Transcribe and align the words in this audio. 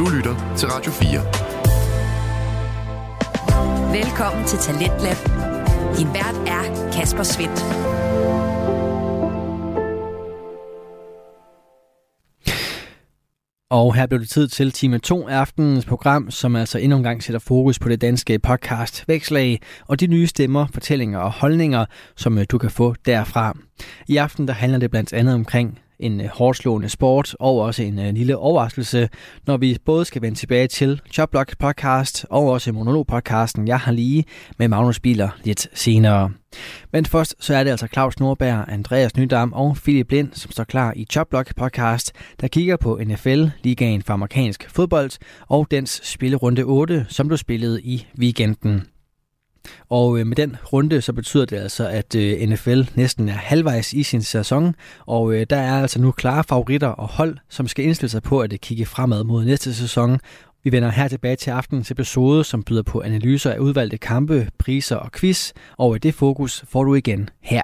Du 0.00 0.08
lytter 0.08 0.54
til 0.56 0.68
Radio 0.68 0.92
4. 0.92 1.20
Velkommen 4.02 4.44
til 4.46 4.58
Talentlab. 4.58 5.16
Din 5.98 6.08
vært 6.14 6.36
er 6.46 6.90
Kasper 6.92 7.22
Svendt. 7.22 7.60
Og 13.70 13.94
her 13.94 14.06
blev 14.06 14.20
det 14.20 14.28
tid 14.28 14.48
til 14.48 14.72
time 14.72 14.98
2 14.98 15.28
af 15.28 15.36
aftenens 15.36 15.84
program, 15.84 16.30
som 16.30 16.56
altså 16.56 16.78
endnu 16.78 16.96
en 16.96 17.02
gang 17.02 17.22
sætter 17.22 17.40
fokus 17.40 17.78
på 17.78 17.88
det 17.88 18.00
danske 18.00 18.38
podcast 18.38 19.04
Vækslag 19.08 19.60
og 19.88 20.00
de 20.00 20.06
nye 20.06 20.26
stemmer, 20.26 20.66
fortællinger 20.72 21.18
og 21.18 21.32
holdninger, 21.32 21.86
som 22.16 22.38
øh, 22.38 22.46
du 22.50 22.58
kan 22.58 22.70
få 22.70 22.94
derfra. 23.06 23.56
I 24.08 24.16
aften 24.16 24.48
der 24.48 24.54
handler 24.54 24.78
det 24.78 24.90
blandt 24.90 25.12
andet 25.12 25.34
omkring 25.34 25.78
en 26.00 26.20
øh, 26.20 26.26
hårdslående 26.26 26.88
sport 26.88 27.36
og 27.40 27.60
også 27.60 27.82
en 27.82 27.98
øh, 27.98 28.14
lille 28.14 28.36
overraskelse, 28.36 29.08
når 29.46 29.56
vi 29.56 29.76
både 29.84 30.04
skal 30.04 30.22
vende 30.22 30.38
tilbage 30.38 30.66
til 30.66 31.00
Choplock 31.12 31.58
podcast 31.58 32.26
og 32.30 32.48
også 32.48 32.72
monolog-podcasten 32.72 33.66
Jeg 33.66 33.78
har 33.78 33.92
lige 33.92 34.24
med 34.58 34.68
Magnus 34.68 35.00
Biler 35.00 35.28
lidt 35.44 35.68
senere. 35.74 36.30
Men 36.92 37.06
først 37.06 37.34
så 37.38 37.54
er 37.54 37.64
det 37.64 37.70
altså 37.70 37.86
Claus 37.86 38.20
Nordberg, 38.20 38.64
Andreas 38.68 39.16
Nydam 39.16 39.52
og 39.52 39.76
Philip 39.76 40.06
Blind, 40.06 40.28
som 40.32 40.50
står 40.50 40.64
klar 40.64 40.92
i 40.96 41.04
Choplock 41.04 41.56
podcast, 41.56 42.12
der 42.40 42.48
kigger 42.48 42.76
på 42.76 43.00
NFL, 43.06 43.44
ligaen 43.62 44.02
for 44.02 44.12
amerikansk 44.14 44.70
fodbold 44.70 45.10
og 45.48 45.66
dens 45.70 46.00
spillerunde 46.04 46.62
8, 46.62 47.06
som 47.08 47.26
blev 47.28 47.38
spillet 47.38 47.80
i 47.84 48.06
weekenden. 48.18 48.89
Og 49.88 50.18
øh, 50.18 50.26
med 50.26 50.36
den 50.36 50.56
runde, 50.72 51.00
så 51.00 51.12
betyder 51.12 51.44
det 51.44 51.56
altså, 51.56 51.88
at 51.88 52.14
øh, 52.14 52.48
NFL 52.48 52.80
næsten 52.96 53.28
er 53.28 53.32
halvvejs 53.32 53.92
i 53.92 54.02
sin 54.02 54.22
sæson, 54.22 54.74
og 55.06 55.34
øh, 55.34 55.46
der 55.50 55.56
er 55.56 55.82
altså 55.82 56.00
nu 56.00 56.10
klare 56.10 56.44
favoritter 56.44 56.88
og 56.88 57.08
hold, 57.08 57.38
som 57.48 57.68
skal 57.68 57.84
indstille 57.84 58.10
sig 58.10 58.22
på 58.22 58.40
at 58.40 58.52
øh, 58.52 58.58
kigge 58.58 58.86
fremad 58.86 59.24
mod 59.24 59.44
næste 59.44 59.74
sæson. 59.74 60.18
Vi 60.64 60.72
vender 60.72 60.90
her 60.90 61.08
tilbage 61.08 61.36
til 61.36 61.50
aftenens 61.50 61.90
episode, 61.90 62.44
som 62.44 62.62
byder 62.62 62.82
på 62.82 63.00
analyser 63.00 63.50
af 63.52 63.58
udvalgte 63.58 63.98
kampe, 63.98 64.48
priser 64.58 64.96
og 64.96 65.12
quiz, 65.12 65.52
og 65.78 65.94
øh, 65.94 66.02
det 66.02 66.14
fokus 66.14 66.64
får 66.68 66.84
du 66.84 66.94
igen 66.94 67.30
her. 67.40 67.62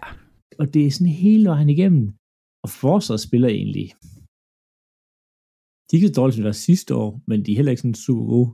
Og 0.58 0.74
det 0.74 0.86
er 0.86 0.90
sådan 0.90 1.06
hele 1.06 1.48
vejen 1.48 1.70
igennem. 1.70 2.12
Og 2.62 2.70
forsvaret 2.70 3.20
spiller 3.20 3.48
egentlig. 3.48 3.92
De 5.90 5.96
er 5.96 5.96
ikke 5.96 6.08
så 6.08 6.12
dårligt, 6.12 6.34
som 6.34 6.42
det 6.42 6.46
var 6.46 6.52
sidste 6.52 6.94
år, 6.94 7.20
men 7.26 7.46
de 7.46 7.52
er 7.52 7.56
heller 7.56 7.72
ikke 7.72 7.80
sådan 7.80 7.94
super 7.94 8.24
gode 8.24 8.50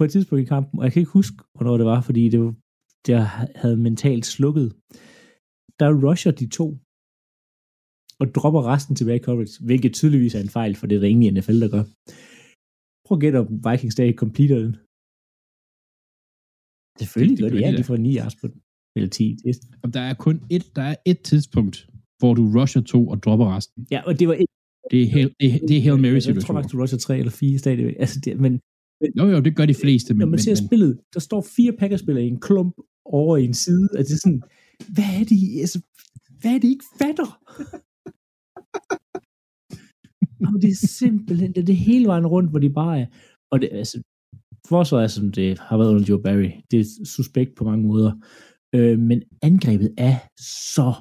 på 0.00 0.04
et 0.04 0.12
tidspunkt 0.14 0.42
i 0.42 0.52
kampen, 0.54 0.74
og 0.78 0.84
jeg 0.84 0.92
kan 0.92 1.00
ikke 1.02 1.18
huske, 1.20 1.36
hvornår 1.54 1.76
det 1.80 1.86
var, 1.92 2.00
fordi 2.08 2.22
det, 2.32 2.40
var, 2.44 2.52
det 3.06 3.16
havde 3.62 3.78
mentalt 3.88 4.26
slukket. 4.34 4.68
Der 5.80 5.88
rusher 6.06 6.32
de 6.40 6.46
to, 6.58 6.66
og 8.20 8.26
dropper 8.36 8.62
resten 8.72 8.94
tilbage 8.96 9.20
i 9.20 9.26
coverage, 9.28 9.56
hvilket 9.68 9.92
tydeligvis 9.98 10.34
er 10.34 10.42
en 10.42 10.56
fejl, 10.58 10.72
for 10.78 10.86
det 10.86 10.96
er 10.96 11.02
der 11.02 11.12
ingen 11.14 11.26
i 11.26 11.32
NFL, 11.36 11.58
der 11.64 11.70
gør. 11.76 11.84
Prøv 13.04 13.14
at 13.16 13.22
gætte, 13.24 13.38
om 13.42 13.48
Vikings 13.66 13.96
dag 14.00 14.10
completer 14.22 14.58
den. 14.64 14.72
Selvfølgelig 17.00 17.38
gør 17.42 17.50
det, 17.54 17.60
ja, 17.64 17.70
de 17.80 17.84
får 17.90 17.96
9 17.96 18.16
yards 18.18 18.36
på 18.40 18.46
den. 18.52 18.58
Eller 18.96 19.10
10. 19.10 19.24
Og 19.82 19.88
der 19.96 20.04
er 20.10 20.14
kun 20.26 20.36
et, 20.56 20.64
der 20.78 20.86
er 20.92 20.96
et 21.12 21.20
tidspunkt, 21.30 21.76
hvor 22.20 22.32
du 22.38 22.42
rusher 22.58 22.82
to 22.92 23.00
og 23.12 23.16
dropper 23.24 23.46
resten. 23.56 23.78
Ja, 23.94 24.00
og 24.08 24.12
det 24.18 24.26
var 24.30 24.36
et, 24.44 24.50
det 24.92 24.98
er, 25.02 25.10
helt, 25.16 25.32
det, 25.40 25.46
er, 25.54 25.58
det 25.68 25.74
er 25.76 25.82
Hail 25.86 26.00
Mary 26.04 26.18
situation. 26.18 26.34
Jeg 26.34 26.44
tror 26.44 26.54
faktisk, 26.56 26.72
du 26.74 26.80
rusher 26.82 26.98
3 26.98 27.18
eller 27.22 27.34
4 27.40 27.58
stadigvæk. 27.64 27.96
Altså, 28.04 28.16
det, 28.24 28.30
men, 28.44 28.52
jo, 29.18 29.24
jo, 29.28 29.40
det 29.40 29.56
gør 29.56 29.66
de 29.66 29.74
fleste. 29.74 30.14
Men, 30.14 30.18
når 30.18 30.26
man 30.26 30.38
ser 30.38 30.50
men, 30.50 30.66
spillet, 30.66 31.00
der 31.14 31.20
står 31.20 31.46
fire 31.56 31.72
Packers-spillere 31.72 32.24
i 32.24 32.28
en 32.28 32.40
klump 32.40 32.74
over 33.04 33.36
i 33.36 33.44
en 33.44 33.54
side, 33.54 33.88
og 33.92 33.98
det 33.98 34.12
er 34.12 34.22
sådan, 34.24 34.42
hvad 34.94 35.10
er 35.20 35.24
det, 35.24 35.60
altså, 35.60 35.80
hvad 36.40 36.54
er 36.54 36.58
det, 36.58 36.68
I 36.68 36.70
ikke 36.70 36.84
fatter? 36.98 37.30
og 40.54 40.62
det 40.62 40.70
er 40.70 40.86
simpelthen, 41.02 41.52
det 41.52 41.60
er 41.60 41.64
det 41.64 41.76
hele 41.76 42.06
vejen 42.06 42.26
rundt, 42.26 42.50
hvor 42.50 42.58
de 42.58 42.70
bare 42.70 43.00
er, 43.00 43.06
og 43.52 43.60
det, 43.60 43.68
altså, 43.72 44.02
forsvaret 44.68 45.04
er, 45.04 45.08
som 45.08 45.32
det 45.32 45.58
har 45.58 45.76
været 45.78 45.90
under 45.94 46.06
Joe 46.08 46.22
Barry, 46.22 46.50
det 46.70 46.80
er 46.80 46.84
suspekt 47.04 47.54
på 47.56 47.64
mange 47.64 47.86
måder, 47.86 48.12
øh, 48.74 48.98
men 48.98 49.22
angrebet 49.42 49.94
er 49.98 50.16
så 50.76 50.94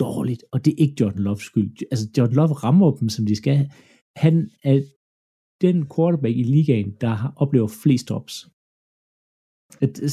dårligt, 0.00 0.44
og 0.52 0.64
det 0.64 0.70
er 0.72 0.82
ikke 0.82 0.96
Jordan 1.00 1.22
Loves 1.22 1.42
skyld. 1.42 1.70
Altså, 1.90 2.08
Jordan 2.18 2.34
Love 2.34 2.52
rammer 2.52 2.90
dem, 2.90 3.08
som 3.08 3.26
de 3.26 3.36
skal. 3.36 3.70
Han 4.16 4.50
er 4.64 4.80
den 5.64 5.76
quarterback 5.92 6.36
i 6.42 6.44
ligaen, 6.54 6.90
der 7.02 7.12
har 7.20 7.30
oplever 7.42 7.68
flest 7.82 8.04
stops. 8.06 8.34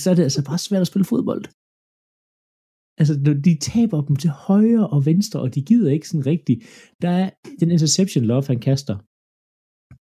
Så 0.01 0.05
er 0.11 0.15
det 0.15 0.27
altså 0.27 0.41
bare 0.49 0.65
svært 0.67 0.83
at 0.85 0.91
spille 0.91 1.11
fodbold. 1.13 1.43
Altså, 2.99 3.13
de 3.47 3.53
taber 3.71 3.99
dem 4.07 4.15
til 4.23 4.31
højre 4.47 4.85
og 4.95 4.99
venstre, 5.11 5.37
og 5.45 5.49
de 5.55 5.61
gider 5.69 5.91
ikke 5.91 6.09
sådan 6.09 6.29
rigtigt. 6.33 6.59
Der 7.03 7.11
er 7.21 7.29
den 7.59 7.69
interception 7.71 8.23
love, 8.25 8.45
han 8.53 8.59
kaster. 8.69 8.95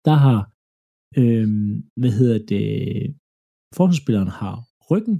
Der 0.09 0.17
har, 0.25 0.41
øhm, 1.21 1.73
hvad 2.01 2.13
hedder 2.19 2.39
det, 2.53 2.67
forsvarsspilleren 3.77 4.33
har 4.41 4.55
ryggen 4.91 5.17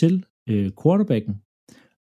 til 0.00 0.14
øh, 0.50 0.68
quarterbacken, 0.80 1.34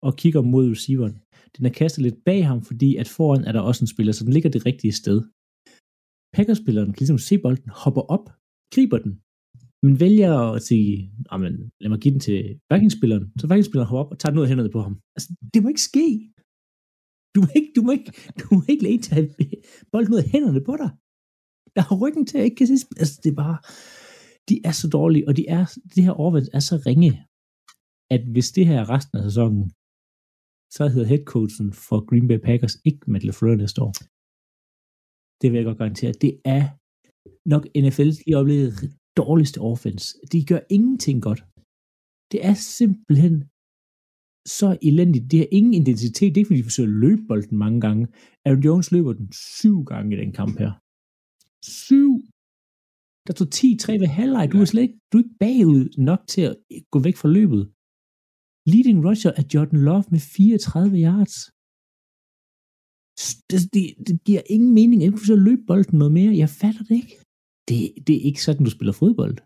og 0.06 0.12
kigger 0.22 0.42
mod 0.52 0.70
receiveren. 0.70 1.16
Den 1.56 1.66
er 1.66 1.72
kastet 1.80 2.02
lidt 2.02 2.18
bag 2.28 2.40
ham, 2.50 2.60
fordi 2.68 2.90
at 3.02 3.08
foran 3.16 3.44
er 3.44 3.52
der 3.52 3.60
også 3.60 3.80
en 3.82 3.92
spiller, 3.94 4.12
så 4.12 4.24
den 4.24 4.32
ligger 4.32 4.50
det 4.50 4.66
rigtige 4.66 4.92
sted. 5.02 5.18
Packerspilleren 6.36 6.90
kan 6.92 7.00
ligesom 7.02 7.18
se 7.28 7.34
bolden, 7.44 7.70
hopper 7.82 8.04
op, 8.16 8.26
griber 8.74 8.98
den, 9.04 9.12
men 9.84 9.94
vælger 10.04 10.34
at 10.56 10.62
sige, 10.68 10.90
men 11.42 11.54
lad 11.82 11.88
mig 11.90 12.00
give 12.02 12.14
den 12.14 12.22
til 12.28 12.38
Vikings-spilleren. 12.70 13.24
Så 13.40 13.44
Vikings-spilleren 13.46 13.90
hopper 13.90 14.04
op 14.04 14.12
og 14.12 14.18
tager 14.18 14.30
den 14.30 14.38
ud 14.38 14.46
af 14.46 14.50
hænderne 14.52 14.74
på 14.76 14.80
ham. 14.86 14.94
Altså, 15.16 15.28
det 15.52 15.58
må 15.62 15.68
ikke 15.68 15.88
ske. 15.90 16.06
Du 17.34 17.38
må 17.44 17.50
ikke, 17.58 17.72
du 17.76 17.82
må 17.86 17.90
ikke, 17.98 18.10
du 18.40 18.46
må 18.56 18.62
ikke 18.72 18.84
lade 18.86 19.02
tage 19.08 19.26
bolden 19.92 20.12
ud 20.14 20.22
af 20.22 20.30
hænderne 20.34 20.62
på 20.68 20.74
dig. 20.82 20.90
Der 21.76 21.82
har 21.88 21.96
ryggen 22.02 22.24
til, 22.26 22.36
at 22.36 22.40
jeg 22.40 22.48
ikke 22.48 22.60
kan 22.60 22.70
se. 22.70 22.86
Altså, 23.02 23.14
det 23.22 23.30
er 23.30 23.38
bare, 23.44 23.58
de 24.48 24.54
er 24.68 24.74
så 24.80 24.86
dårlige, 24.98 25.24
og 25.28 25.32
de 25.38 25.44
er, 25.56 25.64
det 25.94 26.04
her 26.06 26.14
overvæld 26.22 26.48
er 26.58 26.62
så 26.70 26.76
ringe, 26.88 27.12
at 28.14 28.22
hvis 28.34 28.48
det 28.56 28.64
her 28.68 28.78
er 28.80 28.90
resten 28.94 29.14
af 29.18 29.24
sæsonen, 29.28 29.64
så 30.76 30.82
hedder 30.92 31.10
headcoachen 31.12 31.68
for 31.88 31.98
Green 32.08 32.26
Bay 32.28 32.40
Packers 32.48 32.76
ikke 32.88 33.02
Matt 33.12 33.24
LaFleur 33.24 33.56
næste 33.62 33.78
år. 33.86 33.92
Det 35.42 35.50
vil 35.50 35.58
jeg 35.58 35.68
godt 35.70 35.78
garantere. 35.78 36.12
Det 36.12 36.32
er 36.56 36.64
nok 37.52 37.64
NFL's 37.84 38.18
lige 38.24 38.38
oplevet 38.40 38.74
dårligste 39.16 39.58
offense. 39.60 40.06
De 40.32 40.38
gør 40.50 40.60
ingenting 40.76 41.22
godt. 41.28 41.40
Det 42.32 42.40
er 42.48 42.54
simpelthen 42.78 43.36
så 44.58 44.68
elendigt. 44.88 45.30
Det 45.30 45.38
har 45.38 45.50
ingen 45.58 45.74
identitet. 45.82 46.28
Det 46.30 46.36
er 46.36 46.42
ikke, 46.42 46.50
fordi 46.50 46.62
de 46.62 46.70
forsøger 46.70 46.90
at 46.90 47.00
løbe 47.04 47.22
bolden 47.30 47.56
mange 47.64 47.80
gange. 47.86 48.04
Aaron 48.46 48.64
Jones 48.66 48.92
løber 48.94 49.12
den 49.12 49.32
syv 49.58 49.76
gange 49.92 50.08
i 50.14 50.20
den 50.22 50.32
kamp 50.40 50.54
her. 50.62 50.72
Syv! 51.84 52.10
Der 53.26 53.34
tog 53.38 53.48
10-3 53.54 53.92
ved 54.02 54.10
halvleg. 54.18 54.44
Du 54.52 54.56
er 54.60 54.64
slet 54.64 54.82
ikke, 54.86 54.98
du 55.10 55.14
er 55.18 55.22
ikke 55.22 55.38
bagud 55.44 55.84
nok 56.08 56.22
til 56.32 56.42
at 56.50 56.54
gå 56.92 56.98
væk 57.06 57.16
fra 57.20 57.28
løbet. 57.38 57.62
Leading 58.72 58.98
rusher 59.06 59.32
er 59.40 59.44
Jordan 59.54 59.80
Love 59.88 60.04
med 60.14 60.20
34 60.20 60.96
yards 61.08 61.36
det, 63.50 63.58
det, 63.74 63.84
det 64.06 64.24
giver 64.24 64.42
ingen 64.54 64.74
mening. 64.74 65.02
Jeg 65.02 65.10
kan 65.10 65.18
forsøge 65.18 65.40
at 65.40 65.46
løbe 65.48 65.64
bolden 65.66 65.98
noget 65.98 66.12
mere. 66.12 66.36
Jeg 66.42 66.48
fatter 66.48 66.84
det 66.88 66.94
ikke. 67.02 67.16
Det, 67.68 67.78
det 68.06 68.14
er 68.16 68.24
ikke 68.28 68.42
sådan, 68.44 68.64
du 68.64 68.70
spiller 68.70 68.92
fodbold. 68.92 69.36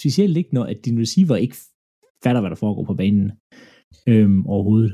Specielt 0.00 0.36
ikke, 0.36 0.54
når 0.54 0.64
at 0.64 0.84
din 0.84 1.00
receiver 1.00 1.36
ikke 1.36 1.56
fatter, 2.24 2.40
hvad 2.40 2.50
der 2.50 2.56
foregår 2.64 2.84
på 2.84 2.94
banen 2.94 3.32
øhm, 4.08 4.46
overhovedet. 4.46 4.92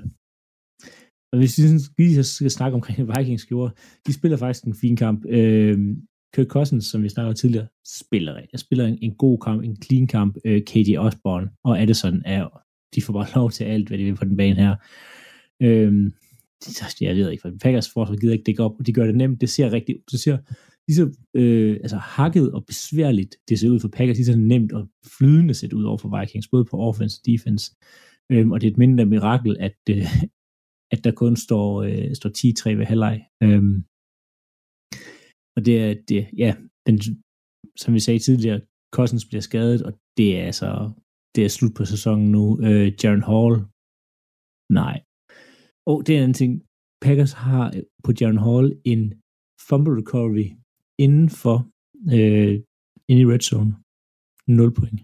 Og 1.33 1.39
hvis 1.39 1.59
vi 1.97 2.03
lige 2.03 2.25
skal 2.25 2.51
snakke 2.51 2.75
omkring 2.75 2.99
Vikings 3.09 3.47
gjorde, 3.47 3.75
de 4.07 4.13
spiller 4.13 4.37
faktisk 4.37 4.65
en 4.65 4.75
fin 4.75 4.97
kamp. 4.97 5.25
Øhm, 5.29 6.07
Kirk 6.35 6.47
Cousins, 6.47 6.85
som 6.85 7.03
vi 7.03 7.09
snakkede 7.09 7.35
tidligere, 7.35 7.69
spiller, 7.87 8.41
jeg 8.53 8.61
spiller 8.61 8.87
en, 8.87 8.99
en 9.03 9.15
god 9.15 9.39
kamp, 9.39 9.63
en 9.63 9.77
clean 9.83 10.07
kamp. 10.07 10.37
Øh, 10.45 10.63
KD 10.63 10.97
Osborne 10.99 11.51
og 11.65 11.81
Addison 11.81 12.23
er, 12.25 12.63
de 12.95 13.03
får 13.03 13.13
bare 13.13 13.35
lov 13.39 13.51
til 13.51 13.65
alt, 13.65 13.89
hvad 13.89 13.99
de 13.99 14.05
vil 14.05 14.15
på 14.15 14.25
den 14.25 14.37
bane 14.37 14.55
her. 14.55 14.77
Øhm, 15.63 16.13
Altså, 16.67 16.97
jeg 17.01 17.17
ved 17.17 17.31
ikke, 17.31 17.43
for 17.43 17.51
Packers 17.63 17.91
forsvar 17.93 18.17
gider 18.17 18.33
ikke 18.33 18.45
dække 18.45 18.63
op, 18.63 18.79
og 18.79 18.87
de 18.87 18.93
gør 18.93 19.07
det 19.07 19.17
nemt. 19.17 19.41
Det 19.41 19.51
ser 19.51 19.73
rigtig, 19.73 19.95
det 20.11 20.21
ser 20.21 20.39
lige 20.89 20.97
så 20.97 21.07
øh, 21.35 21.75
altså 21.85 21.97
hakket 21.97 22.53
og 22.53 22.67
besværligt, 22.67 23.37
det 23.49 23.59
ser 23.59 23.71
ud 23.71 23.81
for 23.81 23.89
Packers, 23.89 24.17
lige 24.17 24.33
så 24.33 24.37
nemt 24.37 24.73
og 24.73 24.89
flydende 25.19 25.55
set 25.55 25.73
ud 25.73 25.85
over 25.85 25.99
for 25.99 26.21
Vikings, 26.21 26.49
både 26.49 26.65
på 26.65 26.77
offense 26.89 27.21
og 27.21 27.27
defense. 27.27 27.65
Øhm, 28.33 28.51
og 28.53 28.61
det 28.61 28.67
er 28.67 28.71
et 28.71 28.79
mindre 28.79 29.07
mirakel, 29.07 29.57
at, 29.61 29.79
øh, 29.91 30.07
at 30.95 31.05
der 31.05 31.13
kun 31.13 31.37
står, 31.37 31.83
øh, 31.83 32.15
står 32.15 32.31
10-3 32.31 32.79
ved 32.79 32.87
halvleg. 32.87 33.17
Øhm, 33.43 33.77
og 35.57 35.61
det 35.67 35.75
er, 35.85 35.95
det, 36.09 36.21
ja, 36.43 36.51
den, 36.87 36.97
som 37.83 37.95
vi 37.95 38.01
sagde 38.01 38.19
tidligere, 38.19 38.61
Cousins 38.97 39.25
bliver 39.29 39.41
skadet, 39.41 39.83
og 39.83 39.93
det 40.17 40.39
er 40.39 40.45
altså, 40.51 40.69
det 41.35 41.45
er 41.45 41.49
slut 41.49 41.75
på 41.77 41.85
sæsonen 41.85 42.33
nu. 42.37 42.45
Øh, 42.67 42.87
Jaron 43.01 43.27
Hall, 43.31 43.55
nej, 44.81 44.97
og 45.87 46.07
det 46.07 46.19
er 46.19 46.25
en 46.25 46.35
ting, 46.35 46.63
Packers 47.01 47.33
har 47.33 47.65
øh, 47.77 47.83
på 48.05 48.13
Jaron 48.21 48.39
Hall 48.47 48.67
en 48.85 49.15
fumble 49.69 49.97
recovery 50.01 50.49
inden 50.99 51.29
for 51.31 51.57
øh, 52.17 52.55
inde 53.09 53.23
i 53.23 53.27
red 53.27 53.41
zone. 53.41 53.73
0 54.47 54.75
point. 54.75 55.01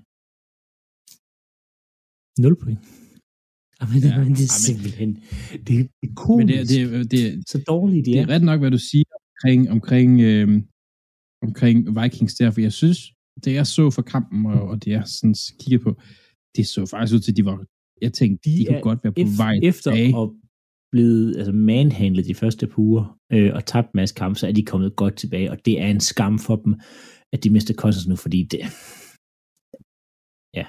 0 2.39 2.57
point. 2.63 2.81
Jamen, 3.81 3.99
ja, 4.03 4.25
men 4.25 4.33
det 4.39 4.45
er 4.51 4.57
simpelthen, 4.69 5.11
det, 5.67 5.67
det 5.69 6.09
er 6.09 6.15
komisk. 6.17 6.47
Men 6.47 6.49
det, 6.49 6.69
det, 6.69 7.11
det, 7.11 7.49
så 7.49 7.65
dårligt, 7.69 8.07
de 8.07 8.11
er. 8.11 8.15
Det 8.15 8.31
er 8.31 8.35
ret 8.35 8.43
nok, 8.43 8.61
hvad 8.61 8.71
du 8.71 8.79
siger 8.79 9.05
omkring, 9.21 9.71
omkring 9.71 10.21
øh, 10.21 10.63
omkring 11.43 12.03
Vikings 12.03 12.35
der, 12.35 12.51
for 12.51 12.61
jeg 12.61 12.73
synes, 12.73 12.99
det 13.45 13.55
jeg 13.55 13.67
så 13.67 13.91
for 13.91 14.03
kampen, 14.03 14.47
og, 14.47 14.63
og 14.63 14.85
det 14.85 14.91
jeg 14.91 15.03
sådan 15.07 15.35
kiggede 15.61 15.83
på, 15.83 16.01
det 16.57 16.67
så 16.67 16.87
faktisk 16.87 17.15
ud 17.15 17.21
til, 17.21 17.33
at 17.33 17.37
de 17.37 17.45
var, 17.45 17.65
jeg 18.03 18.13
tænkte, 18.13 18.51
de, 18.51 18.59
De 18.59 18.65
kunne 18.65 18.77
er 18.77 18.81
godt 18.81 19.05
være 19.05 19.13
på 19.13 19.23
vej 19.37 19.55
efter 19.63 19.91
tilbage. 19.91 20.23
at 20.23 20.31
blevet 20.93 21.37
altså 21.37 21.53
manhandlet 21.53 22.27
de 22.27 22.35
første 22.35 22.67
par 22.67 22.79
uger 22.79 23.19
øh, 23.33 23.51
og 23.55 23.67
tabt 23.67 23.87
en 23.87 23.97
masse 23.97 24.15
kampe, 24.15 24.39
så 24.39 24.47
er 24.49 24.53
de 24.53 24.65
kommet 24.65 24.97
godt 24.97 25.17
tilbage, 25.17 25.51
og 25.51 25.59
det 25.65 25.81
er 25.81 25.87
en 25.87 26.01
skam 26.01 26.39
for 26.39 26.57
dem, 26.57 26.75
at 27.33 27.45
de 27.45 27.51
mister 27.51 27.75
Cousins 27.75 28.07
nu, 28.09 28.17
fordi 28.17 28.43
det, 28.43 28.61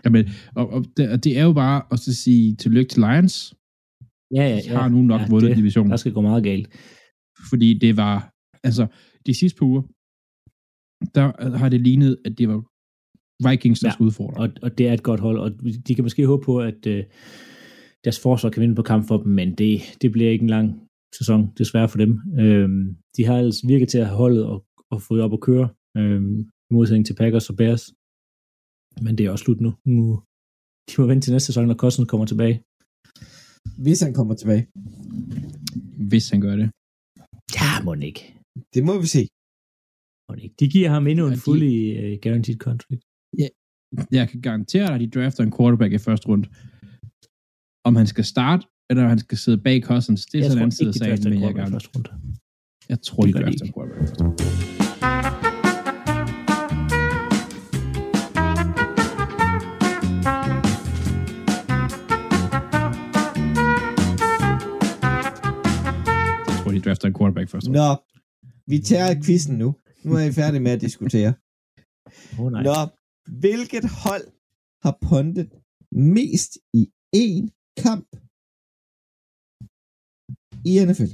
Jamen, 0.05 0.25
og, 0.55 0.65
og, 0.75 0.85
det, 0.97 1.09
og 1.13 1.23
det 1.23 1.37
er 1.39 1.43
jo 1.43 1.53
bare 1.53 1.81
at 1.91 1.99
så 1.99 2.13
sige 2.23 2.55
tillykke 2.55 2.89
til 2.89 3.01
Lions. 3.01 3.53
ja, 4.35 4.43
ja, 4.53 4.59
De 4.63 4.69
har 4.69 4.89
nu 4.89 5.01
nok 5.01 5.21
ja, 5.21 5.27
vundet 5.29 5.49
det, 5.49 5.57
divisionen. 5.57 5.91
der 5.91 5.97
skal 5.97 6.13
gå 6.13 6.21
meget 6.21 6.43
galt. 6.43 6.67
Fordi 7.49 7.73
det 7.83 7.97
var, 7.97 8.15
altså, 8.63 8.87
de 9.25 9.33
sidste 9.33 9.57
par 9.59 9.65
uger, 9.65 9.81
der 11.15 11.57
har 11.57 11.69
det 11.69 11.81
lignet, 11.81 12.17
at 12.25 12.37
det 12.37 12.47
var 12.49 12.59
Vikings, 13.49 13.79
der 13.79 13.87
Ja, 13.87 13.89
ja. 13.89 13.93
skulle 13.93 14.07
udfordre. 14.07 14.37
Og, 14.43 14.49
og 14.61 14.77
det 14.77 14.87
er 14.87 14.93
et 14.93 15.03
godt 15.03 15.19
hold, 15.19 15.39
og 15.39 15.51
de 15.87 15.95
kan 15.95 16.03
måske 16.03 16.25
håbe 16.25 16.43
på, 16.45 16.59
at 16.59 16.87
øh, 16.87 17.03
deres 18.03 18.19
forsvar 18.25 18.49
kan 18.49 18.61
vinde 18.61 18.75
på 18.75 18.81
kamp 18.91 19.07
for 19.07 19.17
dem, 19.23 19.31
men 19.39 19.55
det, 19.61 19.81
det 20.01 20.11
bliver 20.11 20.31
ikke 20.31 20.43
en 20.43 20.49
lang 20.57 20.67
sæson, 21.17 21.41
desværre 21.57 21.89
for 21.89 21.97
dem. 21.97 22.11
Øhm, 22.43 22.97
de 23.17 23.25
har 23.25 23.37
altså 23.37 23.67
virket 23.67 23.89
til 23.89 23.97
at 23.97 24.05
have 24.07 24.17
holdet 24.17 24.45
og, 24.45 24.65
og 24.91 25.01
fået 25.01 25.21
op 25.21 25.33
at 25.33 25.41
køre, 25.41 25.67
øhm, 25.97 26.39
i 26.69 26.73
modsætning 26.73 27.05
til 27.05 27.15
Packers 27.21 27.49
og 27.49 27.55
Bears. 27.57 27.83
Men 29.05 29.17
det 29.17 29.23
er 29.25 29.31
også 29.31 29.43
slut 29.45 29.61
nu. 29.65 29.71
nu 29.85 30.23
de 30.89 30.93
må 31.01 31.05
vente 31.07 31.23
til 31.25 31.33
næste 31.33 31.45
sæson, 31.45 31.67
når 31.67 31.75
Cousins 31.83 32.09
kommer 32.09 32.25
tilbage. 32.31 32.55
Hvis 33.83 33.99
han 34.05 34.13
kommer 34.13 34.35
tilbage. 34.41 34.63
Hvis 36.09 36.25
han 36.31 36.41
gør 36.45 36.55
det. 36.61 36.67
Ja, 37.57 37.71
må 37.85 37.93
ikke. 38.09 38.21
Det 38.73 38.81
må 38.89 38.93
vi 39.03 39.07
se. 39.15 39.21
Må 40.27 40.31
ikke. 40.43 40.55
De 40.59 40.67
giver 40.75 40.89
ham 40.95 41.07
endnu 41.07 41.23
Ja, 41.25 41.31
en 41.31 41.35
de- 41.37 41.41
fully 41.47 41.73
uh, 42.01 42.13
guaranteed 42.23 42.57
contract. 42.67 43.01
Jeg 44.17 44.25
kan 44.29 44.41
garantere 44.47 44.87
dig, 44.87 44.95
at 44.95 45.01
de 45.01 45.09
drafter 45.15 45.41
en 45.43 45.53
quarterback 45.57 45.93
i 45.93 45.97
første 46.07 46.27
runde. 46.31 46.47
Om 47.85 47.95
han 47.95 48.07
skal 48.07 48.25
starte, 48.25 48.67
eller 48.89 49.03
om 49.03 49.09
han 49.09 49.19
skal 49.19 49.37
sidde 49.37 49.57
bag 49.57 49.81
Cousins, 49.83 50.25
det 50.25 50.37
er 50.39 50.43
Jeg 50.43 50.51
sådan 50.51 50.65
en 50.65 50.71
side 50.71 50.89
af 50.89 50.93
sagen, 50.93 51.29
men 51.29 51.41
jeg, 51.41 51.55
gerne, 51.55 51.79
jeg 52.89 53.01
tror, 53.01 53.23
Det 53.23 53.35
de 53.35 53.39
gør 53.39 53.47
en 53.47 53.73
quarterback. 53.73 54.01
i 54.01 54.07
første 54.07 54.23
runde. 54.23 55.49
Jeg 66.47 66.57
tror, 66.63 66.71
de 66.71 66.81
drafter 66.81 67.07
en 67.07 67.13
quarterback 67.19 67.53
runde. 67.53 67.71
Nå, 67.71 67.89
vi 68.71 68.77
tager 68.79 69.15
quizzen 69.25 69.57
nu. 69.57 69.75
Nu 70.03 70.13
er 70.13 70.23
I 70.29 70.31
færdige 70.31 70.59
med 70.59 70.71
at 70.71 70.81
diskutere. 70.81 71.33
Oh, 72.39 72.51
nej. 72.51 72.63
Nå, 72.63 72.75
hvilket 73.39 73.85
hold 74.03 74.25
har 74.85 74.97
pondet 75.09 75.49
mest 75.91 76.51
i 76.73 76.83
én 77.15 77.43
kamp 77.85 78.05
i 80.69 80.71
NFL? 80.87 81.11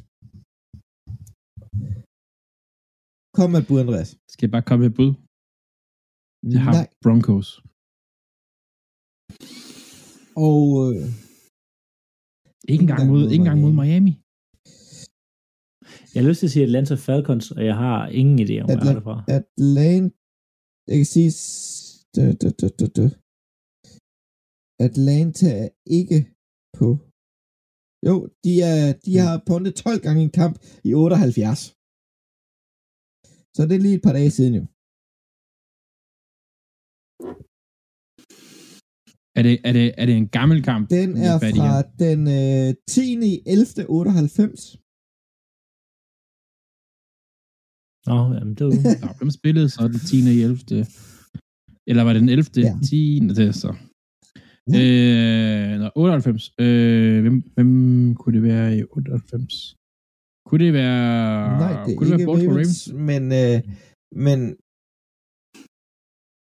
Kom 3.37 3.47
med 3.51 3.59
et 3.61 3.67
bud, 3.69 3.79
Andreas. 3.85 4.09
Skal 4.31 4.43
jeg 4.45 4.53
bare 4.55 4.67
komme 4.67 4.81
med 4.83 4.89
et 4.91 4.97
bud? 4.99 5.11
Det 6.51 6.59
har 6.65 6.73
Nej. 6.79 6.87
Broncos. 7.03 7.49
Og 10.47 10.61
øh, 10.85 11.05
Ikke 12.71 12.83
engang 12.85 13.03
mod, 13.11 13.23
ikke 13.33 13.41
engang 13.43 13.59
mod 13.65 13.73
Miami. 13.81 14.13
Jeg 16.13 16.19
har 16.21 16.27
lyst 16.29 16.39
til 16.41 16.49
at 16.49 16.53
sige 16.55 16.65
Atlanta 16.69 16.95
Falcons, 17.07 17.45
og 17.57 17.61
jeg 17.69 17.75
har 17.85 17.99
ingen 18.21 18.37
idé 18.45 18.55
om, 18.61 18.65
hvor 18.67 18.77
jeg 18.77 18.87
har 18.89 18.97
det 18.99 19.07
fra. 19.09 19.17
Atlanta... 19.39 20.15
Jeg 20.89 20.95
kan 20.99 21.09
sige... 21.15 21.31
Da, 22.15 22.23
da, 22.41 22.47
da, 22.59 22.67
da, 22.79 22.85
da. 22.97 23.05
Atlanta 24.87 25.47
er 25.63 25.69
ikke 25.99 26.19
på... 26.79 26.87
Jo, 28.07 28.15
de, 28.43 28.53
er, 28.71 28.83
de 29.05 29.13
har 29.23 29.35
pundet 29.49 29.73
12 29.75 30.01
gange 30.05 30.21
en 30.23 30.35
kamp 30.41 30.55
i 30.89 30.91
78. 30.93 31.59
Så 33.55 33.61
det 33.67 33.75
er 33.75 33.83
lige 33.85 33.97
et 33.99 34.05
par 34.07 34.15
dage 34.19 34.31
siden 34.37 34.53
jo. 34.59 34.63
Er 39.37 39.43
det, 39.47 39.53
er 39.67 39.73
det, 39.77 39.85
er 40.01 40.05
det 40.09 40.15
en 40.17 40.29
gammel 40.37 40.59
kamp? 40.69 40.83
Den 40.89 41.09
er 41.27 41.35
fra 41.39 41.65
her? 41.69 41.81
den 42.05 42.19
øh, 42.39 42.69
10. 42.87 43.01
i 43.31 43.33
11. 43.45 43.89
98. 43.89 44.77
Nå, 48.09 48.17
jamen, 48.37 48.55
det 48.57 48.63
var 48.65 49.17
hvem 49.17 49.31
spillede 49.39 49.69
så 49.69 49.81
den 49.93 49.99
10. 49.99 50.15
i 50.37 50.41
11. 50.41 50.57
Eller 51.89 52.03
var 52.03 52.13
det 52.13 52.21
den 52.21 52.29
11. 52.29 52.45
Ja. 52.55 52.61
Ja. 52.61 52.73
10. 52.89 53.19
det 53.37 53.47
er 53.47 53.55
så. 53.63 53.71
Øh, 54.73 55.73
nå, 55.81 55.87
98. 55.95 56.53
Øh, 56.59 57.21
hvem, 57.23 57.37
hvem 57.55 57.71
kunne 58.19 58.35
det 58.37 58.43
være 58.51 58.67
i 58.77 58.83
98? 58.83 59.75
Kunne 60.47 60.65
det 60.65 60.73
være... 60.73 61.03
Nej, 61.63 61.73
det 61.85 61.91
er 61.91 61.97
kunne 61.97 62.07
det 62.07 62.19
ikke 62.19 62.27
være 62.27 62.33
Baltimore 62.33 62.55
Ravens? 62.55 62.77
Ravens, 62.87 63.07
men, 63.09 63.23
øh, 63.41 63.57
men 64.25 64.39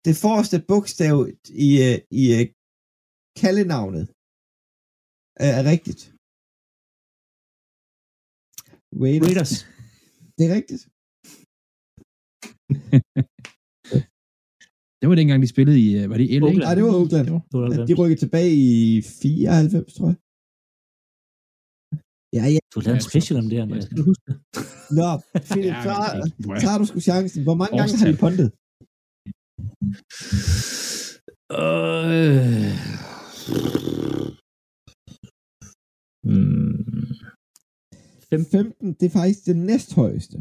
det 0.07 0.15
forreste 0.25 0.57
bogstav 0.71 1.17
i, 1.67 1.71
øh, 1.87 1.99
i 2.23 2.25
øh, 2.37 2.45
kaldenavnet 3.43 4.05
er, 5.45 5.53
er 5.59 5.65
rigtigt. 5.73 6.03
Raiders. 9.03 9.27
Raiders. 9.27 9.55
Det 10.37 10.43
er 10.49 10.53
rigtigt. 10.59 10.83
Det 15.05 15.11
var 15.13 15.19
dengang, 15.23 15.43
de 15.43 15.49
spillede 15.57 15.79
i... 15.87 15.89
øh, 15.99 16.11
Var 16.11 16.17
det 16.21 16.27
i 16.31 16.39
LA? 16.39 16.47
Oakland. 16.47 16.65
Nej, 16.67 16.75
det 16.79 16.85
var 16.85 16.95
Oakland. 17.03 17.27
Det 17.27 17.33
var, 17.33 17.43
92. 17.51 17.89
De 17.91 17.95
rykkede 18.01 18.21
tilbage 18.25 18.53
i 18.67 19.03
94, 19.03 19.95
tror 19.97 20.07
jeg. 20.11 20.17
Ja, 22.37 22.45
ja. 22.55 22.61
Du 22.71 22.75
har 22.79 22.85
lavet 22.87 22.99
en 23.03 23.09
special 23.11 23.37
om 23.43 23.47
det 23.49 23.55
her, 23.59 23.63
Andreas. 23.67 23.87
Kan 23.89 23.97
du 24.01 24.05
huske 24.11 24.25
det? 24.29 24.37
Nå, 24.99 25.09
Philip, 25.51 25.75
Ja, 25.79 25.83
så 25.85 26.61
tager 26.63 26.79
du 26.81 26.85
sgu 26.91 26.99
chancen. 27.11 27.41
Hvor 27.49 27.57
mange 27.61 27.75
gange 27.79 27.95
har 28.01 28.09
de 28.13 28.17
pondet? 28.25 28.49
Øh. 31.63 32.73
Mm. 36.33 36.85
15, 38.53 38.93
det 38.99 39.07
er 39.07 39.15
faktisk 39.21 39.41
det 39.47 39.57
næsthøjeste. 39.57 40.37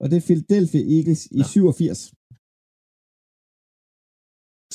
Og 0.00 0.06
det 0.10 0.16
er 0.16 0.24
Philadelphia 0.28 0.82
Eagles 0.96 1.22
i 1.38 1.40
87. 1.44 2.12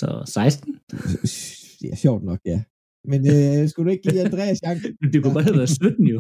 Så 0.02 0.08
16? 0.26 0.80
Det 1.82 1.88
er 1.94 2.00
sjovt 2.06 2.24
nok, 2.30 2.40
ja. 2.52 2.60
Men 3.12 3.20
øh, 3.36 3.60
skulle 3.70 3.86
du 3.88 3.92
ikke 3.96 4.06
give 4.10 4.22
Andreas 4.30 4.58
chancen? 4.66 4.92
Det 5.14 5.18
kunne 5.24 5.34
godt 5.38 5.46
have 5.50 5.58
været 5.62 5.70
17 5.70 6.08
jo. 6.16 6.20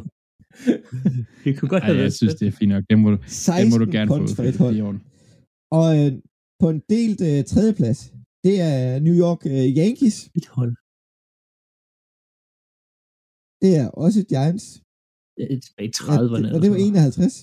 det 1.43 1.51
kunne 1.57 1.69
godt 1.73 1.83
Ej, 1.83 1.87
have 1.87 1.97
jeg 1.97 2.03
været 2.03 2.17
synes, 2.21 2.31
17. 2.33 2.39
det 2.39 2.47
er 2.53 2.57
fint 2.59 2.71
nok. 2.75 2.83
Det 2.89 2.97
må 3.03 3.07
du, 3.13 3.17
det 3.17 3.29
16 3.31 3.69
må 3.73 3.77
du 3.83 3.87
gerne 3.95 4.09
få. 4.11 4.15
for 4.37 4.43
et 4.43 4.53
Det 4.53 4.61
hold. 4.63 4.97
Og 5.79 5.87
øh, 5.99 6.11
på 6.61 6.67
en 6.73 6.79
delt 6.93 7.19
øh, 7.29 7.39
tredjeplads, 7.51 7.99
det 8.45 8.55
er 8.71 8.77
New 9.07 9.15
York 9.25 9.41
øh, 9.53 9.65
Yankees. 9.81 10.17
Et 10.39 10.47
hold. 10.57 10.73
Det 13.63 13.71
er 13.81 13.87
også 14.05 14.19
Giants. 14.33 14.65
Det 15.37 15.43
er 15.53 15.59
tilbage 15.65 15.87
i 15.89 15.93
Ja, 15.99 16.17
30'erne. 16.17 16.43
det, 16.45 16.53
og 16.55 16.59
det 16.63 16.69
var 16.73 16.79
51. 16.87 17.33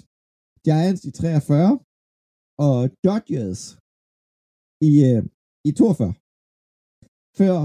Giants 0.66 1.02
i 1.10 1.10
43. 1.10 1.78
Og 2.68 2.78
Dodgers 3.06 3.60
i, 4.88 4.92
øh, 5.10 5.22
i 5.68 5.70
42. 5.80 6.14
Før 7.38 7.56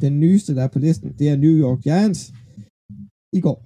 den 0.00 0.20
nyeste, 0.20 0.54
der 0.54 0.62
er 0.64 0.68
på 0.68 0.78
listen, 0.78 1.12
det 1.18 1.28
er 1.28 1.36
New 1.36 1.56
York 1.64 1.80
Giants 1.82 2.22
i 3.38 3.40
går. 3.46 3.58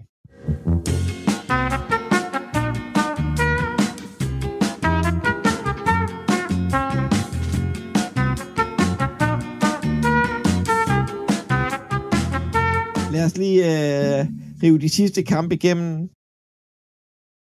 Lad 13.13 13.25
os 13.25 13.37
lige 13.43 13.61
øh, 13.71 14.21
rive 14.63 14.79
de 14.79 14.89
sidste 14.89 15.23
kampe 15.23 15.55
igennem. 15.55 15.93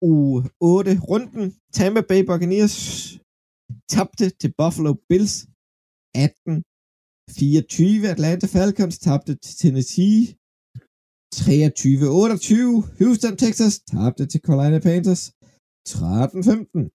U 0.01 0.15
8 0.61 0.91
runden. 1.09 1.45
Tampa 1.73 2.01
Bay 2.09 2.21
Buccaneers 2.29 2.75
tabte 3.93 4.25
til 4.39 4.53
Buffalo 4.59 4.91
Bills 5.09 5.35
18 6.15 6.63
24. 7.31 8.09
Atlanta 8.15 8.47
Falcons 8.47 8.99
tabte 8.99 9.35
til 9.35 9.55
Tennessee 9.61 10.21
23-28. 11.35 11.39
Houston, 12.99 13.35
Texas 13.37 13.79
tabte 13.79 14.25
til 14.25 14.41
Carolina 14.45 14.79
Panthers 14.79 15.23
13-15. 15.89 16.89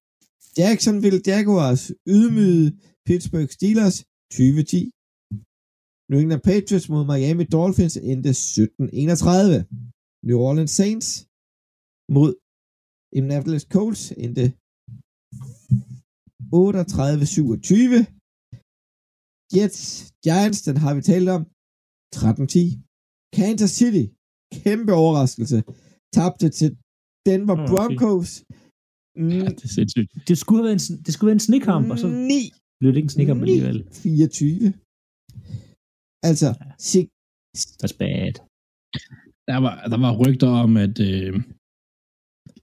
Jacksonville 0.58 1.22
Jaguars 1.26 1.82
ydmygede 2.16 2.76
Pittsburgh 3.06 3.50
Steelers 3.56 3.96
2010. 4.30 4.90
New 6.10 6.20
England 6.22 6.42
Patriots 6.50 6.88
mod 6.92 7.04
Miami 7.10 7.44
Dolphins 7.44 7.96
endte 7.96 8.30
17-31. 8.30 8.34
New 10.28 10.38
Orleans 10.48 10.74
Saints 10.80 11.08
mod 12.16 12.30
Indianapolis 13.18 13.64
Colts 13.74 14.02
endte 14.24 14.44
38-27. 16.54 18.22
Jets, 19.56 19.80
Giants, 20.25 20.61
den 20.68 20.76
har 20.85 20.92
vi 20.97 21.02
talt 21.12 21.28
om. 21.37 21.42
13-10. 22.16 22.59
Kansas 23.38 23.73
City, 23.80 24.04
kæmpe 24.64 24.92
overraskelse. 25.02 25.59
Tabte 26.16 26.47
til 26.59 26.71
Denver 27.28 27.56
okay. 27.56 27.68
Broncos. 27.73 28.30
Ja, 29.16 29.49
det 29.59 29.64
er 29.68 29.73
sindssygt. 29.78 30.11
Det 30.28 30.37
skulle 30.40 30.59
have 30.61 30.68
været 30.68 30.80
en, 30.90 30.97
det 31.04 31.11
skulle 31.12 31.26
have 31.28 31.32
været 31.35 31.42
en 31.42 31.49
snekamp, 31.50 31.85
og 31.92 31.99
så 32.04 32.09
9 32.09 32.52
blev 32.78 32.88
det 32.92 32.99
ikke 33.00 33.11
en 33.12 33.16
snekamp 33.18 33.40
alligevel. 33.44 33.78
24. 33.92 34.73
Altså, 36.30 36.49
sig, 36.90 37.04
That's 37.80 37.97
bad. 38.02 38.35
Der 39.50 39.59
var, 39.66 39.75
der 39.92 39.99
var 40.06 40.12
rygter 40.23 40.50
om, 40.64 40.71
at 40.87 40.97
øh, 41.11 41.32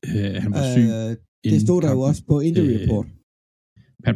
øh, 0.09 0.35
han 0.43 0.49
var 0.55 0.63
syg. 0.75 0.87
øh, 0.97 1.11
det 1.51 1.59
stod 1.65 1.79
der 1.83 1.89
jo 1.95 1.99
kampen. 2.01 2.09
også 2.09 2.21
på 2.31 2.35
injury 2.47 2.71
Øh, 2.73 2.79
report. 2.81 3.07
Pat, 4.05 4.15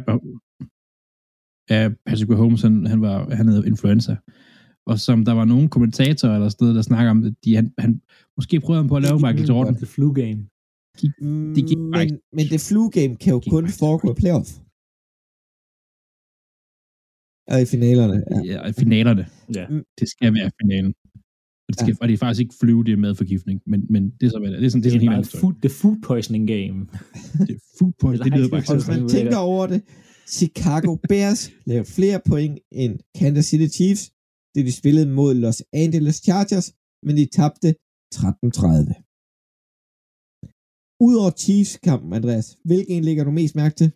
ja, 1.70 1.90
Patrick 2.06 2.28
Mahomes, 2.30 2.62
han, 2.62 2.86
han, 2.86 3.00
var, 3.00 3.34
han 3.34 3.48
havde 3.48 3.66
influenza. 3.66 4.16
Og 4.86 4.98
som 4.98 5.24
der 5.24 5.32
var 5.32 5.44
nogle 5.44 5.68
kommentatorer 5.68 6.34
eller 6.34 6.48
sådan 6.48 6.64
noget, 6.64 6.76
der 6.76 6.82
snakker 6.82 7.10
om, 7.10 7.24
at 7.24 7.34
de, 7.44 7.56
han, 7.56 7.72
han 7.78 8.00
måske 8.36 8.60
prøvede 8.60 8.82
han 8.82 8.88
på 8.88 8.96
at 8.96 9.02
lave 9.02 9.16
Michael 9.16 9.48
Jordan. 9.48 9.76
The 9.76 9.86
flu 9.86 10.12
game. 10.12 10.40
det 11.56 11.62
gik 11.68 11.78
bare 11.92 12.06
men, 12.06 12.18
men 12.32 12.46
det 12.52 12.60
flu 12.68 12.88
game 12.88 13.16
kan 13.16 13.32
jo 13.36 13.40
kun 13.50 13.68
foregå 13.68 14.10
i 14.12 14.14
playoff. 14.22 14.48
Og 17.52 17.58
i 17.64 17.66
finalerne. 17.74 18.18
Ja. 18.30 18.38
Ja, 18.52 18.68
i 18.72 18.72
finalerne. 18.72 19.24
Ja. 19.54 19.64
Det 19.98 20.06
skal 20.08 20.34
være 20.34 20.50
finalen. 20.62 20.94
Og 21.66 21.68
det, 21.68 21.80
skal, 21.80 21.92
ja. 21.92 21.96
og 22.00 22.08
det 22.08 22.14
er 22.14 22.18
faktisk 22.18 22.40
ikke 22.40 22.54
flyve, 22.60 22.84
det 22.84 22.92
er 22.92 22.96
madforgiftning. 22.96 23.60
Men, 23.66 23.86
men 23.90 24.02
det 24.20 24.26
er 24.26 24.30
så, 24.30 24.38
det 24.38 24.46
er. 24.46 24.56
Det 24.56 24.66
er 24.66 24.68
sådan, 24.68 24.82
det 24.82 24.88
er 24.88 24.92
sådan 24.92 25.08
en 25.08 25.12
helt 25.12 25.26
historie. 25.26 25.40
food, 25.40 25.54
the 25.64 25.70
food 25.80 25.96
poisoning 26.08 26.48
game. 26.48 26.78
Det 27.46 27.54
er 27.58 27.62
food 27.78 27.92
poison. 28.00 28.24
Det 28.24 28.32
lyder 28.36 28.48
bare 28.48 28.60
ikke 28.60 28.72
man 28.72 28.80
Sådan 28.80 29.08
tænker 29.08 29.36
over 29.36 29.66
det, 29.66 29.82
Chicago 30.26 30.90
Bears 31.08 31.42
lavede 31.66 31.92
flere 31.96 32.20
point 32.30 32.54
end 32.82 32.94
Kansas 33.18 33.46
City 33.50 33.68
Chiefs, 33.76 34.04
det 34.54 34.62
de 34.68 34.72
spillede 34.80 35.08
mod 35.18 35.34
Los 35.34 35.60
Angeles 35.72 36.16
Chargers, 36.26 36.68
men 37.06 37.14
de 37.16 37.26
tabte 37.38 37.68
13-30. 38.14 39.00
Udover 41.06 41.32
Chiefs-kampen, 41.42 42.12
Andreas, 42.18 42.58
hvilken 42.64 42.92
en 42.96 43.04
lægger 43.08 43.24
du 43.24 43.30
mest 43.30 43.54
mærke 43.62 43.74
til? 43.80 43.88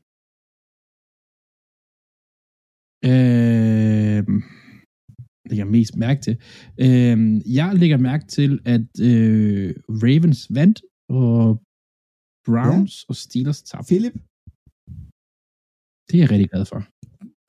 Øh, 3.10 4.22
lægger 5.50 5.66
mest 5.76 5.96
mærke 6.04 6.20
til. 6.26 6.34
Øh, 6.86 7.18
jeg 7.58 7.68
lægger 7.80 7.98
mærke 8.08 8.26
til, 8.36 8.50
at 8.74 8.88
øh, 9.10 9.68
Ravens 10.02 10.40
vandt, 10.58 10.78
og 11.20 11.42
Browns 12.46 12.94
ja. 12.98 13.04
og 13.08 13.16
Steelers 13.24 13.62
tabte. 13.62 13.88
Philip? 13.90 14.16
Det 16.10 16.16
er 16.16 16.22
jeg 16.22 16.30
rigtig 16.30 16.50
glad 16.50 16.64
for. 16.64 16.82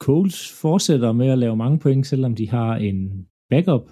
Coles 0.03 0.51
fortsætter 0.61 1.11
med 1.11 1.27
at 1.27 1.37
lave 1.37 1.55
mange 1.55 1.79
point, 1.79 2.07
selvom 2.07 2.35
de 2.35 2.49
har 2.49 2.75
en 2.75 3.25
backup 3.49 3.91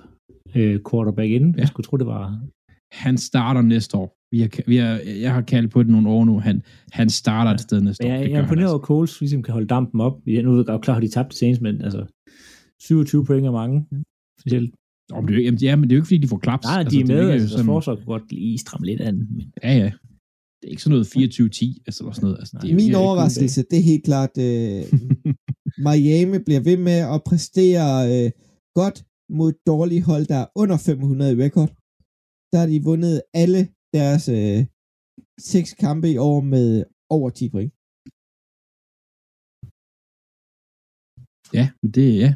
øh, 0.55 0.79
quarterback 0.91 1.29
inden. 1.31 1.50
Ja. 1.51 1.55
Ja. 1.57 1.62
Jeg 1.62 1.67
skulle 1.67 1.86
tro, 1.86 1.97
det 1.97 2.05
var... 2.07 2.39
Han 2.91 3.17
starter 3.17 3.62
næste 3.62 3.97
år. 3.97 4.13
Vi 4.31 4.39
har, 4.41 4.50
vi 4.67 4.77
har, 4.77 5.00
jeg 5.21 5.33
har 5.33 5.41
kaldt 5.41 5.71
på 5.71 5.83
det 5.83 5.91
nogle 5.91 6.09
år 6.09 6.25
nu. 6.25 6.39
Han, 6.39 6.62
han 6.91 7.09
starter 7.09 7.51
et 7.51 7.59
sted 7.62 7.81
næste 7.81 8.03
Men 8.03 8.12
år. 8.12 8.15
jeg, 8.15 8.24
Det 8.25 8.31
jeg 8.31 8.38
er 8.38 8.41
imponeret 8.43 8.63
altså. 8.65 8.74
over 8.75 8.83
Coles, 8.86 9.19
ligesom 9.21 9.43
kan 9.43 9.51
holde 9.53 9.67
dampen 9.67 10.01
op. 10.01 10.13
Jeg 10.27 10.43
nu 10.43 10.51
ved 10.55 10.65
jeg 10.67 10.79
klar, 10.81 10.95
at 10.95 11.01
de 11.03 11.07
tabte 11.07 11.38
senest, 11.38 11.62
men 11.62 11.81
altså 11.81 12.05
27 12.81 13.25
point 13.25 13.45
er 13.45 13.51
mange. 13.51 13.86
Specielt. 14.41 14.74
Nå, 15.09 15.15
men 15.21 15.27
det 15.27 15.33
er 15.33 15.38
jo 15.38 15.51
ikke, 15.51 15.65
ja, 15.65 15.75
men 15.75 15.83
det 15.83 15.91
er 15.91 15.95
jo 15.97 16.00
ikke, 16.01 16.07
fordi 16.07 16.17
de 16.17 16.27
får 16.27 16.38
klaps. 16.38 16.65
Nej, 16.65 16.83
de 16.83 16.95
er 17.00 17.05
det 17.05 17.07
med, 17.07 17.29
altså, 17.29 17.55
deres 17.55 17.65
forsvar 17.65 17.95
kunne 17.95 18.05
godt 18.05 18.31
lige 18.31 18.57
stramme 18.57 18.86
lidt 18.88 19.01
an. 19.01 19.17
Men 19.17 19.51
Ja, 19.63 19.74
ja. 19.77 19.91
Det 20.58 20.66
er 20.68 20.72
ikke 20.74 20.84
sådan 20.84 20.94
noget 20.96 21.08
24-10, 21.08 21.84
altså 21.88 22.02
sådan 22.14 22.22
noget. 22.28 22.38
Altså, 22.42 22.58
det 22.62 22.72
er 22.72 22.76
Min 22.76 22.96
overraskelse, 23.06 23.60
det 23.72 23.78
er 23.80 23.88
helt 23.92 24.06
klart, 24.10 24.34
øh, 24.48 24.82
Miami 25.88 26.38
bliver 26.48 26.64
ved 26.70 26.78
med 26.90 27.00
at 27.16 27.20
præstere 27.30 27.88
øh, 28.14 28.30
godt 28.80 28.98
mod 29.38 29.50
et 29.54 29.60
dårligt 29.72 30.04
hold, 30.10 30.26
der 30.34 30.40
er 30.44 30.48
under 30.62 30.78
500 30.78 31.34
i 31.34 31.42
rekord. 31.46 31.70
Der 32.52 32.58
har 32.62 32.68
de 32.74 32.84
vundet 32.90 33.16
alle 33.44 33.62
deres 33.98 34.24
øh, 34.40 34.60
seks 35.54 35.70
kampe 35.84 36.08
i 36.12 36.18
år 36.30 36.40
med 36.42 36.68
over 37.16 37.30
10 37.30 37.50
point. 37.56 37.72
Ja, 41.58 41.66
men 41.82 41.90
det 41.98 42.08
ja. 42.24 42.30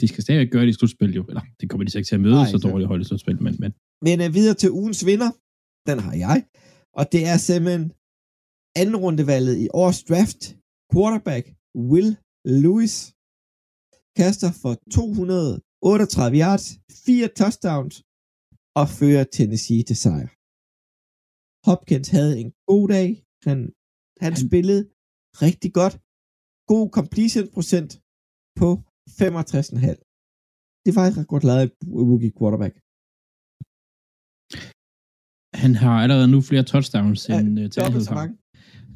De 0.00 0.06
skal 0.08 0.22
stadigvæk 0.22 0.50
gøre 0.52 0.64
det 0.66 0.72
i 0.74 0.78
slutspil, 0.78 1.12
jo. 1.18 1.22
Eller, 1.30 1.44
det 1.60 1.64
kommer 1.70 1.84
de 1.84 1.90
så 1.90 1.98
ikke 1.98 2.08
til 2.10 2.14
at 2.20 2.24
møde 2.26 2.34
Nej, 2.34 2.50
så 2.52 2.58
så- 2.58 2.68
dårligt 2.68 2.88
hold 2.88 3.00
i 3.00 3.04
slutspil, 3.04 3.42
men, 3.46 3.54
men 3.62 3.70
Men 4.06 4.16
øh, 4.24 4.28
videre 4.38 4.56
til 4.62 4.70
ugens 4.80 5.00
vinder, 5.10 5.30
den 5.88 5.98
har 6.06 6.14
jeg. 6.26 6.38
Og 6.98 7.04
det 7.12 7.22
er 7.32 7.38
simpelthen 7.48 7.86
anden 8.80 8.96
rundevalget 9.04 9.56
i 9.64 9.66
årets 9.80 10.02
draft. 10.10 10.40
Quarterback 10.92 11.44
Will 11.90 12.10
Lewis 12.64 12.96
kaster 14.20 14.50
for 14.62 14.72
238 14.96 16.36
yards, 16.44 16.66
fire 17.04 17.28
touchdowns 17.40 17.96
og 18.80 18.86
fører 18.98 19.24
Tennessee 19.36 19.82
til 19.88 19.96
sejr. 20.04 20.28
Hopkins 21.68 22.08
havde 22.16 22.34
en 22.42 22.50
god 22.70 22.86
dag. 22.96 23.08
Han, 23.46 23.58
han 24.24 24.32
spillede 24.44 24.82
rigtig 25.46 25.70
godt. 25.80 25.94
God 26.72 26.86
completion 26.98 27.46
procent 27.56 27.90
på 28.60 28.68
65,5. 29.20 29.98
Det 30.82 30.88
er 30.90 30.96
faktisk 30.98 31.18
ret 31.18 31.32
godt 31.34 31.44
lavet 31.48 31.62
et 31.64 31.74
rookie 32.10 32.32
quarterback. 32.38 32.74
Han 35.64 35.72
har 35.82 35.94
allerede 36.04 36.28
nu 36.34 36.38
flere 36.50 36.62
touchdowns 36.72 37.20
Ja, 37.28 37.40
end 37.40 37.60
uh, 37.62 37.66
Tannehill 37.74 38.04
så 38.04 38.10
har. 38.10 38.16
mange. 38.20 38.34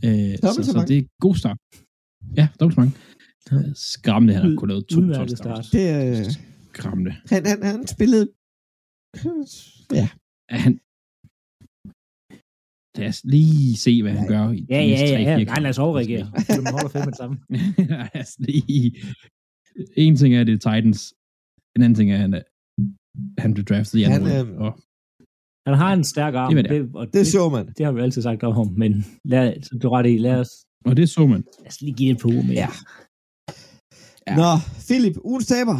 Øh, 0.06 0.32
så, 0.38 0.40
Dobbelt 0.46 0.66
så 0.66 0.73
så 0.73 0.76
mange. 0.78 0.88
det 0.90 0.96
er 0.99 1.04
god 1.26 1.35
start. 1.42 1.58
Ja, 2.38 2.44
dobbelt 2.61 2.75
så 2.76 2.80
mange. 2.82 2.94
Skræmmende, 3.94 4.32
han 4.35 4.42
har 4.42 4.50
Ud- 4.50 4.56
kunnet 4.61 4.73
lave 4.75 4.82
to 4.82 5.00
touchdowns. 5.00 5.38
start. 5.38 5.64
Det, 5.76 5.85
øh, 6.20 6.25
Skræmmende. 6.73 7.12
han, 7.32 7.40
han, 7.50 7.58
han 7.73 7.87
spillede... 7.96 8.25
Ja, 10.00 10.06
Er 10.54 10.61
han... 10.66 10.73
Lad 12.99 13.08
os 13.08 13.20
lige 13.25 13.76
se, 13.76 14.02
hvad 14.02 14.12
han 14.12 14.26
Ja. 14.28 14.32
gør 14.35 14.44
i 14.58 14.66
Ja, 14.70 14.75
de 14.75 14.80
ja, 14.80 14.87
næste 14.90 15.06
ja. 15.06 15.12
tre, 15.14 15.38
ja. 15.40 15.44
Nej, 15.44 15.61
lad 15.64 15.70
os 15.75 15.78
overreagere. 15.87 16.26
Man 16.64 16.73
holder 16.76 16.88
fem 16.94 17.00
med 17.06 17.12
det 17.14 17.20
samme. 17.23 17.37
Lad 18.14 18.20
os 18.25 18.35
lige... 18.46 18.87
En 19.96 20.16
ting 20.16 20.30
er, 20.35 20.44
det 20.44 20.54
er 20.54 20.62
Titans. 20.66 21.14
En 21.76 21.82
anden 21.82 21.94
ting 21.99 22.08
er, 22.11 22.14
at 22.14 22.20
han, 22.26 22.35
er- 22.35 22.46
han 23.42 23.54
blev 23.54 23.64
draftet 23.70 23.99
i 23.99 24.02
anden 24.02 24.23
Han, 24.23 24.40
runde. 24.40 24.52
øh, 24.52 24.61
Og 24.64 24.73
Han 25.66 25.75
har 25.82 25.92
en 25.92 26.04
stærk 26.04 26.35
arm. 26.35 26.54
Det 26.54 26.58
er, 26.58 26.68
hvad 26.68 26.80
det 26.80 26.96
og 27.00 27.06
det 27.14 27.26
så 27.26 27.49
man. 27.49 27.66
det 27.76 27.82
har 27.87 27.92
vi 27.92 28.00
altid 28.00 28.23
sagt 28.23 28.42
om 28.49 28.52
ham, 28.61 28.68
men 28.82 28.92
lad, 29.32 29.62
så 29.62 29.78
du 29.82 29.88
ret 29.96 30.06
i, 30.14 30.16
lad 30.26 30.37
os, 30.42 30.50
Og 30.88 30.96
det 30.96 31.08
så 31.16 31.23
man. 31.26 31.42
lad 31.62 31.68
os 31.73 31.80
lige 31.80 31.94
give 31.99 32.08
det 32.08 32.16
et 32.16 32.23
par 32.23 32.30
uger 32.35 32.46
mere. 32.50 32.70
Ja. 34.28 34.35
Nå, 34.40 34.50
Philip, 34.88 35.16
ugens 35.30 35.46
taber. 35.54 35.78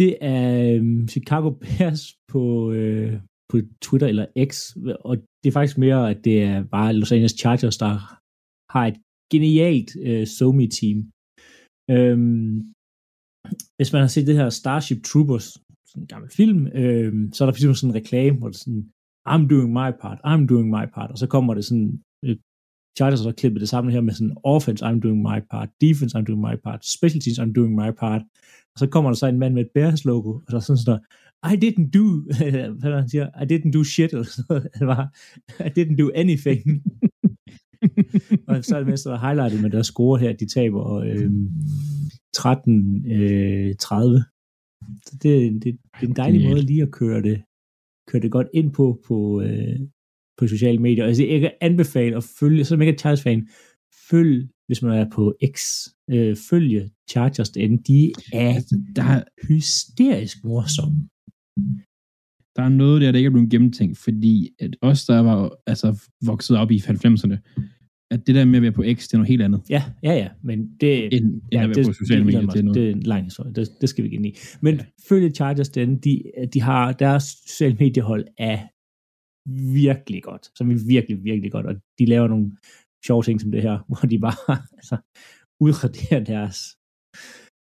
Det 0.00 0.12
er 0.36 0.46
øhm, 0.74 1.08
Chicago 1.14 1.48
Bears 1.62 2.02
på, 2.32 2.42
øh, 2.78 3.12
på 3.50 3.56
Twitter 3.84 4.08
eller 4.12 4.26
X, 4.48 4.52
og 5.08 5.14
det 5.40 5.48
er 5.48 5.56
faktisk 5.58 5.78
mere, 5.78 6.00
at 6.12 6.18
det 6.26 6.36
er 6.50 6.58
bare 6.76 6.92
Los 6.98 7.12
Angeles 7.12 7.38
Chargers, 7.42 7.78
der 7.84 7.92
har 8.74 8.84
et 8.90 8.98
genialt 9.32 9.90
øh, 10.08 10.24
Somi-team. 10.36 10.98
Øhm, 11.94 12.52
hvis 13.76 13.92
man 13.92 14.00
har 14.04 14.10
set 14.14 14.26
det 14.30 14.38
her 14.40 14.48
Starship 14.60 15.00
Troopers, 15.10 15.48
sådan 15.86 16.02
en 16.02 16.06
gammel 16.06 16.30
film, 16.30 16.66
øh, 16.66 17.12
så 17.32 17.44
er 17.44 17.46
der 17.46 17.52
faktisk 17.52 17.80
sådan 17.80 17.90
en 17.90 18.00
reklame, 18.00 18.38
hvor 18.38 18.48
det 18.48 18.56
er 18.56 18.58
sådan, 18.58 18.86
I'm 19.28 19.48
doing 19.48 19.72
my 19.72 19.90
part, 20.02 20.18
I'm 20.26 20.46
doing 20.46 20.68
my 20.68 20.84
part, 20.94 21.10
og 21.10 21.18
så 21.18 21.26
kommer 21.26 21.54
det 21.54 21.64
sådan, 21.64 22.00
øh, 22.24 22.36
Chargers 22.96 23.20
har 23.20 23.30
så 23.30 23.36
klippet 23.36 23.60
det 23.60 23.68
sammen 23.68 23.92
her 23.92 24.00
med 24.00 24.14
sådan, 24.14 24.36
offense, 24.44 24.84
I'm 24.84 25.00
doing 25.00 25.22
my 25.22 25.38
part, 25.50 25.68
defense, 25.80 26.18
I'm 26.18 26.24
doing 26.24 26.40
my 26.40 26.56
part, 26.64 26.86
special 26.86 27.20
teams, 27.20 27.38
I'm 27.38 27.52
doing 27.52 27.74
my 27.74 27.90
part, 27.98 28.22
og 28.72 28.78
så 28.78 28.86
kommer 28.86 29.10
der 29.10 29.16
så 29.16 29.26
en 29.26 29.38
mand 29.38 29.54
med 29.54 29.62
et 29.62 29.70
Bears 29.74 30.04
logo, 30.04 30.30
og 30.30 30.44
så 30.48 30.56
er 30.56 30.60
sådan 30.60 30.76
sådan, 30.76 31.00
I 31.52 31.54
didn't 31.64 31.90
do, 31.98 32.06
hvad 32.80 32.92
han 33.00 33.08
siger, 33.08 33.26
I 33.42 33.44
didn't 33.52 33.70
do 33.70 33.84
shit, 33.84 34.10
eller 34.12 34.24
sådan 34.24 34.44
noget, 34.48 34.68
det 34.78 34.86
var, 34.86 35.02
I 35.68 35.70
didn't 35.78 35.96
do 35.96 36.10
anything. 36.14 36.82
og 38.48 38.64
så 38.64 38.74
er 38.74 38.80
det 38.80 38.88
mest, 38.88 39.04
der 39.04 39.18
highlightet 39.18 39.62
med 39.62 39.70
deres 39.70 39.86
score 39.86 40.18
her, 40.18 40.32
de 40.32 40.46
taber 40.46 40.94
øh, 40.94 41.30
13-30. 42.36 43.12
Øh, 43.12 43.74
30 43.78 44.24
så 45.06 45.16
det, 45.22 45.52
det, 45.52 45.64
det 45.64 45.78
er 46.02 46.06
en 46.06 46.16
dejlig 46.16 46.40
Genialt. 46.40 46.54
måde 46.56 46.66
lige 46.66 46.82
at 46.82 46.90
køre 46.92 47.22
det, 47.22 47.42
køre 48.08 48.22
det 48.22 48.30
godt 48.30 48.46
ind 48.54 48.72
på, 48.72 49.00
på, 49.08 49.40
øh, 49.42 49.80
på 50.38 50.46
sociale 50.46 50.78
medier. 50.78 51.04
Altså, 51.04 51.24
jeg 51.24 51.40
kan 51.40 51.52
anbefale 51.60 52.16
at 52.16 52.24
følge, 52.40 52.64
som 52.64 52.80
ikke 52.80 52.92
er 52.92 52.96
Chargers-fan, 52.98 53.48
følg, 54.10 54.48
hvis 54.66 54.82
man 54.82 54.92
er 54.98 55.10
på 55.14 55.34
X, 55.54 55.60
øh, 56.10 56.36
følge 56.50 56.90
Chargers 57.10 57.50
derinde. 57.50 57.82
De 57.82 58.12
er 58.32 58.54
Altså, 58.54 58.80
der, 58.96 59.02
er- 59.02 59.24
hysterisk 59.48 60.44
morsomme. 60.44 61.08
der 62.56 62.62
er 62.62 62.68
noget 62.68 63.02
der, 63.02 63.12
der 63.12 63.16
ikke 63.18 63.26
er 63.26 63.30
blevet 63.30 63.50
gennemtænkt, 63.50 63.98
fordi 63.98 64.50
at 64.58 64.76
os, 64.80 65.04
der 65.06 65.18
var 65.20 65.56
altså, 65.66 66.02
vokset 66.24 66.56
op 66.56 66.70
i 66.70 66.78
90'erne, 66.78 67.36
at 68.14 68.26
det 68.26 68.34
der 68.34 68.44
med 68.44 68.56
at 68.56 68.62
være 68.62 68.72
på 68.72 68.84
X, 68.94 68.98
det 69.08 69.14
er 69.14 69.18
noget 69.18 69.28
helt 69.28 69.42
andet, 69.42 69.60
Ja, 69.70 69.82
ja, 70.02 70.12
ja, 70.22 70.28
men 70.42 70.58
det, 70.80 71.04
end, 71.04 71.14
end 71.14 71.42
ja, 71.52 71.62
at 71.62 71.68
være 71.70 71.84
på 71.86 71.92
sociale 71.92 72.24
medier. 72.24 72.40
det, 72.40 72.54
Det 72.54 72.68
er 72.68 72.72
det 72.72 72.86
er 72.88 72.92
en 72.92 73.02
lang 73.02 73.24
historie, 73.24 73.52
det, 73.52 73.68
det 73.80 73.88
skal 73.88 74.04
vi 74.04 74.06
ikke 74.08 74.16
ind 74.16 74.26
i. 74.26 74.32
Men 74.60 74.74
Ja. 74.74 74.80
ja. 74.80 74.86
følge 75.08 75.30
Chargers, 75.30 75.68
den, 75.68 75.98
de, 75.98 76.12
de 76.54 76.60
har 76.60 76.92
deres 76.92 77.24
sociale 77.52 77.76
mediehold 77.82 78.24
af 78.38 78.68
virkelig 79.82 80.22
godt. 80.22 80.44
Som 80.58 80.70
er 80.70 80.78
virkelig, 80.94 81.24
virkelig 81.30 81.52
godt. 81.52 81.66
Og 81.66 81.74
de 81.98 82.04
laver 82.06 82.28
nogle 82.28 82.46
sjove 83.06 83.22
ting 83.22 83.40
som 83.40 83.50
det 83.54 83.62
her, 83.62 83.76
hvor 83.88 84.04
de 84.12 84.18
bare 84.26 84.56
altså, 84.78 84.96
udraderer 85.66 86.22
deres 86.34 86.58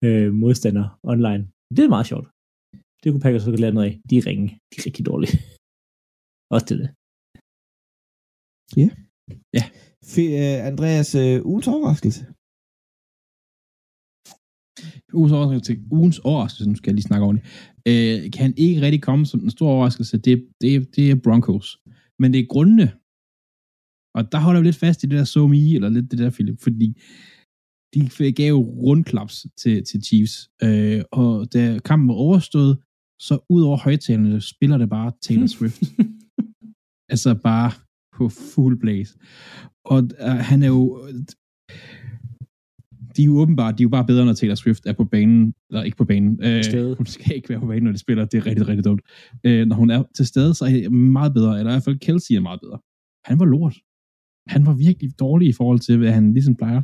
øh, 0.06 0.30
modstandere 0.44 0.90
online. 1.04 1.44
Det 1.76 1.84
er 1.86 1.94
meget 1.96 2.08
sjovt. 2.12 2.28
Det 3.02 3.08
kunne 3.12 3.24
Packers 3.26 3.44
så 3.44 3.50
godt 3.50 3.64
lære 3.64 3.74
noget 3.78 3.90
af. 3.90 3.94
De 4.10 4.18
er 4.18 4.26
ringe. 4.30 4.48
De 4.72 4.76
er 4.80 4.86
rigtig 4.88 5.06
dårlige. 5.06 5.36
Også 6.54 6.66
til 6.70 6.78
det. 6.82 6.90
F- 10.12 10.34
øh, 10.42 10.68
Andreas, 10.72 11.16
øh, 11.16 11.46
ugens 11.46 11.68
overraskelse. 11.68 12.22
Ugens 15.18 15.34
overraskelse, 15.34 15.84
ugens 15.92 16.20
overraskelse, 16.20 16.70
nu 16.70 16.76
skal 16.76 16.90
jeg 16.90 16.96
lige 16.96 17.10
snakke 17.10 17.26
ordentligt, 17.26 17.48
øh, 17.90 18.32
kan 18.32 18.54
ikke 18.58 18.82
rigtig 18.82 19.02
komme 19.02 19.26
som 19.26 19.40
en 19.40 19.52
stor 19.52 19.70
overraskelse. 19.70 20.18
Det, 20.18 20.48
det, 20.62 20.96
det 20.96 21.12
er 21.12 21.22
Broncos. 21.24 21.68
Men 22.20 22.34
det 22.34 22.40
er 22.40 22.54
grundene. 22.56 22.88
Og 24.18 24.32
der 24.32 24.40
holder 24.46 24.62
vi 24.62 24.68
lidt 24.68 24.84
fast 24.86 25.04
i 25.04 25.08
det 25.08 25.18
der 25.20 25.24
so 25.24 25.48
me, 25.48 25.74
eller 25.76 25.90
lidt 25.90 26.12
det 26.12 26.20
der, 26.20 26.30
Philip, 26.30 26.60
fordi 26.62 26.88
de 27.94 28.32
gav 28.32 28.54
rundklaps 28.56 29.48
til, 29.58 29.86
til 29.86 30.04
Chiefs. 30.04 30.50
Øh, 30.64 31.02
og 31.12 31.54
da 31.54 31.80
kampen 31.80 32.08
var 32.08 32.14
overstået, 32.14 32.78
så 33.28 33.46
ud 33.50 33.62
over 33.64 33.78
højtalerne 33.78 34.42
spiller 34.42 34.78
det 34.78 34.90
bare 34.90 35.12
Taylor 35.22 35.48
Swift. 35.48 35.84
altså 37.14 37.32
bare 37.50 37.72
på 38.18 38.30
full 38.30 38.80
blaze. 38.80 39.18
Og 39.86 39.98
uh, 39.98 40.28
han 40.28 40.64
er 40.64 40.68
jo... 40.68 41.08
De 43.16 43.22
er 43.22 43.26
jo 43.26 43.38
åbenbart, 43.38 43.78
de 43.78 43.84
er 43.84 43.86
jo 43.86 43.90
bare 43.90 44.06
bedre, 44.06 44.26
når 44.26 44.34
Taylor 44.34 44.56
Swift 44.56 44.86
er 44.86 44.94
på 44.94 45.04
banen, 45.04 45.54
eller 45.70 45.84
ikke 45.84 45.98
på 45.98 46.06
banen. 46.06 46.40
Øh, 46.44 46.64
stede. 46.64 46.96
hun 46.96 47.06
skal 47.06 47.36
ikke 47.36 47.50
være 47.50 47.60
på 47.60 47.68
banen, 47.68 47.84
når 47.84 47.92
de 47.92 47.98
spiller. 47.98 48.26
Det 48.26 48.38
er 48.38 48.46
rigtig, 48.46 48.68
rigtig 48.68 48.86
dumt. 48.86 49.02
Øh, 49.44 49.68
når 49.68 49.76
hun 49.76 49.90
er 49.90 50.04
til 50.16 50.26
stede, 50.26 50.54
så 50.54 50.66
er 50.66 50.70
det 50.70 50.92
meget 50.92 51.34
bedre, 51.34 51.60
eller 51.60 51.72
i 51.72 51.74
hvert 51.74 51.84
fald 51.84 52.00
Kelsey 52.00 52.36
er 52.36 52.40
meget 52.40 52.60
bedre. 52.62 52.80
Han 53.26 53.40
var 53.40 53.46
lort. 53.46 53.76
Han 54.48 54.66
var 54.66 54.74
virkelig 54.74 55.20
dårlig 55.20 55.48
i 55.48 55.54
forhold 55.54 55.80
til, 55.80 55.98
hvad 55.98 56.12
han 56.12 56.34
ligesom 56.34 56.56
plejer. 56.56 56.82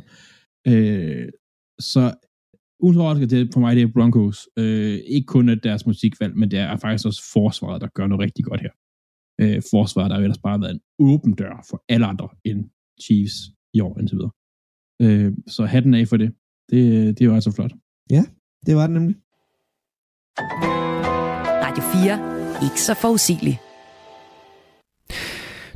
Øh, 0.66 1.28
så 1.80 2.14
ugens 2.82 2.98
overraskelse 2.98 3.36
det 3.36 3.50
for 3.52 3.60
mig, 3.60 3.76
det 3.76 3.82
er 3.82 3.92
Broncos. 3.92 4.48
Øh, 4.56 4.98
ikke 5.06 5.26
kun 5.26 5.48
at 5.48 5.64
deres 5.64 5.86
musikvalg, 5.86 6.36
men 6.36 6.50
det 6.50 6.58
er 6.58 6.76
faktisk 6.76 7.06
også 7.06 7.22
forsvaret, 7.32 7.80
der 7.80 7.88
gør 7.94 8.06
noget 8.06 8.22
rigtig 8.22 8.44
godt 8.44 8.60
her. 8.60 8.70
Øh, 9.40 9.62
forsvaret 9.70 10.10
der 10.10 10.14
har 10.14 10.20
jo 10.20 10.24
ellers 10.24 10.38
bare 10.38 10.60
været 10.60 10.74
en 10.74 10.80
åben 10.98 11.32
dør 11.34 11.66
for 11.70 11.84
alle 11.88 12.06
andre 12.06 12.28
end 12.44 12.70
Chiefs 13.02 13.34
i 13.74 13.80
år 13.80 13.98
indtil 13.98 14.16
videre. 14.16 14.30
Øh, 15.02 15.32
så 15.46 15.64
hatten 15.64 15.94
af 15.94 16.08
for 16.08 16.16
det. 16.16 16.34
Det, 16.70 17.18
det 17.18 17.28
var 17.28 17.34
altså 17.34 17.52
flot. 17.52 17.72
Det 18.66 18.76
var 18.76 18.86
det 18.86 18.94
nemlig. 18.94 19.16
Radio 21.64 21.82
4. 21.82 22.66
Ikke 22.66 22.80
så 22.80 22.94
forudsigelig. 22.94 23.58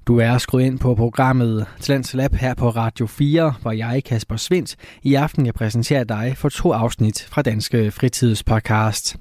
Du 0.06 0.18
er 0.18 0.38
skruet 0.38 0.64
ind 0.64 0.78
på 0.78 0.94
programmet 0.94 1.66
Talents 1.80 2.14
Lab 2.14 2.34
her 2.34 2.54
på 2.54 2.70
Radio 2.70 3.06
4, 3.06 3.54
hvor 3.62 3.72
jeg, 3.72 4.02
Kasper 4.04 4.36
Svindt, 4.36 4.76
i 5.02 5.14
aften 5.14 5.46
jeg 5.46 5.54
præsenterer 5.54 6.04
dig 6.04 6.34
for 6.36 6.48
to 6.48 6.72
afsnit 6.72 7.26
fra 7.30 7.42
Danske 7.42 7.90
Fritidspodcast. 7.90 9.16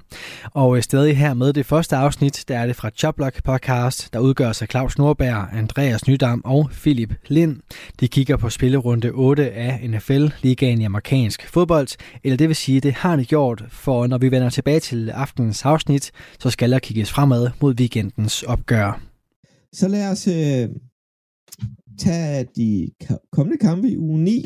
Og 0.50 0.76
øh, 0.76 0.82
stadig 0.82 1.18
her 1.18 1.34
med 1.34 1.52
det 1.52 1.66
første 1.66 1.96
afsnit, 1.96 2.44
der 2.48 2.58
er 2.58 2.66
det 2.66 2.76
fra 2.76 2.90
Choplock 2.90 3.44
Podcast, 3.44 4.12
der 4.12 4.18
udgør 4.18 4.52
sig 4.52 4.68
Claus 4.70 4.98
Nordberg, 4.98 5.48
Andreas 5.52 6.06
Nydam 6.06 6.42
og 6.44 6.70
Philip 6.72 7.14
Lind. 7.28 7.56
De 8.00 8.08
kigger 8.08 8.36
på 8.36 8.50
spillerunde 8.50 9.10
8 9.10 9.50
af 9.50 9.90
NFL, 9.90 10.26
ligaen 10.42 10.80
i 10.80 10.84
amerikansk 10.84 11.48
fodbold, 11.48 11.88
eller 12.24 12.36
det 12.36 12.48
vil 12.48 12.56
sige, 12.56 12.80
det 12.80 12.94
har 12.94 13.16
de 13.16 13.24
gjort, 13.24 13.64
for 13.70 14.06
når 14.06 14.18
vi 14.18 14.30
vender 14.30 14.50
tilbage 14.50 14.80
til 14.80 15.10
aftenens 15.10 15.64
afsnit, 15.64 16.10
så 16.38 16.50
skal 16.50 16.70
der 16.70 16.78
kigges 16.78 17.12
fremad 17.12 17.50
mod 17.60 17.74
weekendens 17.80 18.42
opgør. 18.42 19.13
Så 19.78 19.86
lad 19.94 20.04
os 20.12 20.24
øh, 20.38 20.66
tage 22.04 22.40
de 22.58 22.70
kommende 23.34 23.58
kampe 23.66 23.86
i 23.92 23.96
uge 24.06 24.20
9. 24.24 24.36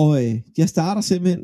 Og 0.00 0.08
øh, 0.20 0.34
jeg 0.60 0.68
starter 0.74 1.02
simpelthen 1.10 1.42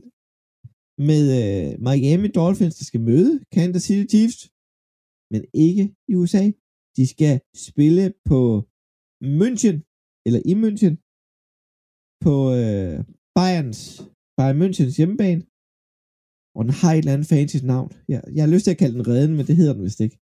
med 1.08 1.24
øh, 1.40 1.68
Miami 1.86 2.28
Dolphins, 2.38 2.76
der 2.78 2.84
skal 2.88 3.06
møde 3.10 3.32
Kansas 3.54 3.82
City 3.86 4.04
Chiefs, 4.12 4.40
men 5.32 5.42
ikke 5.66 5.84
i 6.10 6.12
USA. 6.20 6.44
De 6.96 7.04
skal 7.14 7.34
spille 7.66 8.04
på 8.30 8.40
München, 9.40 9.76
eller 10.26 10.40
i 10.52 10.54
München, 10.62 10.94
på 12.24 12.34
øh, 12.60 12.96
Bayerns, 13.36 13.80
Bayern 14.36 14.58
Münchens 14.62 14.94
hjemmebane. 14.98 15.42
Og 16.56 16.60
den 16.64 16.72
har 16.80 16.90
et 16.92 16.98
eller 16.98 17.14
andet 17.14 17.30
fancy 17.32 17.58
navn. 17.72 17.90
Jeg, 18.12 18.20
jeg 18.34 18.42
har 18.44 18.52
lyst 18.54 18.64
til 18.64 18.74
at 18.74 18.80
kalde 18.82 18.96
den 18.98 19.08
Reden, 19.10 19.34
men 19.36 19.46
det 19.48 19.56
hedder 19.56 19.74
den 19.76 19.84
vist 19.88 20.00
ikke. 20.06 20.18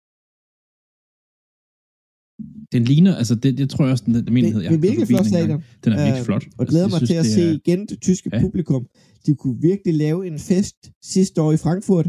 Den 2.72 2.84
ligner, 2.84 3.12
altså 3.20 3.34
det, 3.34 3.58
det 3.58 3.70
tror 3.70 3.84
jeg 3.84 3.92
også, 3.92 4.04
den, 4.06 4.14
den 4.14 4.28
er 4.28 4.76
virkelig 4.88 5.06
flot 5.12 5.26
stadion. 5.26 5.60
Den 5.84 5.90
er 5.92 5.96
virkelig 6.04 6.20
Øh, 6.20 6.24
flot. 6.28 6.44
Og 6.58 6.66
glæder 6.66 6.84
Altså, 6.84 6.94
mig 6.96 7.00
jeg 7.00 7.08
til 7.08 7.14
at 7.14 7.26
synes, 7.26 7.34
se 7.34 7.48
er- 7.50 7.58
igen 7.60 7.80
det 7.90 7.98
tyske 8.08 8.30
ja. 8.32 8.40
publikum. 8.44 8.82
De 9.26 9.34
kunne 9.40 9.58
virkelig 9.70 9.94
lave 10.04 10.20
en 10.30 10.38
fest 10.50 10.78
sidste 11.14 11.36
år 11.44 11.52
i 11.52 11.60
Frankfurt. 11.64 12.06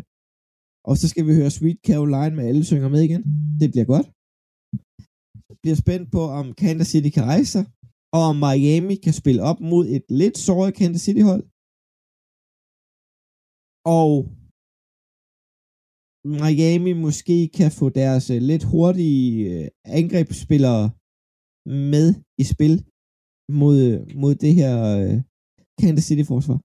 Og 0.89 0.93
så 1.01 1.05
skal 1.11 1.23
vi 1.27 1.33
høre 1.39 1.51
Sweet 1.57 1.79
Caroline 1.87 2.35
med 2.37 2.43
alle 2.49 2.63
synger 2.71 2.89
med 2.89 3.01
igen. 3.07 3.21
Det 3.61 3.67
bliver 3.73 3.85
godt. 3.93 4.07
Jeg 5.49 5.57
bliver 5.63 5.75
spændt 5.83 6.07
på, 6.15 6.21
om 6.39 6.45
Kansas 6.53 6.87
City 6.87 7.09
kan 7.17 7.23
rejse 7.33 7.51
sig, 7.55 7.65
og 8.17 8.21
om 8.31 8.35
Miami 8.45 8.95
kan 9.05 9.13
spille 9.21 9.41
op 9.49 9.59
mod 9.71 9.83
et 9.97 10.05
lidt 10.21 10.37
såret 10.47 10.73
Kansas 10.79 11.01
City-hold. 11.07 11.43
Og 14.01 14.11
Miami 16.25 16.93
måske 16.93 17.49
kan 17.57 17.71
få 17.71 17.89
deres 17.89 18.29
øh, 18.29 18.41
lidt 18.41 18.63
hurtige 18.63 19.25
øh, 19.51 19.67
angrebsspillere 19.99 20.83
med 21.89 22.07
i 22.43 22.43
spil 22.53 22.75
mod, 23.61 23.77
øh, 23.87 23.99
mod 24.21 24.35
det 24.35 24.53
her 24.59 24.73
øh, 25.01 25.15
Kansas 25.79 26.05
City-forsvar. 26.09 26.59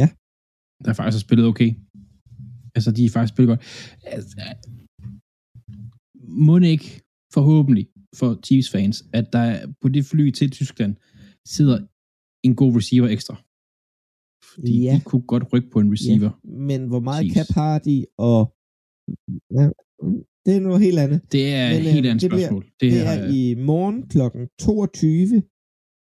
Ja. 0.00 0.08
der 0.84 0.92
faktisk 0.92 1.24
spillet 1.26 1.46
okay. 1.52 1.70
Altså, 2.76 2.90
de 2.96 3.04
er 3.04 3.10
faktisk 3.10 3.34
spillet 3.34 3.50
godt. 3.52 3.62
Altså, 4.14 4.36
øh, 4.44 4.54
må 6.46 6.58
ikke, 6.58 6.88
forhåbentlig, 7.36 7.84
for 8.18 8.30
Chiefs 8.46 8.70
fans, 8.70 8.96
at 9.18 9.26
der 9.32 9.46
på 9.80 9.88
det 9.88 10.04
fly 10.04 10.30
til 10.30 10.50
Tyskland 10.50 10.96
sidder 11.56 11.78
en 12.46 12.54
god 12.60 12.76
receiver 12.76 13.08
ekstra. 13.08 13.34
Fordi 14.58 14.74
Ja. 14.88 14.94
de 14.96 15.00
kunne 15.10 15.26
godt 15.32 15.44
rykke 15.52 15.70
på 15.74 15.78
en 15.80 15.92
receiver. 15.94 16.30
Ja, 16.44 16.50
men 16.70 16.80
hvor 16.90 17.00
meget 17.08 17.24
cap 17.36 17.50
har 17.60 17.74
de, 17.88 17.96
og 18.28 18.40
ja, 19.58 19.64
det 20.44 20.52
er 20.56 20.62
noget 20.68 20.80
helt 20.86 20.98
andet. 21.04 21.18
Det 21.36 21.44
er 21.60 21.66
Men, 21.72 21.80
øh, 21.86 21.92
helt 21.96 22.06
andet 22.10 22.22
det 22.22 22.30
bliver- 22.30 22.48
spørgsmål. 22.48 22.64
Det 22.82 22.88
her, 22.96 23.04
er 23.14 23.18
i 23.40 23.42
morgen 23.70 23.98
kl. 24.12 24.18
22. 24.58 25.42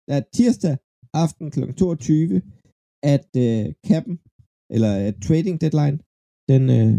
Der 0.09 0.15
er 0.21 0.25
tirsdag 0.39 0.75
aften 1.25 1.47
kl. 1.55 1.61
22, 1.73 2.43
at 3.15 3.29
øh, 3.47 3.65
cappen, 3.89 4.15
eller 4.75 4.91
at 5.09 5.15
trading 5.27 5.57
deadline, 5.65 5.97
den, 6.53 6.63
øh, 6.79 6.93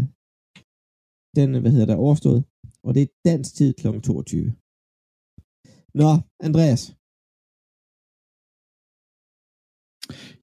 den, 1.38 1.48
hvad 1.62 1.70
hedder 1.74 1.86
der, 1.92 1.96
overstået. 2.06 2.40
Og 2.86 2.90
det 2.94 3.02
er 3.02 3.10
dansk 3.30 3.50
tid 3.58 3.70
kl. 3.80 3.86
22. 4.00 4.48
Nå, 6.00 6.10
Andreas. 6.48 6.82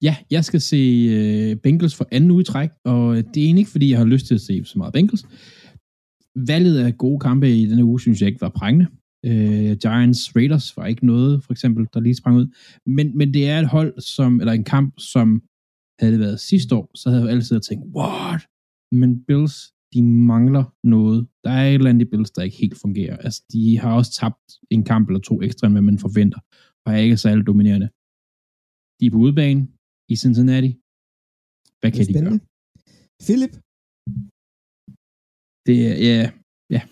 Ja, 0.02 0.16
jeg 0.30 0.44
skal 0.44 0.60
se 0.60 0.76
øh, 1.10 1.56
Bengals 1.56 1.94
for 1.94 2.06
anden 2.12 2.30
uge 2.30 2.40
i 2.40 2.44
træk, 2.44 2.70
og 2.84 3.16
øh, 3.16 3.24
det 3.34 3.40
er 3.40 3.44
egentlig 3.44 3.60
ikke, 3.60 3.70
fordi 3.70 3.90
jeg 3.90 3.98
har 3.98 4.04
lyst 4.04 4.26
til 4.26 4.34
at 4.34 4.40
se 4.40 4.64
så 4.64 4.78
meget 4.78 4.92
Bengals. 4.92 5.26
Valget 6.36 6.78
af 6.78 6.98
gode 6.98 7.20
kampe 7.20 7.56
i 7.56 7.66
denne 7.66 7.84
uge, 7.84 8.00
synes 8.00 8.20
jeg 8.20 8.28
ikke 8.28 8.40
var 8.40 8.48
prængende. 8.48 8.86
Øh, 9.26 9.76
Giants 9.76 10.36
Raiders 10.36 10.76
var 10.76 10.86
ikke 10.86 11.06
noget, 11.06 11.44
for 11.44 11.52
eksempel, 11.52 11.86
der 11.94 12.00
lige 12.00 12.14
sprang 12.14 12.36
ud. 12.36 12.46
Men, 12.86 13.18
men 13.18 13.34
det 13.34 13.48
er 13.48 13.58
et 13.58 13.68
hold, 13.68 14.00
som, 14.00 14.40
eller 14.40 14.52
en 14.52 14.64
kamp, 14.64 14.94
som 14.98 15.42
havde 16.00 16.12
det 16.12 16.20
været 16.20 16.40
sidste 16.40 16.74
år, 16.74 16.90
så 16.94 17.10
havde 17.10 17.22
jeg 17.22 17.30
altid 17.30 17.60
tænkt, 17.60 17.84
what? 17.96 18.40
Men 18.92 19.24
Bills, 19.24 19.54
de 19.94 20.02
mangler 20.02 20.64
noget. 20.84 21.26
Der 21.44 21.50
er 21.50 21.68
et 21.68 21.74
eller 21.74 21.90
andet 21.90 22.06
i 22.06 22.10
Bills, 22.10 22.30
der 22.30 22.42
ikke 22.42 22.56
helt 22.56 22.78
fungerer. 22.80 23.16
Altså, 23.16 23.42
de 23.52 23.78
har 23.78 23.94
også 23.94 24.12
tabt 24.20 24.44
en 24.70 24.84
kamp 24.84 25.08
eller 25.08 25.20
to 25.20 25.42
ekstra, 25.42 25.66
end 25.66 25.74
hvad 25.74 25.82
man 25.82 25.98
forventer, 25.98 26.38
og 26.86 26.92
er 26.92 26.96
ikke 26.96 27.16
særlig 27.16 27.46
dominerende. 27.46 27.88
De 29.00 29.06
er 29.06 29.10
på 29.14 29.20
udebane 29.24 29.60
i 30.12 30.14
Cincinnati. 30.24 30.70
Hvad 31.80 31.90
Det 31.90 31.96
kan 31.96 32.02
er 32.02 32.08
de 32.08 32.26
gøre? 32.26 32.40
Philip. 33.26 33.54
Det 35.66 35.76
er, 36.14 36.26
ja, 36.74 36.82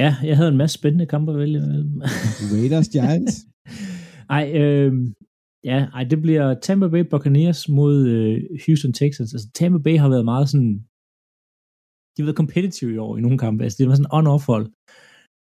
Ja, 0.00 0.10
jeg 0.28 0.36
havde 0.36 0.52
en 0.54 0.56
masse 0.62 0.74
spændende 0.78 1.06
kampe 1.06 1.32
at 1.32 1.38
vælge 1.38 1.58
imellem. 1.64 2.00
Raiders 2.54 2.88
Giants. 2.94 3.34
Ej, 4.38 4.44
øh, 4.62 4.92
ja, 5.70 5.78
ej, 5.96 6.04
det 6.12 6.18
bliver 6.24 6.46
Tampa 6.66 6.88
Bay 6.88 7.04
Buccaneers 7.10 7.68
mod 7.68 7.94
øh, 8.14 8.36
Houston 8.66 8.92
Texans. 8.92 9.34
Altså, 9.34 9.48
Tampa 9.58 9.78
Bay 9.86 9.96
har 10.02 10.08
været 10.14 10.24
meget 10.32 10.48
sådan... 10.52 10.72
De 12.12 12.18
har 12.20 12.26
været 12.28 12.42
competitive 12.42 12.92
i 12.94 12.98
år 13.06 13.12
i 13.16 13.20
nogle 13.20 13.38
kampe. 13.44 13.64
Altså, 13.64 13.76
det 13.78 13.88
var 13.88 13.94
sådan 13.94 14.14
on-off 14.18 14.44
hold. 14.52 14.66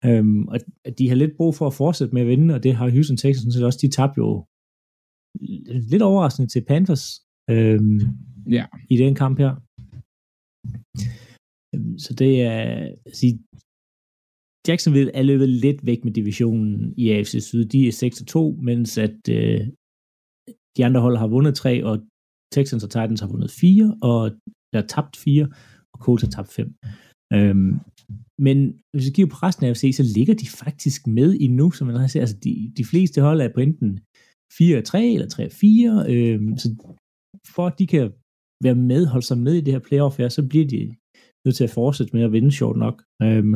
Øhm, 0.09 0.43
og 0.53 0.59
de 0.99 1.09
har 1.09 1.17
lidt 1.23 1.37
brug 1.39 1.53
for 1.59 1.67
at 1.67 1.75
fortsætte 1.83 2.15
med 2.15 2.23
at 2.23 2.29
vinde, 2.33 2.55
og 2.55 2.61
det 2.65 2.73
har 2.79 2.91
Houston 2.97 3.17
Texans 3.17 3.43
sådan 3.43 3.53
set 3.53 3.69
også. 3.69 3.81
De 3.85 3.91
tabte 3.97 4.19
jo 4.23 4.31
lidt 5.93 6.03
overraskende 6.03 6.49
til 6.51 6.65
Panthers 6.65 7.05
øhm, 7.51 8.01
Ja. 8.51 8.67
i 8.91 8.97
den 8.97 9.15
kamp 9.15 9.39
her. 9.39 9.53
Øhm, 11.75 11.99
Så 11.99 12.15
det 12.15 12.43
er... 12.43 12.61
Altså, 13.07 13.27
Jacksonville 14.69 15.13
er 15.15 15.23
løbet 15.23 15.49
lidt 15.49 15.87
væk 15.87 16.05
med 16.05 16.13
divisionen 16.13 16.95
i 16.97 17.11
AFC 17.11 17.35
Syd. 17.49 17.65
De 17.65 17.89
er 17.89 17.93
6-2, 18.57 18.63
mens 18.63 18.99
at 18.99 19.29
øh, 19.31 19.61
de 20.77 20.85
andre 20.85 21.01
hold 21.01 21.17
har 21.17 21.27
vundet 21.27 21.55
tre, 21.55 21.85
og 21.85 21.95
Texans 22.55 22.85
og 22.85 22.91
Titans 22.91 23.21
har 23.21 23.29
vundet 23.29 23.51
fire, 23.51 23.99
og 24.03 24.21
der 24.73 24.79
er 24.83 24.87
tabt 24.87 25.17
fire, 25.17 25.45
og 25.93 25.99
Colts 26.05 26.23
har 26.23 26.31
tabt 26.31 26.53
fem. 26.59 26.69
Øhm, 27.37 27.73
men 28.47 28.59
hvis 28.93 29.07
vi 29.07 29.13
kigger 29.15 29.31
på 29.33 29.39
resten 29.47 29.65
af 29.65 29.71
AFC, 29.71 29.85
så 29.97 30.05
ligger 30.17 30.35
de 30.35 30.47
faktisk 30.65 31.07
med 31.07 31.37
endnu, 31.41 31.71
som 31.71 31.87
man 31.87 31.97
har 31.97 32.07
set. 32.07 32.21
Altså, 32.21 32.37
de, 32.45 32.73
de 32.79 32.85
fleste 32.85 33.21
hold 33.21 33.41
er 33.41 33.51
på 33.55 33.61
enten 33.61 33.91
4-3 34.57 34.99
eller 35.15 35.29
3-4, 36.07 36.11
øhm, 36.15 36.51
så 36.63 36.69
for 37.55 37.67
at 37.67 37.79
de 37.79 37.87
kan 37.87 38.13
være 38.67 38.75
med, 38.75 39.07
holde 39.07 39.27
sig 39.27 39.39
med 39.39 39.55
i 39.55 39.61
det 39.61 39.73
her 39.75 39.87
playoff 39.89 40.19
her, 40.19 40.29
så 40.29 40.43
bliver 40.51 40.67
de 40.75 40.83
nødt 41.45 41.57
til 41.57 41.65
at 41.65 41.71
fortsætte 41.81 42.17
med 42.17 42.23
at 42.25 42.33
vinde, 42.33 42.53
sjovt 42.53 42.79
nok. 42.85 42.97
Øhm, 43.23 43.55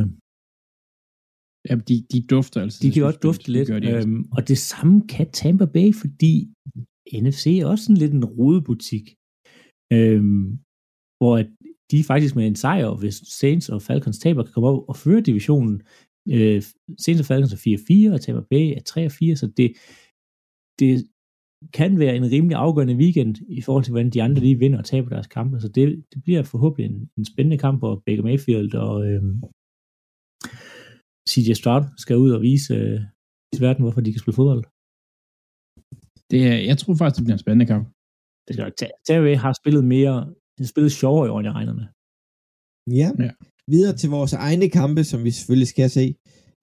Ja, 1.68 1.74
de, 1.88 1.96
de 2.12 2.26
dufter 2.34 2.61
altså. 2.62 2.78
de 2.82 2.90
kan 2.92 3.02
godt 3.02 3.22
dufte 3.22 3.52
lidt, 3.52 3.68
gør 3.68 3.78
de 3.78 3.87
altså. 3.88 4.08
øhm, 4.08 4.24
og 4.37 4.48
det 4.48 4.58
samme 4.58 5.06
kan 5.14 5.30
Tampa 5.30 5.64
Bay, 5.64 5.94
fordi 6.02 6.34
NFC 7.22 7.46
er 7.46 7.66
også 7.66 7.84
sådan 7.84 8.02
lidt 8.02 8.12
en 8.12 8.24
rodebutik, 8.24 9.04
øhm, 9.92 10.46
hvor 11.18 11.34
at 11.40 11.48
de 11.90 12.04
faktisk 12.04 12.37
med 12.37 12.46
en 12.46 12.56
sejr, 12.56 12.94
hvis 13.00 13.14
Saints 13.40 13.68
og 13.68 13.82
Falcons 13.82 14.18
taber, 14.18 14.42
kan 14.42 14.52
komme 14.52 14.68
op 14.68 14.88
og 14.88 14.96
føre 14.96 15.20
divisionen. 15.20 15.82
Øh, 16.34 16.62
Saints 17.04 17.20
og 17.22 17.26
Falcons 17.26 17.52
er 17.52 18.11
4-4, 18.11 18.14
og 18.14 18.20
Tampa 18.20 18.42
Bay 18.50 18.64
er 18.78 18.82
3-4, 18.90 19.37
så 19.40 19.46
det, 19.56 19.68
det 20.78 20.92
kan 21.78 21.98
være 21.98 22.16
en 22.16 22.30
rimelig 22.34 22.56
afgørende 22.56 22.96
weekend 23.02 23.36
i 23.58 23.60
forhold 23.66 23.84
til, 23.84 23.92
hvordan 23.92 24.10
de 24.10 24.22
andre 24.22 24.40
lige 24.46 24.58
vinder 24.62 24.78
og 24.78 24.84
taber 24.84 25.08
deres 25.08 25.26
kampe. 25.36 25.60
Så 25.60 25.68
det, 25.68 26.04
det 26.12 26.18
bliver 26.24 26.42
forhåbentlig 26.42 26.84
en, 26.90 27.10
en 27.18 27.24
spændende 27.32 27.58
kamp, 27.64 27.76
hvor 27.80 28.02
Baker 28.06 28.24
Mayfield 28.28 28.74
og 28.74 28.94
øhm, 29.08 29.34
CJ 31.30 31.50
Stroud 31.60 31.84
skal 32.02 32.16
ud 32.24 32.30
og 32.36 32.40
vise 32.48 32.74
øh, 32.74 33.00
til 33.52 33.60
verden, 33.66 33.82
hvorfor 33.82 34.00
de 34.00 34.12
kan 34.12 34.22
spille 34.22 34.40
fodbold. 34.40 34.64
Det 36.30 36.40
er, 36.50 36.56
jeg 36.70 36.76
tror 36.78 36.94
faktisk, 36.94 37.16
det 37.18 37.24
bliver 37.24 37.38
en 37.38 37.44
spændende 37.44 37.70
kamp. 37.72 37.84
Det 38.44 38.50
skal 38.52 38.64
nok 38.66 38.76
tage. 38.80 39.36
Har 39.44 39.52
spillet 39.60 39.84
mere, 39.94 40.14
de 40.56 40.60
har 40.64 40.72
spillet 40.74 40.92
sjovere 41.00 41.26
i 41.26 41.30
år, 41.32 41.38
end 41.38 41.48
jeg 41.48 41.56
regner 41.58 41.74
med. 41.80 41.86
Ja. 43.00 43.08
Ja. 43.24 43.32
Videre 43.72 43.94
til 44.00 44.08
vores 44.16 44.32
egne 44.48 44.68
kampe, 44.78 45.02
som 45.10 45.18
vi 45.26 45.30
selvfølgelig 45.30 45.70
skal 45.74 45.88
se. 45.98 46.04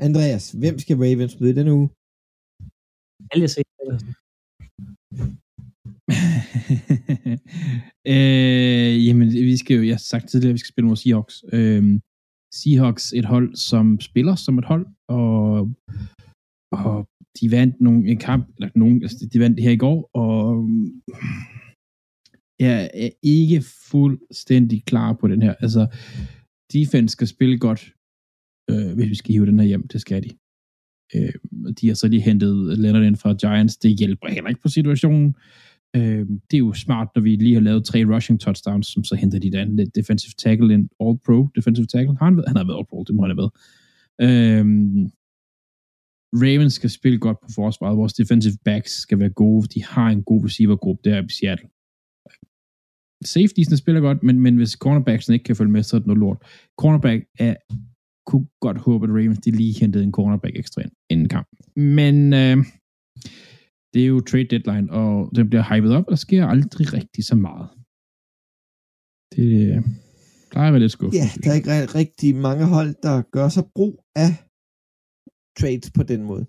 Andreas, 0.07 0.45
hvem 0.61 0.75
skal 0.83 0.95
Ravens 1.03 1.35
møde 1.41 1.55
denne 1.59 1.73
uge? 1.79 1.87
Alle 3.31 3.41
jeg 3.45 3.51
ser, 3.55 3.64
øh, 8.13 8.93
jamen, 9.05 9.27
vi 9.51 9.57
skal 9.57 9.77
jo, 9.77 9.83
jeg 9.83 9.93
har 9.93 10.07
sagt 10.11 10.29
tidligere, 10.29 10.49
at 10.49 10.53
vi 10.53 10.63
skal 10.63 10.73
spille 10.73 10.87
mod 10.87 10.95
Seahawks. 10.95 11.43
Øh, 11.53 11.99
Seahawks, 12.59 13.13
et 13.13 13.25
hold, 13.25 13.55
som 13.55 13.99
spiller 13.99 14.35
som 14.35 14.57
et 14.57 14.65
hold, 14.65 14.85
og, 15.07 15.71
og 16.71 17.07
de 17.37 17.51
vandt 17.51 17.81
nogle, 17.81 18.09
en 18.11 18.17
kamp, 18.17 18.47
eller 18.55 18.69
nogen, 18.75 19.03
altså 19.03 19.29
de 19.33 19.39
vandt 19.39 19.59
her 19.59 19.71
i 19.71 19.83
går, 19.85 20.09
og 20.13 20.63
mm, 20.63 21.01
jeg 22.59 22.89
er 22.93 23.09
ikke 23.23 23.61
fuldstændig 23.91 24.85
klar 24.85 25.13
på 25.13 25.27
den 25.27 25.41
her. 25.41 25.53
Altså, 25.65 25.83
defense 26.73 27.13
skal 27.13 27.27
spille 27.27 27.59
godt, 27.59 27.81
øh, 28.71 28.93
hvis 28.95 29.09
vi 29.09 29.15
skal 29.15 29.33
hive 29.33 29.45
den 29.45 29.59
her 29.59 29.67
hjem, 29.67 29.87
det 29.87 30.01
skal 30.01 30.23
de. 30.23 30.29
Øh, 31.15 31.33
de 31.81 31.87
har 31.87 31.93
så 31.95 32.07
lige 32.07 32.21
hentet 32.21 32.79
Leonard 32.79 33.03
ind 33.03 33.15
fra 33.15 33.33
Giants. 33.33 33.77
Det 33.77 33.99
hjælper 33.99 34.27
heller 34.27 34.49
ikke 34.49 34.61
på 34.61 34.69
situationen. 34.69 35.35
Øh, 35.95 36.25
det 36.51 36.53
er 36.53 36.57
jo 36.57 36.73
smart, 36.73 37.07
når 37.15 37.21
vi 37.21 37.35
lige 37.35 37.53
har 37.53 37.61
lavet 37.61 37.85
tre 37.85 38.05
rushing 38.15 38.39
touchdowns, 38.39 38.87
som 38.87 39.03
så 39.03 39.15
henter 39.15 39.39
de 39.39 39.51
den 39.51 39.89
defensive 39.95 40.33
tackle 40.37 40.73
ind. 40.73 40.89
All-pro 40.99 41.49
defensive 41.55 41.85
tackle. 41.85 42.17
Har 42.17 42.25
han, 42.25 42.37
været? 42.37 42.47
han 42.47 42.57
har 42.57 42.65
været 42.65 42.77
all-pro, 42.77 43.03
det 43.07 43.15
må 43.15 43.21
han 43.21 43.31
have 43.31 43.37
været. 43.37 43.51
Øh, 44.21 44.65
Ravens 46.33 46.73
skal 46.73 46.89
spille 46.89 47.19
godt 47.19 47.37
på 47.41 47.47
forsvaret. 47.55 47.97
Vores 47.97 48.13
defensive 48.13 48.57
backs 48.65 48.91
skal 48.91 49.19
være 49.19 49.29
gode. 49.29 49.67
De 49.67 49.83
har 49.83 50.09
en 50.09 50.23
god 50.23 50.45
receivergruppe 50.45 51.09
der 51.09 51.23
i 51.23 51.29
Seattle. 51.29 51.69
Safetiesne 53.23 53.77
spiller 53.77 54.01
godt, 54.01 54.23
men, 54.23 54.39
men 54.39 54.55
hvis 54.55 54.71
cornerbacksen 54.71 55.33
ikke 55.33 55.43
kan 55.43 55.55
følge 55.55 55.71
med, 55.71 55.83
så 55.83 55.95
er 55.95 55.99
det 55.99 56.07
noget 56.07 56.19
lort. 56.19 56.37
Cornerback 56.77 57.25
er 57.39 57.55
kunne 58.29 58.47
godt 58.65 58.77
håbe, 58.85 59.03
at 59.05 59.11
Ravens 59.17 59.39
de 59.45 59.51
lige 59.51 59.79
hentede 59.81 60.03
en 60.03 60.15
cornerback 60.17 60.55
ekstra 60.61 60.81
ind 60.81 60.93
inden 61.11 61.29
kamp. 61.35 61.47
Men 61.75 62.15
øh, 62.41 62.57
det 63.93 63.99
er 64.03 64.09
jo 64.13 64.19
trade 64.29 64.49
deadline, 64.53 64.87
og 64.99 65.13
den 65.35 65.45
bliver 65.49 65.65
hypet 65.71 65.91
op, 65.97 66.05
og 66.07 66.11
der 66.15 66.21
sker 66.27 66.41
aldrig 66.53 66.85
rigtig 66.99 67.23
så 67.31 67.35
meget. 67.47 67.67
Det 69.35 69.49
øh, 69.67 69.79
plejer 70.51 70.67
at 70.69 70.73
være 70.73 70.83
lidt 70.85 70.95
skuffende. 70.97 71.21
Ja, 71.21 71.27
der 71.41 71.49
er 71.51 71.57
ikke 71.59 71.71
ri- 71.73 71.91
rigtig 72.01 72.29
mange 72.47 72.65
hold, 72.75 72.91
der 73.07 73.15
gør 73.35 73.47
sig 73.55 73.65
brug 73.77 73.93
af 74.23 74.31
trades 75.59 75.87
på 75.97 76.03
den 76.11 76.21
måde. 76.31 76.45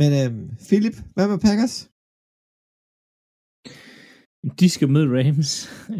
Men 0.00 0.10
øhm, 0.20 0.44
Philip, 0.68 0.96
hvad 1.14 1.26
med 1.32 1.38
Packers? 1.46 1.76
De 4.60 4.66
skal 4.74 4.88
møde 4.94 5.08
Rams. 5.16 5.50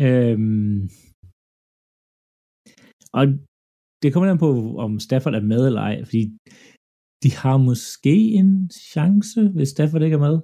øhm, 0.05 0.81
og 3.19 3.25
det 4.03 4.13
kommer 4.13 4.31
an 4.31 4.39
på, 4.39 4.51
om 4.85 5.01
Stafford 5.01 5.35
er 5.35 5.41
med 5.53 5.67
eller 5.67 5.81
ej, 5.81 6.05
fordi 6.05 6.23
de 7.23 7.31
har 7.43 7.57
måske 7.57 8.17
en 8.41 8.71
chance, 8.93 9.49
hvis 9.49 9.69
Stafford 9.69 10.03
ikke 10.03 10.15
er 10.15 10.27
med. 10.29 10.37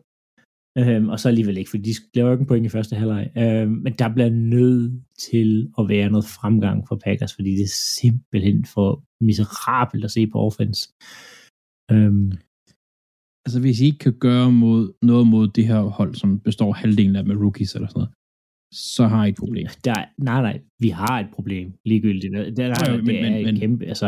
Øhm, 0.78 1.08
og 1.08 1.20
så 1.20 1.28
alligevel 1.28 1.58
ikke, 1.58 1.70
for 1.70 1.76
de 1.76 1.94
laver 2.14 2.28
jo 2.28 2.34
ikke 2.34 2.42
en 2.42 2.46
point 2.46 2.66
i 2.66 2.68
første 2.76 2.96
halvleg. 2.96 3.24
Øhm, 3.36 3.70
men 3.84 3.92
der 3.92 4.14
bliver 4.14 4.30
nødt 4.30 5.02
til 5.18 5.72
at 5.78 5.88
være 5.88 6.10
noget 6.10 6.24
fremgang 6.24 6.88
for 6.88 6.96
Packers, 7.04 7.34
fordi 7.34 7.50
det 7.50 7.66
er 7.70 7.78
simpelthen 8.00 8.64
for 8.74 9.04
miserabelt 9.28 10.04
at 10.04 10.10
se 10.10 10.26
på 10.26 10.38
offense. 10.38 10.82
Øhm, 11.92 12.32
Altså 13.46 13.60
hvis 13.60 13.80
I 13.80 13.84
ikke 13.86 13.98
kan 13.98 14.18
gøre 14.28 14.52
mod, 14.52 14.92
noget 15.02 15.26
mod 15.26 15.48
det 15.48 15.66
her 15.66 15.80
hold, 15.98 16.14
som 16.14 16.40
består 16.40 16.72
halvdelen 16.72 17.16
af 17.16 17.24
med 17.26 17.36
rookies 17.36 17.74
eller 17.74 17.88
sådan 17.88 17.98
noget, 18.00 18.12
så 18.72 19.04
har 19.06 19.24
I 19.26 19.28
et 19.28 19.36
problem. 19.38 19.66
Der, 19.84 19.94
nej, 20.18 20.42
nej, 20.42 20.60
vi 20.80 20.88
har 20.88 21.20
et 21.20 21.30
problem, 21.34 21.72
ligegyldigt. 21.84 22.32
Der, 22.32 22.50
der, 22.50 22.66
Jo, 22.88 22.92
jo, 22.92 22.96
det 22.98 23.04
men- 23.06 23.16
er 23.24 23.30
men- 23.30 23.54
et 23.54 23.60
kæmpe, 23.60 23.84
altså, 23.86 24.06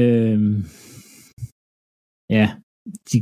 øhm, 0.00 0.56
ja, 2.36 2.46
de 3.12 3.18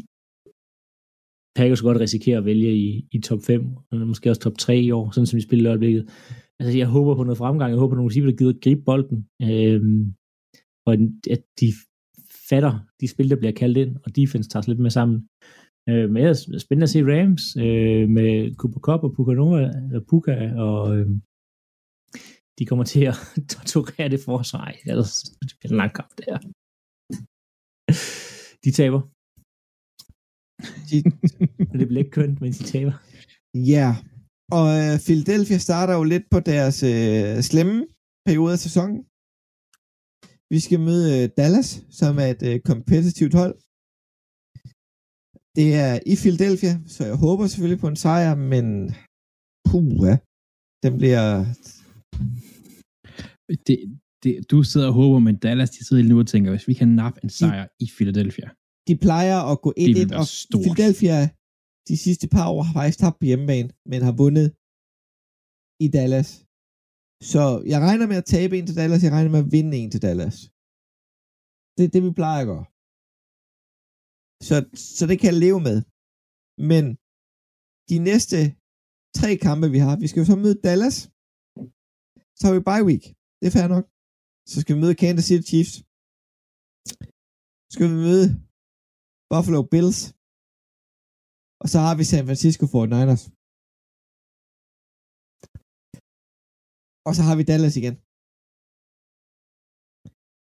Packers 1.56 1.82
godt 1.82 2.00
risikere 2.00 2.38
at 2.38 2.44
vælge 2.44 2.76
i, 2.76 3.06
i 3.12 3.18
top 3.20 3.40
5, 3.46 3.66
eller 3.92 4.06
måske 4.06 4.30
også 4.30 4.40
top 4.42 4.58
3 4.58 4.76
i 4.80 4.90
år, 4.90 5.10
sådan 5.10 5.26
som 5.26 5.36
de 5.38 5.42
spiller 5.42 5.64
i 5.64 5.72
øjeblikket. 5.74 6.02
Altså, 6.60 6.78
jeg 6.78 6.86
håber 6.86 7.14
på 7.14 7.22
noget 7.24 7.38
fremgang, 7.38 7.70
jeg 7.70 7.78
håber 7.78 7.92
på 7.92 7.96
nogle 7.96 8.10
receiver, 8.10 8.30
der 8.30 8.36
gider 8.36 8.52
at 8.54 8.60
gribe 8.64 8.82
bolden, 8.84 9.18
øhm, 9.42 10.14
og 10.86 10.92
at 11.34 11.42
de 11.60 11.68
fatter 12.48 12.72
de 13.00 13.08
spil, 13.08 13.30
der 13.30 13.36
bliver 13.36 13.52
kaldt 13.52 13.76
ind, 13.78 13.96
og 14.04 14.16
defense 14.16 14.48
tager 14.50 14.62
sig 14.62 14.70
lidt 14.72 14.80
mere 14.80 14.90
sammen. 15.00 15.28
Øh, 15.88 16.10
men 16.10 16.16
ellers 16.16 16.46
er 16.46 16.58
spændende 16.58 16.84
at 16.88 16.90
se 16.90 17.00
Rams 17.12 17.44
øh, 17.56 18.08
med 18.16 18.54
Cooper 18.58 18.80
Cup 18.80 19.00
og 19.06 19.12
Puka 19.16 19.32
Nova, 19.32 19.62
eller 19.88 20.04
Puka, 20.10 20.34
og 20.66 20.96
øh, 20.96 21.06
de 22.58 22.66
kommer 22.66 22.84
til 22.84 23.04
at 23.12 23.16
torturere 23.54 24.08
det 24.08 24.20
forsvar. 24.24 24.60
Ej, 24.60 24.76
Ellers 24.86 25.12
det 25.48 25.56
bliver 25.60 25.72
en 25.72 25.76
lang 25.82 25.92
kamp, 25.98 26.10
det 26.18 26.24
her. 26.30 26.38
De 28.64 28.70
taber. 28.80 29.00
De, 30.90 30.96
Men 31.70 31.76
det 31.80 31.88
bliver 31.88 32.02
ikke 32.04 32.16
kønt, 32.20 32.40
mens 32.40 32.58
de 32.58 32.64
taber. 32.64 32.94
ja, 33.74 33.88
og 34.58 34.66
øh, 34.82 34.94
Philadelphia 35.06 35.58
starter 35.58 35.94
jo 35.98 36.04
lidt 36.12 36.26
på 36.30 36.40
deres 36.40 36.78
øh, 36.92 37.42
slemme 37.50 37.86
periode 38.26 38.52
af 38.52 38.58
sæsonen. 38.66 38.98
Vi 40.54 40.58
skal 40.66 40.80
møde 40.88 41.06
øh, 41.16 41.28
Dallas, 41.38 41.68
som 41.90 42.12
er 42.24 42.28
et 42.34 42.42
øh, 42.50 42.60
kompetitivt 42.70 43.34
hold. 43.34 43.54
Det 45.58 45.68
er 45.84 45.92
i 46.12 46.14
Philadelphia, 46.22 46.74
så 46.94 47.00
jeg 47.10 47.16
håber 47.24 47.44
selvfølgelig 47.46 47.82
på 47.84 47.88
en 47.92 48.00
sejr, 48.04 48.34
men 48.52 48.66
puha, 49.68 50.12
den 50.84 50.92
bliver... 51.00 51.24
Det, 53.66 53.76
det, 54.22 54.32
du 54.50 54.58
sidder 54.70 54.88
og 54.92 54.96
håber, 55.00 55.18
men 55.26 55.36
Dallas 55.46 55.70
de 55.76 55.80
sidder 55.86 56.02
lige 56.02 56.12
nu 56.14 56.18
og 56.24 56.30
tænker, 56.32 56.50
hvis 56.50 56.68
vi 56.70 56.74
kan 56.80 56.90
nappe 57.02 57.18
en 57.24 57.30
sejr 57.40 57.64
i 57.84 57.86
Philadelphia, 57.96 58.48
De 58.88 58.94
plejer 59.06 59.38
at 59.52 59.56
gå 59.64 59.70
1-1, 59.78 59.82
være 60.10 60.18
og 60.20 60.26
stort. 60.44 60.62
Philadelphia 60.64 61.16
de 61.88 61.96
sidste 62.06 62.26
par 62.34 62.46
år 62.54 62.62
har 62.66 62.72
faktisk 62.78 62.98
tabt 62.98 63.18
på 63.20 63.26
hjemmebane, 63.30 63.68
men 63.90 63.98
har 64.08 64.14
vundet 64.22 64.46
i 65.84 65.88
Dallas. 65.96 66.30
Så 67.32 67.42
jeg 67.72 67.78
regner 67.86 68.06
med 68.10 68.18
at 68.22 68.28
tabe 68.34 68.52
en 68.58 68.66
til 68.66 68.76
Dallas, 68.80 69.04
jeg 69.06 69.12
regner 69.16 69.30
med 69.34 69.42
at 69.44 69.52
vinde 69.56 69.72
en 69.80 69.90
til 69.94 70.02
Dallas. 70.06 70.36
Det 71.76 71.82
er 71.84 71.92
det, 71.94 72.02
vi 72.06 72.12
plejer 72.20 72.40
at 72.42 72.50
gøre. 72.52 72.66
Så, 74.48 74.54
så 74.96 75.02
det 75.10 75.16
kan 75.18 75.28
jeg 75.30 75.42
leve 75.46 75.60
med. 75.68 75.76
Men 76.70 76.84
de 77.90 77.96
næste 78.10 78.38
tre 79.18 79.30
kampe, 79.46 79.66
vi 79.74 79.80
har, 79.84 79.94
vi 80.02 80.08
skal 80.08 80.20
jo 80.22 80.28
så 80.30 80.36
møde 80.44 80.62
Dallas. 80.66 80.96
Så 82.38 82.42
har 82.46 82.54
vi 82.56 82.68
bye 82.70 82.86
week. 82.90 83.04
Det 83.38 83.46
er 83.48 83.56
fair 83.58 83.68
nok. 83.74 83.84
Så 84.50 84.56
skal 84.60 84.74
vi 84.74 84.80
møde 84.84 85.00
Kansas 85.02 85.26
City 85.28 85.44
Chiefs. 85.50 85.74
Så 87.68 87.72
skal 87.74 87.88
vi 87.92 87.98
møde 88.08 88.26
Buffalo 89.32 89.60
Bills. 89.72 90.00
Og 91.62 91.68
så 91.72 91.78
har 91.86 91.94
vi 91.98 92.04
San 92.10 92.26
Francisco 92.28 92.64
49ers. 92.74 93.22
Og 97.06 97.12
så 97.16 97.22
har 97.28 97.34
vi 97.38 97.48
Dallas 97.50 97.76
igen. 97.80 97.96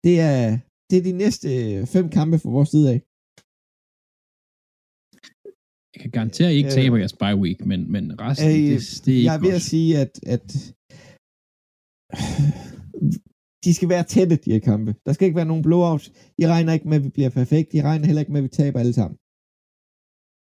Det 0.07 0.15
er, 0.31 0.41
det 0.89 0.97
er 0.99 1.05
de 1.11 1.15
næste 1.23 1.49
fem 1.95 2.07
kampe 2.17 2.37
fra 2.43 2.55
vores 2.57 2.71
side 2.75 2.89
af. 2.95 2.99
Jeg 5.95 6.01
kan 6.03 6.11
garantere, 6.11 6.49
at 6.49 6.55
I 6.55 6.57
ikke 6.57 6.69
Øh, 6.73 6.79
taber 6.81 6.97
jeres 7.03 7.17
bye 7.23 7.37
week, 7.45 7.59
men, 7.71 7.81
men 7.95 8.05
resten, 8.21 8.49
Øh, 8.49 8.55
det, 8.55 8.81
det 9.05 9.13
er 9.13 9.17
ikke 9.17 9.27
jeg 9.29 9.35
er 9.37 9.43
ved 9.45 9.51
godt. 9.53 9.61
at 9.61 9.67
sige, 9.73 9.91
at, 10.05 10.13
at 10.35 10.47
de 13.65 13.71
skal 13.77 13.89
være 13.95 14.05
tætte, 14.15 14.37
de 14.45 14.53
her 14.55 14.63
kampe. 14.73 14.91
Der 15.07 15.13
skal 15.13 15.25
ikke 15.27 15.41
være 15.41 15.51
nogen 15.53 15.67
blowouts. 15.69 16.07
I 16.43 16.45
regner 16.53 16.73
ikke 16.77 16.89
med, 16.91 16.97
at 17.01 17.05
vi 17.07 17.11
bliver 17.17 17.31
perfekt. 17.41 17.69
I 17.79 17.81
regner 17.89 18.07
heller 18.09 18.23
ikke 18.25 18.33
med, 18.33 18.41
at 18.43 18.49
vi 18.49 18.55
taber 18.61 18.79
alle 18.83 18.97
sammen. 19.01 19.17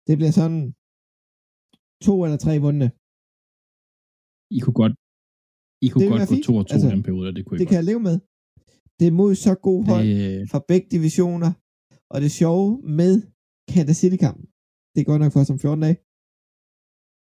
Det 0.08 0.14
bliver 0.20 0.34
sådan 0.40 0.62
to 2.08 2.14
eller 2.26 2.40
tre 2.46 2.54
vundne. 2.66 2.88
I 4.58 4.60
kunne 4.64 4.78
godt, 4.82 4.96
I 5.86 5.88
kunne 5.92 6.10
godt 6.14 6.30
gå 6.32 6.36
to 6.48 6.54
og 6.62 6.66
to 6.68 6.74
Altså, 6.74 6.90
den 6.96 7.04
periode, 7.08 7.30
det 7.38 7.44
kunne 7.46 7.58
I 7.58 7.60
Det 7.62 7.68
kan 7.70 7.80
jeg 7.82 7.88
leve 7.92 8.04
med. 8.10 8.16
Det 9.00 9.06
er 9.08 9.16
mod 9.22 9.32
så 9.46 9.54
god 9.68 9.80
hold 9.92 10.08
Det, 10.08 10.50
fra 10.52 10.60
begge 10.72 10.88
divisioner. 10.96 11.52
Og 12.14 12.18
det 12.24 12.32
sjove 12.42 12.70
med 13.00 13.14
Kansas 13.74 13.98
City-kampen, 14.02 14.46
det 14.98 15.06
går 15.08 15.18
nok 15.18 15.32
for 15.34 15.42
os 15.44 15.54
om 15.54 15.60
14 15.60 15.82
dage, 15.86 15.98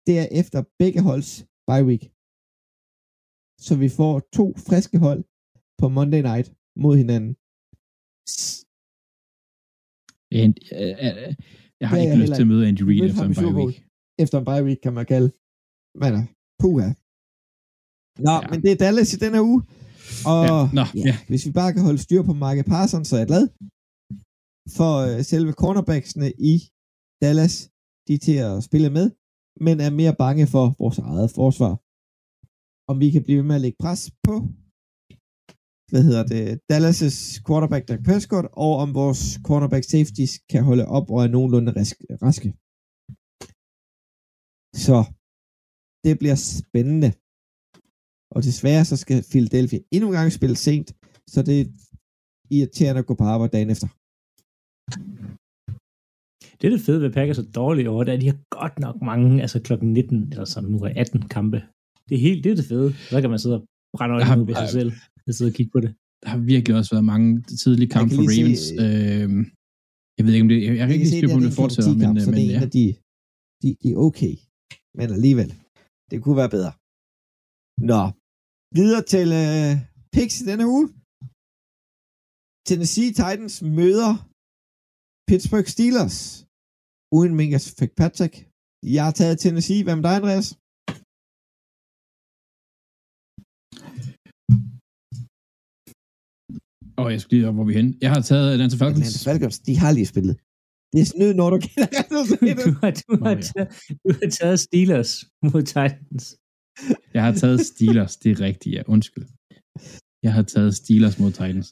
det 0.06 0.14
er 0.22 0.28
efter 0.40 0.58
begge 0.80 1.00
holds 1.08 1.30
bye 1.68 1.87
week. 1.90 2.04
Så 3.66 3.72
vi 3.82 3.88
får 3.98 4.14
to 4.38 4.46
friske 4.66 4.98
hold 5.06 5.22
på 5.80 5.87
Monday 5.96 6.22
night 6.30 6.48
mod 6.82 6.94
hinanden. 7.00 7.32
jeg, 10.37 10.46
jeg, 10.80 10.88
jeg, 11.04 11.37
jeg 11.80 11.87
har 11.88 11.96
er 11.96 12.02
ikke 12.02 12.14
jeg 12.14 12.22
lyst 12.22 12.35
til 12.38 12.46
at 12.46 12.52
møde 12.52 12.64
Andy 12.68 12.82
Reid 12.88 13.02
efter 13.08 13.24
en 13.30 13.37
bye 13.42 13.56
week. 13.61 13.76
Efter 14.22 14.37
en 14.40 14.46
bye 14.50 14.64
week, 14.66 14.80
kan 14.87 14.94
man 14.98 15.06
kalde. 15.12 15.28
Men 16.02 16.11
uh, 16.18 16.24
puha. 16.61 16.88
Nå, 18.26 18.35
ja. 18.42 18.46
Men 18.50 18.58
det 18.64 18.70
er 18.72 18.78
Dallas 18.85 19.14
i 19.16 19.18
denne 19.24 19.40
uge. 19.50 19.61
Og 20.30 20.42
Ja, 20.48 20.58
nå, 20.78 20.85
ja, 20.98 21.04
ja. 21.08 21.16
hvis 21.30 21.46
vi 21.46 21.52
bare 21.61 21.72
kan 21.74 21.82
holde 21.88 22.02
styr 22.06 22.22
på 22.28 22.35
Marke 22.44 22.64
Parsons, 22.72 23.08
så 23.08 23.14
er 23.16 23.22
jeg 23.22 23.30
glad. 23.32 23.44
For 24.76 24.92
uh, 25.06 25.20
selve 25.30 25.52
cornerbacksene 25.62 26.28
i 26.52 26.54
Dallas, 27.24 27.54
de 28.06 28.12
er 28.14 28.22
til 28.28 28.38
at 28.48 28.54
spille 28.68 28.90
med, 28.98 29.06
men 29.66 29.76
er 29.87 29.92
mere 30.00 30.14
bange 30.24 30.44
for 30.54 30.64
vores 30.82 30.98
eget 31.11 31.30
forsvar. 31.38 31.72
Om 32.90 32.96
vi 33.02 33.08
kan 33.14 33.24
blive 33.24 33.38
ved 33.40 33.46
med 33.48 33.58
at 33.58 33.64
lægge 33.64 33.82
pres 33.85 34.02
på, 34.26 34.37
hvad 35.90 36.02
hedder 36.08 36.24
det, 36.35 36.46
Dallas' 36.72 37.42
quarterback 37.46 37.85
Dak 37.88 38.02
Prescott, 38.08 38.46
og 38.64 38.72
om 38.82 38.88
vores 39.00 39.22
cornerback 39.46 39.85
safeties 39.85 40.35
kan 40.52 40.62
holde 40.68 40.87
op 40.96 41.06
og 41.14 41.18
er 41.24 41.30
nogenlunde 41.37 41.72
raske. 42.26 42.48
Så 44.87 44.98
det 46.04 46.12
bliver 46.20 46.38
spændende. 46.61 47.11
Og 48.35 48.40
desværre 48.48 48.85
så 48.90 48.96
skal 49.04 49.18
Philadelphia 49.32 49.80
endnu 49.94 50.06
en 50.08 50.16
gang 50.18 50.32
spille 50.32 50.56
sent, 50.66 50.88
så 51.32 51.38
det 51.48 51.56
er 51.61 51.66
irriterende 52.56 53.00
at 53.02 53.08
gå 53.11 53.14
på 53.18 53.24
arbejde 53.32 53.54
dagen 53.56 53.70
efter. 53.74 53.88
Det 56.62 56.68
er 56.68 56.77
det 56.77 56.87
fede 56.87 57.01
ved 57.01 57.12
Packers 57.12 57.38
er 57.38 57.42
dårlige 57.42 57.90
over, 57.90 58.05
det 58.05 58.12
er, 58.12 58.16
at 58.16 58.20
de 58.20 58.27
har 58.27 58.40
godt 58.61 58.79
nok 58.79 58.96
mange, 59.03 59.42
altså 59.44 59.59
klokken 59.66 59.92
19, 59.92 60.33
eller 60.33 60.44
som 60.44 60.64
nu 60.64 60.79
er 60.79 60.92
18 60.96 61.29
kampe. 61.37 61.59
Det 62.09 62.14
er 62.18 62.22
helt, 62.29 62.44
det 62.44 62.53
er 62.53 62.57
det 62.57 62.64
fede. 62.72 62.88
Så 63.11 63.20
kan 63.20 63.31
man 63.31 63.38
sidde 63.38 63.57
og 63.59 63.62
brænde 63.96 64.14
øjnene 64.14 64.42
ud 64.42 64.46
ved 64.46 64.55
sig 64.55 64.68
selv, 64.79 64.90
og 65.27 65.35
sidde 65.35 65.51
og 65.51 65.55
kigge 65.59 65.70
på 65.75 65.81
det. 65.85 65.90
Der 66.22 66.29
har 66.35 66.38
virkelig 66.53 66.77
også 66.81 66.90
været 66.94 67.05
mange 67.14 67.29
tidlige 67.62 67.90
kampe 67.96 68.14
for 68.14 68.22
lige 68.22 68.33
se, 68.35 68.42
Ravens. 68.42 68.64
Øh, 68.83 69.29
jeg 70.16 70.22
ved 70.25 70.33
ikke, 70.35 70.44
om 70.46 70.51
det... 70.53 70.59
Jeg, 70.66 70.72
jeg 70.81 70.87
kan 70.87 70.94
ikke 70.96 71.07
lige 71.07 71.18
styr 71.18 71.29
på, 71.33 71.38
om 71.40 71.44
det 71.48 71.55
fortsætter, 71.62 71.94
men, 72.03 72.11
øh, 72.18 72.25
men 72.27 72.35
det 72.37 72.42
er 72.44 72.51
en 72.51 72.59
ja. 72.59 72.66
af 72.66 72.70
de, 72.77 72.85
de, 73.62 73.68
de 73.83 73.88
er 73.94 73.98
okay. 74.09 74.35
Men 74.98 75.07
alligevel, 75.18 75.51
det 76.11 76.16
kunne 76.22 76.38
være 76.42 76.53
bedre. 76.57 76.72
Nå, 77.90 78.03
videre 78.79 79.03
til 79.14 79.29
øh, 79.42 79.70
picks 80.14 80.37
i 80.42 80.44
denne 80.51 80.66
uge. 80.75 80.85
Tennessee 82.68 83.11
Titans 83.18 83.57
møder 83.79 84.12
Pittsburgh 85.29 85.68
Steelers. 85.75 86.18
Uden 87.16 87.33
Minkas 87.38 87.66
Fitzpatrick. 87.79 88.35
Jeg 88.96 89.03
har 89.07 89.14
taget 89.20 89.37
Tennessee. 89.44 89.85
Hvad 89.85 89.96
med 89.96 90.05
dig, 90.09 90.14
Andreas? 90.20 90.46
Og 97.03 97.07
jeg 97.12 97.20
skulle 97.20 97.37
lige 97.37 97.48
op, 97.48 97.55
hvor 97.59 97.66
vi 97.68 97.72
er 97.72 97.79
henne. 97.81 97.92
Jeg 98.05 98.11
har 98.14 98.22
taget 98.31 98.46
Atlanta 98.55 98.77
Falcons. 98.83 99.01
Atlanta 99.01 99.20
Falcons, 99.29 99.57
de 99.68 99.72
har 99.83 99.90
lige 99.98 100.09
spillet. 100.12 100.35
Det 100.92 101.01
er 101.05 101.09
snyd, 101.14 101.33
når 101.40 101.48
du 101.55 101.59
kender 101.66 101.88
Du 102.66 102.70
har, 102.83 102.90
du, 103.01 103.12
har 103.27 103.37
taget, 103.51 103.68
du 104.05 104.09
har 104.18 104.29
taget 104.38 104.59
Steelers 104.66 105.12
mod 105.51 105.62
Titans. 105.72 106.25
Jeg 107.14 107.22
har 107.27 107.35
taget 107.42 107.59
Steelers, 107.70 108.14
det 108.22 108.31
er 108.35 108.40
rigtigt, 108.48 108.72
ja. 108.77 108.83
Undskyld. 108.94 109.27
Jeg 110.27 110.33
har 110.37 110.44
taget 110.55 110.72
Steelers 110.81 111.16
mod 111.22 111.33
Titans. 111.38 111.68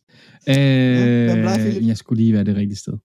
Øh, 0.49 1.87
jeg 1.91 1.97
skulle 2.01 2.19
lige 2.23 2.33
være 2.37 2.47
det 2.51 2.57
rigtige 2.63 2.83
sted. 2.85 2.97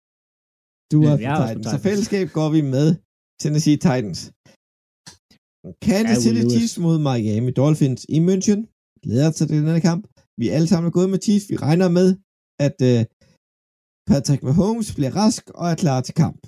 Du 0.92 0.98
er 1.10 1.12
for 1.12 1.18
på 1.18 1.44
Titans. 1.48 1.66
Så 1.66 1.70
Titans. 1.72 1.84
fællesskab 1.88 2.28
går 2.40 2.50
vi 2.56 2.62
med 2.76 2.88
Tennessee 3.42 3.78
Titans. 3.86 4.20
Kansas 5.88 6.20
City. 6.26 6.44
Chiefs 6.54 6.76
mod 6.86 6.98
Miami 7.08 7.52
Dolphins 7.62 8.02
i 8.18 8.20
München. 8.28 8.60
Glæder 9.04 9.32
til 9.38 9.46
den 9.54 9.64
her 9.72 9.80
kamp. 9.90 10.04
Vi 10.40 10.46
er 10.50 10.54
alle 10.58 10.70
sammen 10.72 10.90
gået 10.98 11.10
med 11.14 11.20
Chiefs. 11.26 11.46
Vi 11.52 11.58
regner 11.68 11.88
med, 11.98 12.08
at 12.68 12.78
uh, 12.90 13.02
Patrick 14.10 14.42
Mahomes 14.48 14.90
bliver 14.98 15.14
rask 15.22 15.44
og 15.60 15.66
er 15.74 15.78
klar 15.84 16.00
til 16.08 16.16
kamp. 16.24 16.42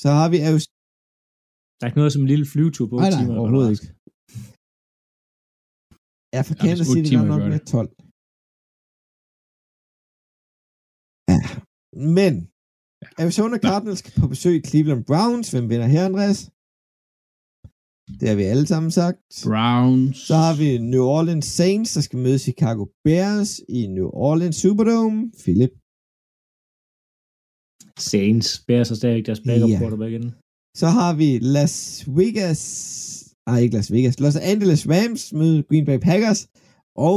Så 0.00 0.08
har 0.18 0.28
vi 0.32 0.38
jo... 0.52 0.56
Der 1.76 1.82
er 1.84 1.90
ikke 1.90 2.00
noget 2.02 2.12
som 2.14 2.22
en 2.24 2.30
lille 2.32 2.46
flyvetur 2.52 2.86
på 2.88 2.96
Nej, 2.96 3.10
nej, 3.10 3.20
timer. 3.20 3.34
overhovedet 3.40 3.70
ikke. 3.74 3.86
Ja, 6.34 6.40
for 6.48 6.54
Kansas 6.64 6.88
City 6.94 7.12
er 7.14 7.24
nok 7.32 7.42
med 7.50 7.52
det. 7.58 7.66
12. 7.76 7.90
Ja, 11.32 11.38
men 12.16 12.34
Arizona 13.22 13.56
Cardinals 13.66 13.98
skal 13.98 14.12
på 14.20 14.26
besøg 14.28 14.54
i 14.56 14.66
Cleveland 14.68 15.04
Browns. 15.10 15.50
Hvem 15.50 15.68
vinder 15.70 15.86
her, 15.94 16.04
Andreas? 16.10 16.38
Det 18.20 18.26
har 18.30 18.36
vi 18.36 18.42
alle 18.52 18.66
sammen 18.66 18.90
sagt. 18.90 19.18
Browns. 19.50 20.16
Så 20.28 20.34
har 20.44 20.54
vi 20.62 20.68
New 20.92 21.04
Orleans 21.18 21.46
Saints, 21.58 21.92
der 21.94 22.00
skal 22.00 22.18
møde 22.18 22.38
Chicago 22.38 22.82
Bears 23.04 23.50
i 23.78 23.80
New 23.96 24.08
Orleans 24.28 24.56
Superdome. 24.56 25.18
Philip. 25.44 25.74
Saints. 28.12 28.48
Bears 28.68 28.88
har 28.88 28.96
stadig 29.02 29.26
deres 29.26 29.40
backup 29.46 29.70
Ja. 29.70 29.78
quarterback 29.80 30.12
igen. 30.12 30.30
Så 30.80 30.86
har 30.98 31.10
vi 31.22 31.28
Las 31.56 31.76
Vegas, 32.18 32.60
nej 33.48 33.58
ikke 33.64 33.76
Las 33.78 33.92
Vegas, 33.92 34.20
Los 34.24 34.36
Angeles 34.52 34.82
Rams 34.92 35.22
møde 35.38 35.62
Green 35.68 35.86
Bay 35.88 35.98
Packers, 36.08 36.40
og 37.08 37.16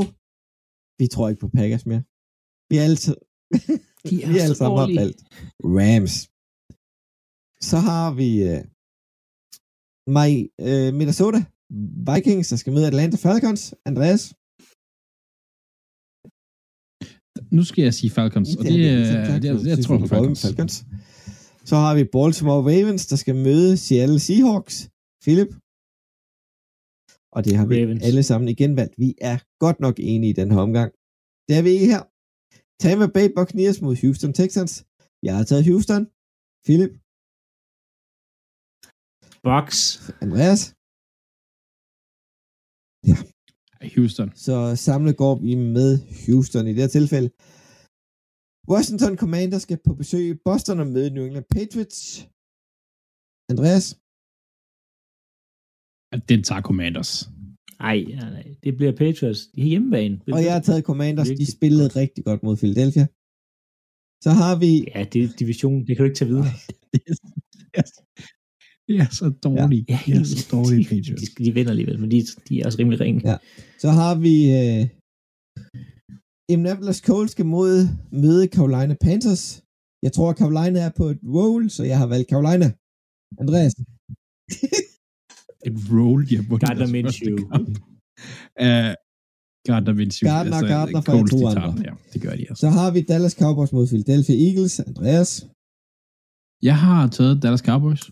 vi 0.99 1.05
tror 1.13 1.25
ikke 1.29 1.39
på 1.45 1.49
Packers 1.59 1.85
mere. 1.91 2.03
Vi 2.69 2.75
er 2.79 2.83
altid, 2.89 3.15
De 4.09 4.15
er 4.23 4.31
vi 4.33 4.37
alle 4.45 4.55
sammen 4.55 4.79
har 4.79 4.91
valgt 5.01 5.19
Rams. 5.77 6.15
Så 7.69 7.77
har 7.87 8.07
vi 8.19 8.29
uh, 8.51 8.61
my, 10.17 10.29
uh, 10.67 10.89
Minnesota 10.99 11.39
Vikings, 12.09 12.47
der 12.49 12.55
skal 12.55 12.73
møde 12.73 12.87
Atlanta 12.87 13.17
Falcons. 13.25 13.61
Andreas? 13.85 14.23
Nu 17.57 17.63
skal 17.69 17.81
jeg 17.87 17.93
sige 17.93 18.11
Falcons, 18.17 18.49
og 18.59 18.63
det, 18.63 18.73
det, 18.73 18.97
det, 18.97 19.07
sagt, 19.07 19.43
det, 19.43 19.61
så 19.61 19.67
jeg 19.71 19.77
tror 19.85 19.97
på 19.97 20.07
selvfølgelig 20.07 20.37
Falcons. 20.45 20.75
Så 21.69 21.75
har 21.83 21.93
vi 21.99 22.03
Baltimore 22.17 22.61
Ravens, 22.71 23.03
der 23.11 23.17
skal 23.23 23.35
møde 23.47 23.77
Seattle 23.85 24.19
Seahawks. 24.27 24.75
Philip? 25.23 25.51
Og 27.35 27.39
det 27.45 27.53
har 27.59 27.65
vi 27.71 27.75
Ravens. 27.75 28.03
alle 28.07 28.23
sammen 28.29 28.47
igen 28.55 28.71
valgt. 28.79 28.95
Vi 29.03 29.09
er 29.21 29.37
godt 29.63 29.79
nok 29.85 29.95
enige 29.99 30.29
i 30.33 30.37
den 30.41 30.51
her 30.51 30.59
omgang. 30.67 30.91
Det 31.47 31.53
er 31.59 31.63
vi 31.67 31.69
ikke 31.69 31.89
her. 31.93 32.03
Tampa 32.83 33.07
Bay 33.15 33.27
Buccaneers 33.37 33.79
mod 33.85 33.95
Houston 34.01 34.33
Texans. 34.39 34.73
Jeg 35.25 35.33
har 35.37 35.45
taget 35.49 35.67
Houston. 35.69 36.03
Philip? 36.65 36.93
Box. 39.47 39.69
Andreas? 40.25 40.61
Houston. 43.95 44.29
Så 44.45 44.55
samlet 44.87 45.15
går 45.23 45.35
vi 45.45 45.51
med 45.77 45.91
Houston 46.25 46.65
i 46.67 46.73
det 46.75 46.83
her 46.83 46.93
tilfælde. 46.97 47.29
Washington 48.71 49.13
Commanders 49.21 49.63
skal 49.67 49.79
på 49.87 49.93
besøg 50.01 50.23
i 50.33 50.39
Boston 50.47 50.79
og 50.83 50.87
møde 50.95 51.09
New 51.15 51.25
England 51.27 51.47
Patriots. 51.55 51.99
Andreas? 53.51 53.85
Den 56.31 56.39
tager 56.47 56.63
Commanders. 56.69 57.11
Ej, 57.79 57.97
nej, 58.19 58.29
nej. 58.37 58.55
Det 58.63 58.77
bliver 58.77 58.91
Patriots. 58.91 59.47
De 59.55 59.61
er 59.61 59.65
hjemmebane. 59.65 60.19
Og 60.31 60.43
jeg 60.43 60.53
har 60.53 60.61
taget 60.61 60.83
Commanders. 60.83 61.27
De 61.27 61.29
Virkelig 61.31 61.47
spillede 61.57 61.87
rigtig 61.87 62.25
godt 62.25 62.43
mod 62.43 62.57
Philadelphia. 62.57 63.05
Så 64.25 64.31
har 64.41 64.53
vi... 64.63 64.71
Ja, 64.95 65.01
det 65.13 65.23
er 65.23 65.29
division. 65.39 65.79
Det 65.85 65.91
kan 65.95 65.97
du 66.03 66.03
ikke 66.09 66.19
tage 66.21 66.31
videre. 66.33 66.45
Det 66.93 67.01
er, 67.09 67.83
det 68.87 68.95
er 69.05 69.09
så 69.21 69.27
dårligt. 69.47 69.89
Ja, 69.89 69.99
Det 70.05 70.15
er 70.17 70.23
så 70.23 70.47
dårligt, 70.51 70.81
de, 70.89 70.95
Patriots. 70.95 71.21
de, 71.21 71.45
de 71.45 71.53
vinder 71.53 71.71
alligevel, 71.71 71.99
men 71.99 72.11
de, 72.11 72.19
de 72.49 72.53
er 72.59 72.65
også 72.65 72.79
rimelig 72.79 72.99
ringe. 72.99 73.29
Ja. 73.29 73.37
Så 73.83 73.89
har 73.99 74.13
vi... 74.25 74.35
Øh, 74.59 74.83
Indianapolis 76.53 76.97
Colts 77.07 77.31
skal 77.31 77.45
mod, 77.45 77.73
møde 78.23 78.45
Carolina 78.55 78.95
Panthers. 79.05 79.45
Jeg 80.05 80.11
tror, 80.13 80.29
at 80.29 80.37
Carolina 80.41 80.79
er 80.79 80.93
på 80.99 81.05
et 81.13 81.19
roll, 81.37 81.69
så 81.69 81.83
jeg 81.91 81.97
har 82.01 82.07
valgt 82.13 82.29
Carolina. 82.29 82.67
Andreas? 83.41 83.73
Et 85.67 85.77
roll, 85.91 86.21
de 86.29 86.33
har 86.39 86.45
vundet 86.49 86.67
Gardner 86.67 86.89
Minshew. 86.95 87.37
Uh, 88.65 88.91
Gardner 89.67 89.93
Minshew. 89.99 90.25
Gardner 90.31 90.57
og 90.61 90.67
Gardner 90.73 91.01
fra 91.07 91.13
to 91.33 91.39
andre. 91.51 91.83
Ja, 91.87 91.93
det 92.13 92.19
gør 92.25 92.33
de 92.39 92.43
altså. 92.49 92.61
Så 92.63 92.69
har 92.77 92.89
vi 92.95 92.99
Dallas 93.11 93.35
Cowboys 93.41 93.71
mod 93.75 93.85
Philadelphia 93.91 94.35
Eagles. 94.47 94.73
Andreas. 94.89 95.31
Jeg 96.69 96.77
har 96.85 97.01
taget 97.17 97.35
Dallas 97.43 97.63
Cowboys. 97.69 98.03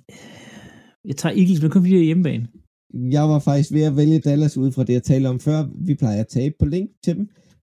Jeg 1.10 1.15
tager 1.22 1.36
Eagles, 1.41 1.60
men 1.62 1.70
kun 1.72 1.82
fordi 1.82 1.94
det 1.96 2.04
er 2.06 2.12
hjemmebane. 2.12 2.46
Jeg 3.15 3.24
var 3.32 3.39
faktisk 3.39 3.70
ved 3.76 3.84
at 3.89 3.96
vælge 4.00 4.20
Dallas 4.20 4.58
ud 4.63 4.70
fra 4.72 4.84
det, 4.84 4.94
jeg 4.94 5.04
talte 5.04 5.28
om 5.28 5.39
før. 5.48 5.58
Vi 5.88 5.94
plejer 6.02 6.20
at 6.26 6.28
tabe 6.38 6.56
på 6.60 6.65
link 6.65 6.88
til 7.04 7.13
dem. 7.18 7.26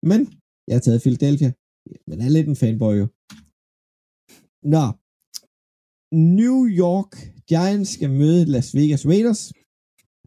Men 0.10 0.19
jeg 0.67 0.75
har 0.75 0.84
taget 0.86 1.02
Philadelphia. 1.06 1.52
Men 2.08 2.15
jeg 2.19 2.25
er 2.28 2.36
lidt 2.38 2.47
en 2.47 2.62
fanboy 2.63 2.95
jo. 3.02 3.08
Nå. 4.75 4.86
New 6.39 6.60
York 6.84 7.12
Giants 7.49 7.89
skal 7.95 8.10
møde 8.21 8.45
Las 8.45 8.75
Vegas 8.75 9.06
Raiders. 9.12 9.41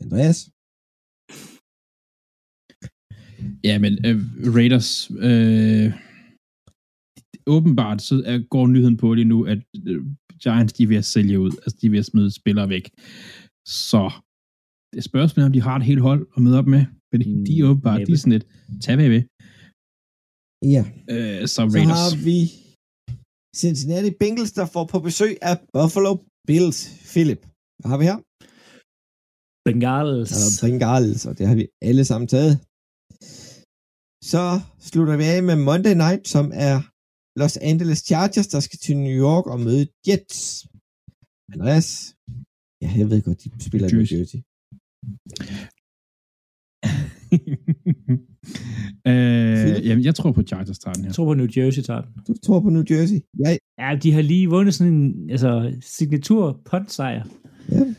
Andreas. 0.00 0.38
Ja, 3.68 3.74
men 3.84 3.92
uh, 4.08 4.18
Raiders, 4.56 4.90
øh, 5.28 5.86
åbenbart 7.56 7.98
så 8.08 8.14
er, 8.30 8.38
går 8.54 8.66
nyheden 8.66 8.96
på 9.02 9.14
lige 9.14 9.30
nu, 9.34 9.38
at 9.52 9.58
uh, 9.90 10.02
Giants 10.42 10.72
de 10.76 10.82
er 10.82 10.86
ved 10.92 10.96
at 10.96 11.10
sælge 11.14 11.40
ud. 11.44 11.52
Altså, 11.62 11.76
de 11.80 11.86
er 11.86 11.90
ved 11.90 11.98
at 12.04 12.10
smide 12.12 12.30
spillere 12.40 12.68
væk. 12.68 12.84
Så 13.88 14.02
det 14.90 14.98
er 15.02 15.08
spørgsmålet, 15.12 15.46
om 15.46 15.52
de 15.56 15.60
har 15.68 15.76
et 15.76 15.84
helt 15.90 16.00
hold 16.08 16.22
at 16.36 16.42
møde 16.42 16.58
op 16.60 16.66
med. 16.74 16.82
Fordi 17.12 17.26
Mm, 17.34 17.44
de 17.46 17.52
er 17.60 17.64
åbenbart, 17.70 18.00
de 18.06 18.12
er 18.12 18.16
sådan 18.22 18.36
lidt, 18.36 18.46
tag 18.84 18.94
ved. 18.98 19.22
Ja. 20.74 20.82
Uh, 21.14 21.40
så 21.46 21.54
Så 21.54 21.62
Raiders. 21.76 21.98
har 22.02 22.10
vi 22.28 22.38
Cincinnati 23.62 24.10
Bengals, 24.20 24.52
der 24.58 24.66
får 24.74 24.84
på 24.92 24.98
besøg 25.08 25.32
af 25.50 25.54
Buffalo 25.76 26.12
Bills. 26.48 26.78
Philip. 27.12 27.42
Hvad 27.80 27.88
har 27.92 27.98
vi 28.02 28.06
her? 28.10 28.18
Bengals. 29.66 30.30
Og 30.40 30.48
Bengals, 30.62 31.20
og 31.28 31.32
det 31.38 31.44
har 31.48 31.54
vi 31.60 31.66
alle 31.88 32.04
sammen 32.10 32.28
taget. 32.34 32.54
Så 34.32 34.44
slutter 34.88 35.16
vi 35.20 35.24
af 35.34 35.40
med 35.42 35.56
Monday 35.68 35.94
Night, 36.04 36.22
som 36.34 36.46
er 36.68 36.74
Los 37.40 37.56
Angeles 37.70 37.98
Chargers, 38.08 38.46
der 38.54 38.60
skal 38.60 38.78
til 38.78 38.96
New 38.96 39.16
York 39.26 39.46
og 39.46 39.60
møde 39.66 39.86
Jets. 40.06 40.40
Andreas? 41.54 41.88
Ja, 42.82 42.90
jeg 43.00 43.10
ved 43.10 43.22
godt, 43.22 43.44
de 43.44 43.48
spiller 43.68 43.88
i 43.88 43.92
New 43.92 44.06
Jersey. 44.12 44.38
Øh, 49.06 49.86
jamen, 49.86 50.04
jeg 50.04 50.14
tror 50.14 50.32
på 50.32 50.42
Chargers 50.42 50.78
tager 50.78 50.94
den 50.94 51.04
her. 51.04 51.08
Jeg 51.08 51.14
tror 51.14 51.24
på 51.24 51.34
New 51.34 51.46
Jersey 51.56 51.82
tager 51.82 52.00
den. 52.02 52.12
Du 52.28 52.34
tror 52.44 52.60
på 52.60 52.68
New 52.68 52.84
Jersey? 52.90 53.20
Ja, 53.44 53.56
Ja, 53.78 53.98
de 54.02 54.12
har 54.12 54.22
lige 54.22 54.50
vundet 54.50 54.74
sådan 54.74 54.92
en 54.92 55.30
altså, 55.30 55.74
signatur 55.80 56.60
punt 56.64 56.92
sejr. 56.92 57.24
ja. 57.70 57.94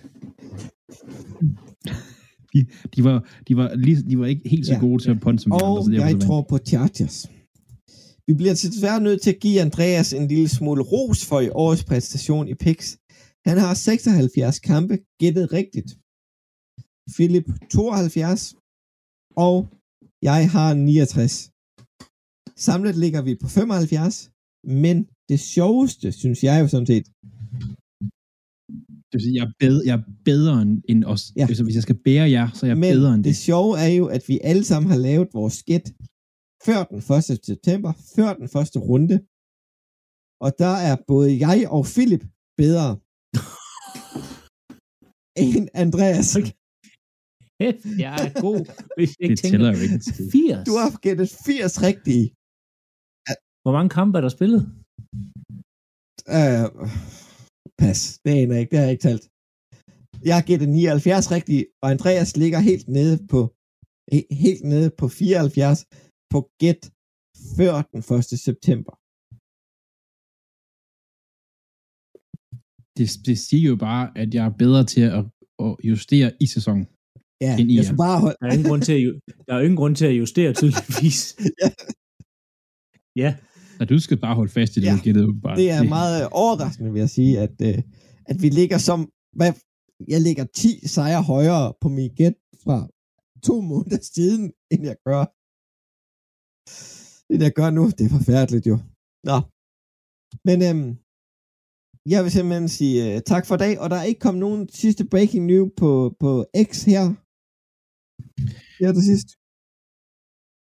De 2.95 3.03
var, 3.07 3.17
de 3.47 3.51
var, 3.59 3.67
lige, 3.85 3.97
de 4.09 4.15
var 4.19 4.25
ikke 4.25 4.49
helt 4.53 4.65
så 4.65 4.73
Ja. 4.73 4.79
gode 4.79 5.03
til 5.03 5.11
at 5.15 5.19
punte 5.25 5.43
som 5.43 5.51
de 5.51 5.55
Og 5.55 5.69
andre, 5.69 5.83
så 5.83 5.91
jeg 5.91 6.21
tror 6.25 6.41
på 6.51 6.57
Chargers. 6.69 7.17
Vi 8.27 8.33
bliver 8.39 8.53
til 8.53 8.71
desværre 8.73 9.01
nødt 9.07 9.21
til 9.21 9.31
at 9.35 9.39
give 9.45 9.61
Andreas 9.67 10.09
en 10.13 10.27
lille 10.33 10.49
smule 10.57 10.83
ros 10.93 11.19
for 11.29 11.39
i 11.47 11.49
årets 11.63 11.83
præstation 11.89 12.45
i 12.53 12.55
PIX. 12.63 12.79
Han 13.49 13.57
har 13.63 13.73
76 13.73 14.59
kampe 14.71 14.95
gættet 15.21 15.45
rigtigt. 15.59 15.89
Philip 17.15 17.47
72, 17.71 18.41
og 19.47 19.55
jeg 20.29 20.39
har 20.55 20.69
69. 20.73 21.49
Samlet 22.67 22.95
ligger 23.03 23.21
vi 23.27 23.33
på 23.43 23.47
75, 23.47 24.29
men 24.83 24.95
det 25.29 25.39
sjoveste, 25.55 26.11
synes 26.21 26.39
jeg 26.47 26.55
jo 26.61 26.67
sådan 26.67 26.89
set, 26.93 27.05
Det 29.13 29.19
vil 29.19 29.27
sige, 29.27 29.39
jeg 29.41 29.47
er 29.51 29.55
bedre, 29.59 29.81
jeg 29.85 29.95
er 29.99 30.05
bedre 30.25 30.61
end, 30.91 31.03
os. 31.13 31.23
Ja. 31.35 31.41
Ja. 31.41 31.45
Hvis, 31.47 31.75
jeg 31.75 31.83
skal 31.87 31.99
bære 32.07 32.27
jer, 32.35 32.47
så 32.57 32.61
er 32.65 32.69
jeg 32.69 32.77
men 32.77 32.93
bedre 32.95 33.13
end 33.15 33.23
det 33.23 33.35
det. 33.35 33.43
sjove 33.47 33.73
er 33.85 33.91
jo, 33.99 34.05
at 34.15 34.23
vi 34.27 34.35
alle 34.49 34.65
sammen 34.71 34.91
har 34.91 34.99
lavet 35.07 35.27
vores 35.33 35.53
skæt 35.61 35.85
før 36.67 36.79
den 36.91 36.97
1. 36.97 37.45
september, 37.51 37.91
før 38.15 38.29
den 38.41 38.49
første 38.55 38.77
runde. 38.89 39.15
Og 40.45 40.49
der 40.63 40.75
er 40.89 40.95
både 41.11 41.27
jeg 41.47 41.59
og 41.75 41.83
Philip 41.95 42.23
bedre 42.61 42.87
end 45.43 45.67
Andreas. 45.83 46.29
Okay. 46.39 46.55
Kæft, 47.59 47.85
jeg 48.05 48.15
er 48.25 48.31
god. 48.45 48.61
Hvis 48.97 49.11
jeg 49.19 49.29
Det 49.29 49.39
tænker, 49.39 49.51
tæller 49.53 49.71
jo 49.75 49.81
ikke 49.85 49.95
en 49.99 50.05
skid. 50.09 50.31
80. 50.31 50.67
Du 50.69 50.73
har 50.81 50.89
gættet 51.05 51.29
80 51.45 51.83
rigtige. 51.87 52.25
Hvor 53.63 53.73
mange 53.77 53.89
kampe 53.97 54.13
er 54.17 54.23
der 54.25 54.33
spillet? 54.37 54.61
Uh, 56.37 56.67
pas, 57.83 57.99
det 58.23 58.31
aner 58.41 58.53
jeg 58.55 58.61
ikke, 58.63 58.71
det 58.73 58.79
har 58.79 58.87
jeg 58.89 58.95
ikke 58.95 59.07
talt. 59.09 59.25
Jeg 60.27 60.33
har 60.37 60.43
gættet 60.49 60.69
79 60.69 61.31
rigtige, 61.37 61.63
og 61.81 61.87
Andreas 61.95 62.29
ligger 62.41 62.59
helt 62.69 62.87
nede 62.97 63.15
på 63.31 63.39
he- 64.13 64.29
helt 64.45 64.63
nede 64.73 64.89
på 65.01 65.05
74 65.07 65.79
på 66.33 66.39
gæt 66.61 66.81
før 67.57 67.73
den 67.93 68.01
1. 68.17 68.39
september. 68.47 68.93
Det, 72.97 73.05
det 73.27 73.37
siger 73.47 73.67
jo 73.71 73.75
bare, 73.87 74.05
at 74.21 74.29
jeg 74.35 74.43
er 74.49 74.53
bedre 74.63 74.83
til 74.93 75.01
at, 75.17 75.23
at 75.65 75.71
justere 75.91 76.29
i 76.45 76.47
sæsonen. 76.55 76.85
Ja, 77.45 77.51
End 77.59 77.69
I 77.71 77.75
jeg 77.75 77.85
er. 77.91 77.97
bare 78.05 78.19
holde, 78.23 78.37
Der 78.41 78.47
er 78.47 78.53
ingen 78.57 78.69
grund 78.71 78.81
til 78.89 78.93
at, 78.93 79.13
der 79.47 79.53
er 79.57 79.61
ingen 79.67 79.79
grund 79.81 79.95
til 79.99 80.05
at 80.11 80.17
justere 80.21 80.51
tydeligvis. 80.61 81.19
Ja. 81.61 81.69
ja. 83.23 83.29
Og 83.79 83.89
du 83.89 83.99
skal 83.99 84.17
bare 84.25 84.35
holde 84.35 84.51
fast 84.51 84.71
i 84.77 84.79
det, 84.79 84.85
Ja. 84.87 84.95
du 84.97 85.01
gættede 85.07 85.27
bare. 85.45 85.55
Det 85.61 85.69
er 85.77 85.83
meget 85.97 86.15
øh, 86.23 86.27
overraskende, 86.43 86.91
vil 86.93 86.99
jeg 86.99 87.09
sige, 87.09 87.33
at, 87.45 87.55
øh, 87.69 87.79
at 88.31 88.37
vi 88.43 88.49
ligger 88.59 88.77
som... 88.77 88.99
Hvad, 89.39 89.51
jeg 90.13 90.21
ligger 90.27 90.45
10 90.55 90.87
sejre 90.95 91.23
højere 91.33 91.73
på 91.81 91.87
min 91.97 92.09
gæt 92.19 92.35
fra 92.63 92.77
to 93.47 93.55
måneder 93.61 93.99
siden, 94.15 94.43
end 94.71 94.81
jeg 94.89 94.97
gør. 95.07 95.21
Det, 97.29 97.41
jeg 97.47 97.53
gør 97.59 97.69
nu, 97.77 97.83
det 97.97 98.03
er 98.05 98.13
forfærdeligt 98.19 98.65
jo. 98.71 98.75
Nå. 99.29 99.37
Men 100.47 100.57
øhm, 100.67 100.89
jeg 102.13 102.19
vil 102.23 102.31
simpelthen 102.37 102.69
sige 102.77 102.97
øh, 103.07 103.21
tak 103.31 103.43
for 103.49 103.55
dag, 103.65 103.73
og 103.81 103.87
der 103.89 103.95
er 103.99 104.03
ikke 104.09 104.23
kommet 104.25 104.39
nogen 104.47 104.69
sidste 104.81 105.03
breaking 105.11 105.43
news 105.51 105.71
på, 105.81 105.89
på 106.23 106.31
X 106.67 106.69
her. 106.91 107.03
Her 108.81 108.91
til 108.93 109.03
sidst. 109.11 109.27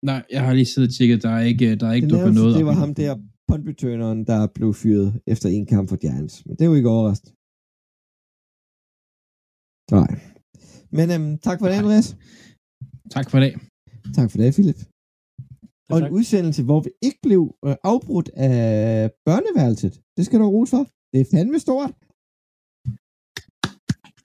Nej, 0.02 0.22
jeg 0.30 0.42
har 0.46 0.52
lige 0.54 0.70
siddet 0.72 0.88
og 0.90 0.94
tjekket, 0.94 1.22
der 1.22 1.30
er 1.38 1.44
ikke, 1.52 1.76
der 1.80 1.86
er 1.88 1.92
ikke 1.92 2.08
Det, 2.08 2.14
dukket 2.14 2.34
noget 2.34 2.56
det 2.58 2.66
var 2.66 2.76
ham 2.84 2.94
der, 2.94 3.12
puntreturneren, 3.48 4.20
der 4.30 4.40
blev 4.56 4.74
fyret 4.82 5.08
efter 5.32 5.48
en 5.48 5.66
kamp 5.66 5.88
for 5.88 5.96
Giants. 6.04 6.46
Men 6.46 6.52
det 6.56 6.62
er 6.62 6.70
jo 6.72 6.74
ikke 6.80 6.94
overraskende. 6.96 7.32
Nej. 9.98 10.10
Men 10.96 11.06
øhm, 11.14 11.38
tak 11.46 11.58
for 11.60 11.66
det. 11.68 11.74
Andreas. 11.80 12.08
Tak 13.16 13.26
for 13.30 13.38
dag. 13.44 13.54
Tak 14.16 14.30
for 14.30 14.38
det, 14.38 14.54
Philip. 14.56 14.80
Og 15.92 15.98
en 15.98 16.10
udsendelse, 16.18 16.62
hvor 16.68 16.80
vi 16.86 16.90
ikke 17.06 17.20
blev 17.26 17.42
øh, 17.66 17.76
afbrudt 17.92 18.28
af 18.34 19.10
børneværelset. 19.28 19.94
Det 20.16 20.22
skal 20.26 20.38
du 20.38 20.44
have 20.44 20.66
for. 20.74 20.84
Det 21.12 21.18
er 21.20 21.28
fandme 21.34 21.58
stort. 21.66 21.92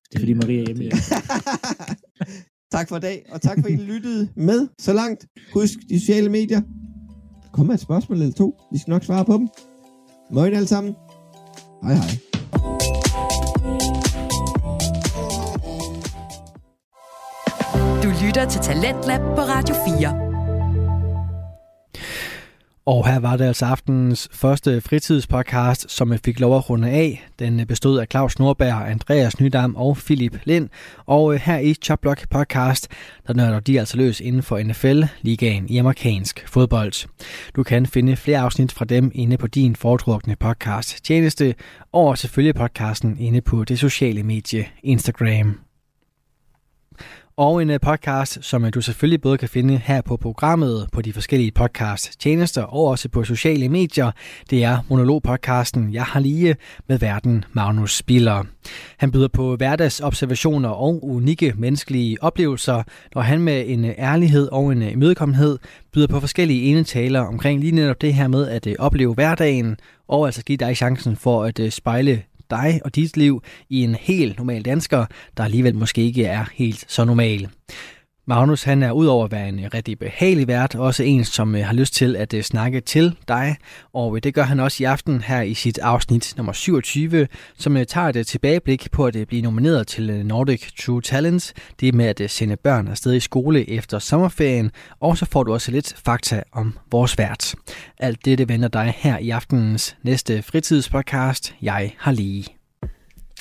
Det 0.07 0.15
er 0.15 0.21
fordi 0.23 0.33
Maria 0.41 0.61
er 0.61 0.65
hjemme. 0.65 0.83
Ja. 0.83 0.91
tak 2.77 2.89
for 2.89 2.97
i 2.97 2.99
dag, 2.99 3.25
og 3.31 3.41
tak 3.41 3.57
for, 3.59 3.67
at 3.67 3.73
I 3.73 3.75
lyttede 3.75 4.29
med 4.35 4.67
så 4.79 4.93
langt. 4.93 5.25
Husk 5.53 5.73
de 5.89 5.99
sociale 5.99 6.29
medier. 6.29 6.61
Kom 6.61 7.51
kommer 7.53 7.73
et 7.73 7.79
spørgsmål 7.79 8.21
eller 8.21 8.33
to. 8.33 8.55
Vi 8.71 8.77
skal 8.77 8.91
nok 8.91 9.03
svare 9.03 9.25
på 9.25 9.33
dem. 9.33 9.47
Møgen 10.31 10.53
alle 10.53 10.67
sammen. 10.67 10.95
Hej 11.83 11.93
hej. 11.93 12.09
Du 18.03 18.25
lytter 18.25 18.45
til 18.49 18.61
Talentlab 18.61 19.21
på 19.21 19.41
Radio 19.41 19.75
4. 19.99 20.24
Og 22.86 23.08
her 23.08 23.19
var 23.19 23.38
det 23.38 23.45
altså 23.45 23.65
aftenens 23.65 24.30
første 24.32 24.82
fritidspodcast, 24.82 25.91
som 25.91 26.12
jeg 26.12 26.19
fik 26.26 26.39
lov 26.39 26.58
at 26.58 26.69
runde 26.69 26.89
af. 26.89 27.28
Den 27.39 27.67
bestod 27.67 28.00
af 28.00 28.08
Claus 28.12 28.39
Nordberg, 28.39 28.89
Andreas 28.89 29.39
Nydam 29.39 29.76
og 29.76 29.98
Philip 29.98 30.39
Lind. 30.43 30.69
Og 31.06 31.34
øh, 31.34 31.39
her 31.39 31.58
i 31.58 31.74
Chopblock 31.74 32.30
podcast, 32.30 32.88
der 33.28 33.34
nørder 33.34 33.60
de 33.60 33.80
altså 33.80 33.98
løs 33.98 34.19
inden 34.19 34.43
for 34.43 34.60
NFL, 34.60 35.04
ligaen 35.21 35.69
i 35.69 35.78
amerikansk 35.78 36.47
fodbold. 36.47 37.07
Du 37.55 37.64
kan 37.64 37.86
finde 37.86 38.16
flere 38.16 38.39
afsnit 38.39 38.72
fra 38.72 38.86
dem 38.86 39.12
inde 39.14 39.38
på 39.38 39.47
din 39.47 39.76
foretrukne 39.76 40.36
podcast 40.36 41.05
tjeneste, 41.05 41.55
og 41.91 42.18
selvfølgelig 42.18 42.55
podcasten 42.55 43.18
inde 43.20 43.41
på 43.41 43.64
det 43.64 43.80
sociale 43.80 44.24
medie 44.24 44.68
Instagram. 44.84 45.64
Og 47.38 47.61
en 47.61 47.69
øh, 47.69 47.79
podcast, 47.79 48.38
som 48.41 48.65
øh, 48.65 48.73
du 48.73 48.81
selvfølgelig 48.81 49.21
både 49.21 49.38
kan 49.38 49.49
finde 49.49 49.77
her 49.77 50.01
på 50.01 50.17
programmet, 50.17 50.88
på 50.91 51.01
de 51.01 51.13
forskellige 51.13 51.51
podcast 51.51 52.19
tjenester 52.19 52.63
og 52.63 52.86
også 52.86 53.09
på 53.09 53.23
sociale 53.23 53.69
medier, 53.69 54.11
det 54.49 54.63
er 54.63 54.77
monologpodcasten 54.89 55.93
Jeg 55.93 56.03
har 56.03 56.19
lige 56.19 56.55
med 56.88 56.99
verden 56.99 57.45
Magnus 57.53 57.97
Spiller. 57.97 58.43
Han 58.97 59.11
byder 59.11 59.27
på 59.27 59.55
hverdagsobservationer 59.55 60.69
og 60.69 61.05
unikke 61.05 61.53
menneskelige 61.57 62.23
oplevelser, 62.23 62.83
når 63.15 63.21
han 63.21 63.41
med 63.41 63.63
en 63.67 63.86
øh, 63.86 63.93
ærlighed 63.97 64.47
og 64.51 64.71
en 64.71 64.81
imødekommenhed 64.81 65.57
byder 65.93 66.07
på 66.07 66.19
forskellige 66.19 66.63
enetaler 66.63 67.19
omkring 67.21 67.59
lige 67.59 67.75
netop 67.75 68.01
det 68.01 68.13
her 68.13 68.27
med 68.27 68.47
at 68.47 68.67
opleve 68.79 69.13
hverdagen, 69.13 69.77
og 70.07 70.25
altså 70.25 70.43
give 70.43 70.57
dig 70.57 70.77
chancen 70.77 71.15
for 71.15 71.43
at 71.43 71.73
spejle 71.73 72.23
dig 72.50 72.82
og 72.86 72.96
dit 72.96 73.18
liv 73.18 73.43
i 73.70 73.84
en 73.84 73.96
helt 73.96 74.38
normal 74.38 74.62
dansker, 74.62 75.06
der 75.38 75.43
alligevel 75.43 75.76
måske 75.76 76.02
ikke 76.02 76.26
er 76.26 76.46
helt 76.54 76.86
så 76.88 77.06
normal. 77.06 77.50
Magnus 78.28 78.63
han 78.63 78.84
er 78.84 78.91
udover 78.91 79.26
at 79.26 79.32
være 79.32 79.49
en 79.49 79.73
rigtig 79.73 79.99
behagelig 79.99 80.47
vært, 80.47 80.76
også 80.76 81.03
en, 81.03 81.23
som 81.23 81.55
øh, 81.55 81.65
har 81.65 81.73
lyst 81.73 81.93
til 81.93 82.15
at 82.15 82.34
øh, 82.34 82.43
snakke 82.43 82.82
til 82.82 83.17
dig. 83.28 83.55
Og 83.93 84.15
øh, 84.15 84.23
det 84.23 84.34
gør 84.34 84.43
han 84.43 84.59
også 84.59 84.84
i 84.84 84.86
aften 84.86 85.21
her 85.21 85.41
i 85.41 85.53
sit 85.53 85.78
afsnit 85.78 86.34
nummer 86.38 86.53
27, 86.53 87.28
som 87.57 87.78
tager 87.88 88.07
et 88.07 88.28
tilbageblik 88.28 88.91
på 88.91 89.05
at 89.05 89.15
blive 89.28 89.41
nomineret 89.41 89.88
til 89.88 90.26
Nordic 90.26 90.71
True 90.80 91.01
Talents. 91.01 91.53
Det 91.80 91.88
er 91.88 91.93
med 91.93 92.21
at 92.21 92.32
sende 92.32 92.55
børn 92.55 92.88
afsted 92.88 93.13
i 93.13 93.19
skole 93.19 93.69
efter 93.69 93.99
sommerferien. 93.99 94.71
Og 94.99 95.17
så 95.17 95.26
får 95.26 95.43
du 95.43 95.53
også 95.53 95.71
lidt 95.71 95.95
fakta 96.05 96.43
om 96.51 96.78
vores 96.91 97.17
vært. 97.17 97.55
Alt 97.99 98.26
det 98.26 98.49
venter 98.49 98.67
dig 98.67 98.93
her 98.97 99.17
i 99.17 99.30
aftenens 99.30 99.97
næste 100.03 100.41
fritidspodcast. 100.41 101.55
Jeg 101.61 101.93
har 101.97 102.11
lige. 102.11 102.45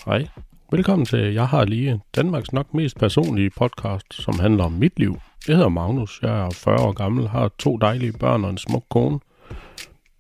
Hej. 0.07 0.26
Velkommen 0.75 1.07
til 1.07 1.35
Jeg 1.35 1.49
har 1.49 1.64
lige 1.64 2.01
Danmarks 2.16 2.53
nok 2.53 2.75
mest 2.75 2.99
personlige 2.99 3.51
podcast, 3.51 4.07
som 4.11 4.39
handler 4.39 4.64
om 4.64 4.72
mit 4.72 4.99
liv. 4.99 5.20
Jeg 5.49 5.57
hedder 5.57 5.68
Magnus, 5.68 6.20
jeg 6.22 6.41
er 6.47 6.51
40 6.51 6.81
år 6.81 6.93
gammel, 6.93 7.29
har 7.29 7.51
to 7.59 7.77
dejlige 7.77 8.12
børn 8.12 8.45
og 8.45 8.51
en 8.51 8.59
smuk 8.59 8.85
kone. 8.91 9.20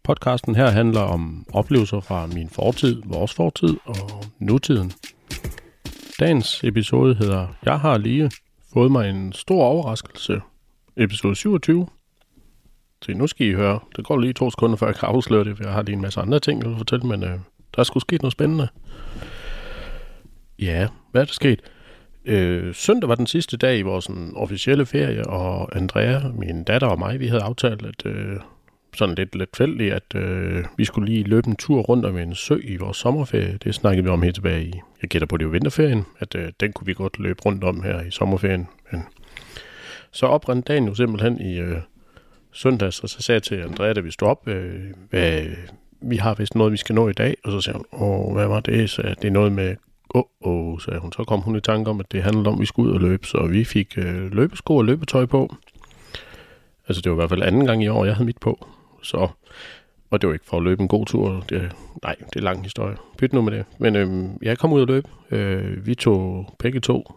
Podcasten 0.04 0.54
her 0.54 0.70
handler 0.70 1.00
om 1.00 1.46
oplevelser 1.52 2.00
fra 2.00 2.26
min 2.26 2.48
fortid, 2.48 3.02
vores 3.04 3.34
fortid 3.34 3.76
og 3.84 4.24
nutiden. 4.38 4.92
Dagens 6.20 6.64
episode 6.64 7.14
hedder 7.14 7.46
Jeg 7.64 7.80
har 7.80 7.98
lige 7.98 8.30
fået 8.72 8.92
mig 8.92 9.10
en 9.10 9.32
stor 9.32 9.64
overraskelse. 9.64 10.40
Episode 10.96 11.34
27. 11.34 11.86
Så 13.02 13.12
nu 13.12 13.26
skal 13.26 13.46
I 13.46 13.52
høre. 13.52 13.80
Det 13.96 14.04
går 14.04 14.18
lige 14.18 14.32
to 14.32 14.50
sekunder, 14.50 14.76
før 14.76 14.86
jeg 14.86 14.96
kan 14.96 15.08
afsløre 15.08 15.44
det, 15.44 15.56
for 15.56 15.64
jeg 15.64 15.72
har 15.72 15.82
lige 15.82 15.96
en 15.96 16.02
masse 16.02 16.20
andre 16.20 16.40
ting, 16.40 16.62
jeg 16.62 16.68
vil 16.68 16.78
fortælle, 16.78 17.06
men 17.06 17.24
øh, 17.24 17.38
der 17.74 17.78
er 17.78 17.84
sgu 17.84 18.00
sket 18.00 18.22
noget 18.22 18.32
spændende. 18.32 18.68
Ja, 20.64 20.88
hvad 21.10 21.20
er 21.20 21.24
der 21.24 21.32
sket? 21.32 21.60
Øh, 22.24 22.74
søndag 22.74 23.08
var 23.08 23.14
den 23.14 23.26
sidste 23.26 23.56
dag 23.56 23.78
i 23.78 23.82
vores 23.82 24.04
sådan, 24.04 24.32
officielle 24.36 24.86
ferie, 24.86 25.26
og 25.26 25.76
Andrea, 25.76 26.20
min 26.34 26.64
datter 26.64 26.88
og 26.88 26.98
mig, 26.98 27.20
vi 27.20 27.26
havde 27.26 27.42
aftalt, 27.42 27.86
at 27.86 28.06
øh, 28.06 28.36
sådan 28.94 29.14
lidt 29.14 29.34
letfældigt, 29.34 29.94
at 29.94 30.14
øh, 30.14 30.64
vi 30.76 30.84
skulle 30.84 31.12
lige 31.12 31.24
løbe 31.24 31.48
en 31.48 31.56
tur 31.56 31.80
rundt 31.80 32.06
om 32.06 32.18
en 32.18 32.34
sø 32.34 32.56
i 32.64 32.76
vores 32.76 32.96
sommerferie. 32.96 33.58
Det 33.64 33.74
snakkede 33.74 34.04
vi 34.04 34.10
om 34.10 34.22
helt 34.22 34.34
tilbage 34.34 34.64
i, 34.64 34.72
jeg 35.02 35.10
gætter 35.10 35.26
på 35.26 35.36
det 35.36 35.44
jo 35.44 35.48
vinterferien, 35.48 36.04
at 36.18 36.34
øh, 36.34 36.48
den 36.60 36.72
kunne 36.72 36.86
vi 36.86 36.94
godt 36.94 37.18
løbe 37.18 37.42
rundt 37.46 37.64
om 37.64 37.82
her 37.82 38.00
i 38.00 38.10
sommerferien. 38.10 38.68
Men 38.92 39.02
så 40.10 40.26
oprindte 40.26 40.72
dagen 40.72 40.88
jo 40.88 40.94
simpelthen 40.94 41.40
i 41.40 41.58
øh, 41.58 41.78
søndags, 42.52 43.00
og 43.00 43.08
så 43.08 43.22
sagde 43.22 43.36
jeg 43.36 43.42
til 43.42 43.54
Andrea, 43.54 43.92
da 43.92 44.00
vi 44.00 44.10
stod 44.10 44.28
op, 44.28 44.48
øh, 44.48 44.84
hvad, 45.10 45.42
vi 46.00 46.16
har 46.16 46.34
vist 46.34 46.54
noget, 46.54 46.72
vi 46.72 46.76
skal 46.76 46.94
nå 46.94 47.08
i 47.08 47.12
dag, 47.12 47.36
og 47.44 47.52
så 47.52 47.60
sagde 47.60 47.76
hun, 47.76 48.02
åh, 48.02 48.32
hvad 48.32 48.46
var 48.46 48.60
det? 48.60 48.90
Så 48.90 49.02
det 49.02 49.28
er 49.28 49.32
noget 49.32 49.52
med 49.52 49.76
oh, 50.14 50.24
oh, 50.40 50.80
sagde 50.80 51.00
hun. 51.00 51.12
Så 51.12 51.24
kom 51.24 51.40
hun 51.40 51.56
i 51.56 51.60
tanke 51.60 51.90
om, 51.90 52.00
at 52.00 52.12
det 52.12 52.22
handlede 52.22 52.48
om, 52.48 52.54
at 52.54 52.60
vi 52.60 52.66
skulle 52.66 52.90
ud 52.90 52.94
og 52.94 53.00
løbe, 53.00 53.26
så 53.26 53.46
vi 53.46 53.64
fik 53.64 53.98
øh, 53.98 54.32
løbesko 54.32 54.76
og 54.76 54.84
løbetøj 54.84 55.26
på. 55.26 55.54
Altså, 56.88 57.02
det 57.02 57.10
var 57.10 57.16
i 57.16 57.20
hvert 57.20 57.28
fald 57.28 57.42
anden 57.42 57.66
gang 57.66 57.82
i 57.84 57.88
år, 57.88 58.04
jeg 58.04 58.14
havde 58.14 58.26
mit 58.26 58.38
på. 58.40 58.66
Så, 59.02 59.28
og 60.10 60.20
det 60.20 60.26
var 60.26 60.32
ikke 60.32 60.46
for 60.46 60.56
at 60.56 60.62
løbe 60.62 60.82
en 60.82 60.88
god 60.88 61.06
tur. 61.06 61.44
Det, 61.48 61.72
nej, 62.02 62.16
det 62.18 62.36
er 62.36 62.40
lang 62.40 62.62
historie. 62.62 62.96
Pyt 63.18 63.32
nu 63.32 63.42
med 63.42 63.52
det. 63.52 63.64
Men 63.78 63.96
øh, 63.96 64.30
jeg 64.42 64.58
kom 64.58 64.72
ud 64.72 64.80
og 64.80 64.86
løb. 64.86 65.04
Øh, 65.30 65.86
vi 65.86 65.94
tog 65.94 66.54
begge 66.58 66.80
to 66.80 67.14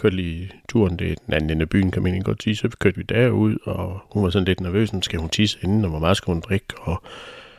kørte 0.00 0.16
lige 0.16 0.50
turen, 0.68 0.98
det 0.98 1.10
er 1.10 1.14
den 1.26 1.34
anden 1.34 1.50
ende 1.50 1.62
af 1.62 1.68
byen, 1.68 1.90
kan 1.90 2.02
man 2.02 2.14
ikke 2.14 2.24
godt 2.24 2.42
sige, 2.42 2.56
så 2.56 2.68
kørte 2.78 2.96
vi 2.96 3.02
derud, 3.02 3.56
og 3.62 4.00
hun 4.12 4.24
var 4.24 4.30
sådan 4.30 4.46
lidt 4.46 4.60
nervøs, 4.60 4.90
skal 5.02 5.18
hun 5.18 5.28
tisse 5.28 5.58
inden, 5.62 5.84
og 5.84 5.90
hvor 5.90 5.98
meget 5.98 6.16
skal 6.16 6.32
hun 6.32 6.40
drikke, 6.40 6.66
og 6.80 7.02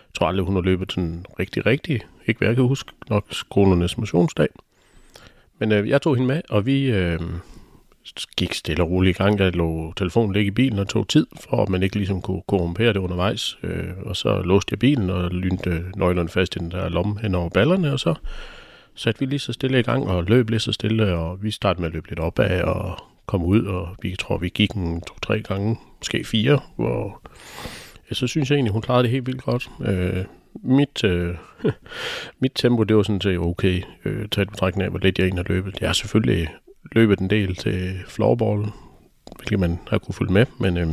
jeg 0.08 0.14
tror 0.14 0.28
aldrig, 0.28 0.46
hun 0.46 0.56
har 0.56 0.62
løbet 0.62 0.92
sådan 0.92 1.26
rigtig, 1.40 1.66
rigtig, 1.66 2.02
ikke 2.26 2.38
hvad 2.38 2.48
jeg 2.48 2.56
kan 2.56 2.66
huske, 2.66 2.92
nok 3.10 3.26
skolernes 3.30 3.98
motionsdag. 3.98 4.48
Men 5.60 5.72
øh, 5.72 5.90
jeg 5.90 6.02
tog 6.02 6.16
hende 6.16 6.28
med, 6.28 6.42
og 6.50 6.66
vi 6.66 6.92
øh, 6.92 7.20
gik 8.38 8.54
stille 8.54 8.84
og 8.84 8.90
roligt 8.90 9.20
i 9.20 9.24
gang. 9.24 9.40
Jeg 9.40 9.56
lå 9.56 9.94
telefonen 9.98 10.34
ligge 10.34 10.48
i 10.48 10.52
bilen 10.52 10.80
og 10.80 10.88
tog 10.88 11.08
tid, 11.08 11.28
for 11.50 11.64
at 11.64 11.70
man 11.70 11.84
ikke 11.84 11.96
ligesom 11.96 12.22
kunne 12.22 12.42
korrumpere 12.48 12.94
det 12.94 13.00
undervejs. 13.00 13.58
Øh, 13.64 13.90
og 14.06 14.16
så 14.16 14.42
låste 14.42 14.74
jeg 14.74 14.80
bilen 14.80 15.10
og 15.10 15.30
lynte 15.32 15.84
nøglerne 15.96 16.30
fast 16.30 16.56
i 16.56 16.60
den 16.60 16.72
der 16.72 16.90
lomme 16.90 17.20
hen 17.22 17.36
over 17.36 17.50
ballerne, 17.50 17.94
og 17.94 18.00
så 18.00 18.14
satte 18.96 19.20
vi 19.20 19.26
lige 19.26 19.40
så 19.40 19.54
stille 19.54 19.80
i 19.80 19.84
gang 19.84 20.08
og 20.08 20.24
løb 20.24 20.50
lige 20.50 20.60
så 20.60 20.72
stille, 20.72 21.14
og 21.16 21.44
vi 21.44 21.52
startede 21.52 21.82
med 21.82 21.90
at 21.90 21.94
løbe 21.94 22.10
lidt 22.10 22.20
opad 22.20 22.62
og 22.62 22.98
komme 23.26 23.46
ud, 23.46 23.66
og 23.66 23.96
vi 24.02 24.16
tror, 24.20 24.38
vi 24.38 24.50
gik 24.50 24.72
en 24.72 25.02
to-tre 25.02 25.42
gange, 25.42 25.78
måske 26.00 26.24
fire, 26.24 26.60
hvor 26.76 27.22
ja, 28.10 28.16
så 28.16 28.28
synes 28.28 28.50
jeg 28.50 28.56
egentlig, 28.56 28.72
hun 28.72 28.82
klarede 28.82 29.04
det 29.04 29.12
helt 29.12 29.28
vildt 29.28 29.44
godt. 29.44 29.70
Øh, 29.86 30.26
mit, 30.64 31.04
øh, 31.04 31.36
mit 32.42 32.52
tempo, 32.56 32.84
det 32.84 32.96
var 32.96 33.04
sådan 33.04 33.22
set 33.22 33.38
okay, 33.38 33.82
øh, 34.06 34.30
taget 34.30 34.50
betragtning 34.50 34.84
af, 34.84 34.90
hvor 34.90 35.00
lidt 35.00 35.20
jeg 35.20 35.26
egentlig 35.26 35.46
har 35.46 35.54
løbet. 35.54 35.82
Jeg 35.82 35.90
har 35.90 35.94
selvfølgelig 35.94 36.48
løbet 36.92 37.20
en 37.20 37.30
del 37.30 37.56
til 37.56 38.00
floorball, 38.08 38.66
hvilket 39.36 39.60
man 39.60 39.80
har 39.88 39.98
kunne 39.98 40.16
følge 40.16 40.34
med, 40.34 40.46
men 40.60 40.78
øh, 40.78 40.88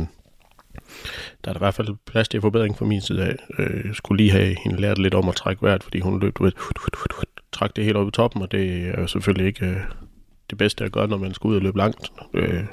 der 1.43 1.49
er 1.49 1.53
der 1.53 1.55
i 1.55 1.65
hvert 1.65 1.73
fald 1.73 1.95
plads 2.05 2.27
til 2.27 2.41
forbedring 2.41 2.77
fra 2.77 2.85
min 2.85 3.01
side 3.01 3.23
af. 3.23 3.35
Øh, 3.59 3.85
jeg 3.85 3.95
skulle 3.95 4.17
lige 4.17 4.31
have 4.31 4.55
hende 4.63 4.81
lært 4.81 4.97
lidt 4.97 5.13
om 5.13 5.29
at 5.29 5.35
trække 5.35 5.63
vejret, 5.63 5.83
fordi 5.83 5.99
hun 5.99 6.19
løb, 6.19 6.37
du 6.37 6.43
ved, 6.43 6.51
trak 7.51 7.75
det 7.75 7.83
helt 7.83 7.97
op 7.97 8.07
i 8.07 8.11
toppen, 8.11 8.41
og 8.41 8.51
det 8.51 8.87
er 8.87 9.01
jo 9.01 9.07
selvfølgelig 9.07 9.47
ikke 9.47 9.65
øh, 9.65 9.77
det 10.49 10.57
bedste 10.57 10.83
at 10.83 10.91
gøre, 10.91 11.07
når 11.07 11.17
man 11.17 11.33
skal 11.33 11.47
ud 11.47 11.55
og 11.55 11.61
løbe 11.61 11.77
langt. 11.77 12.11
Øh, 12.33 12.63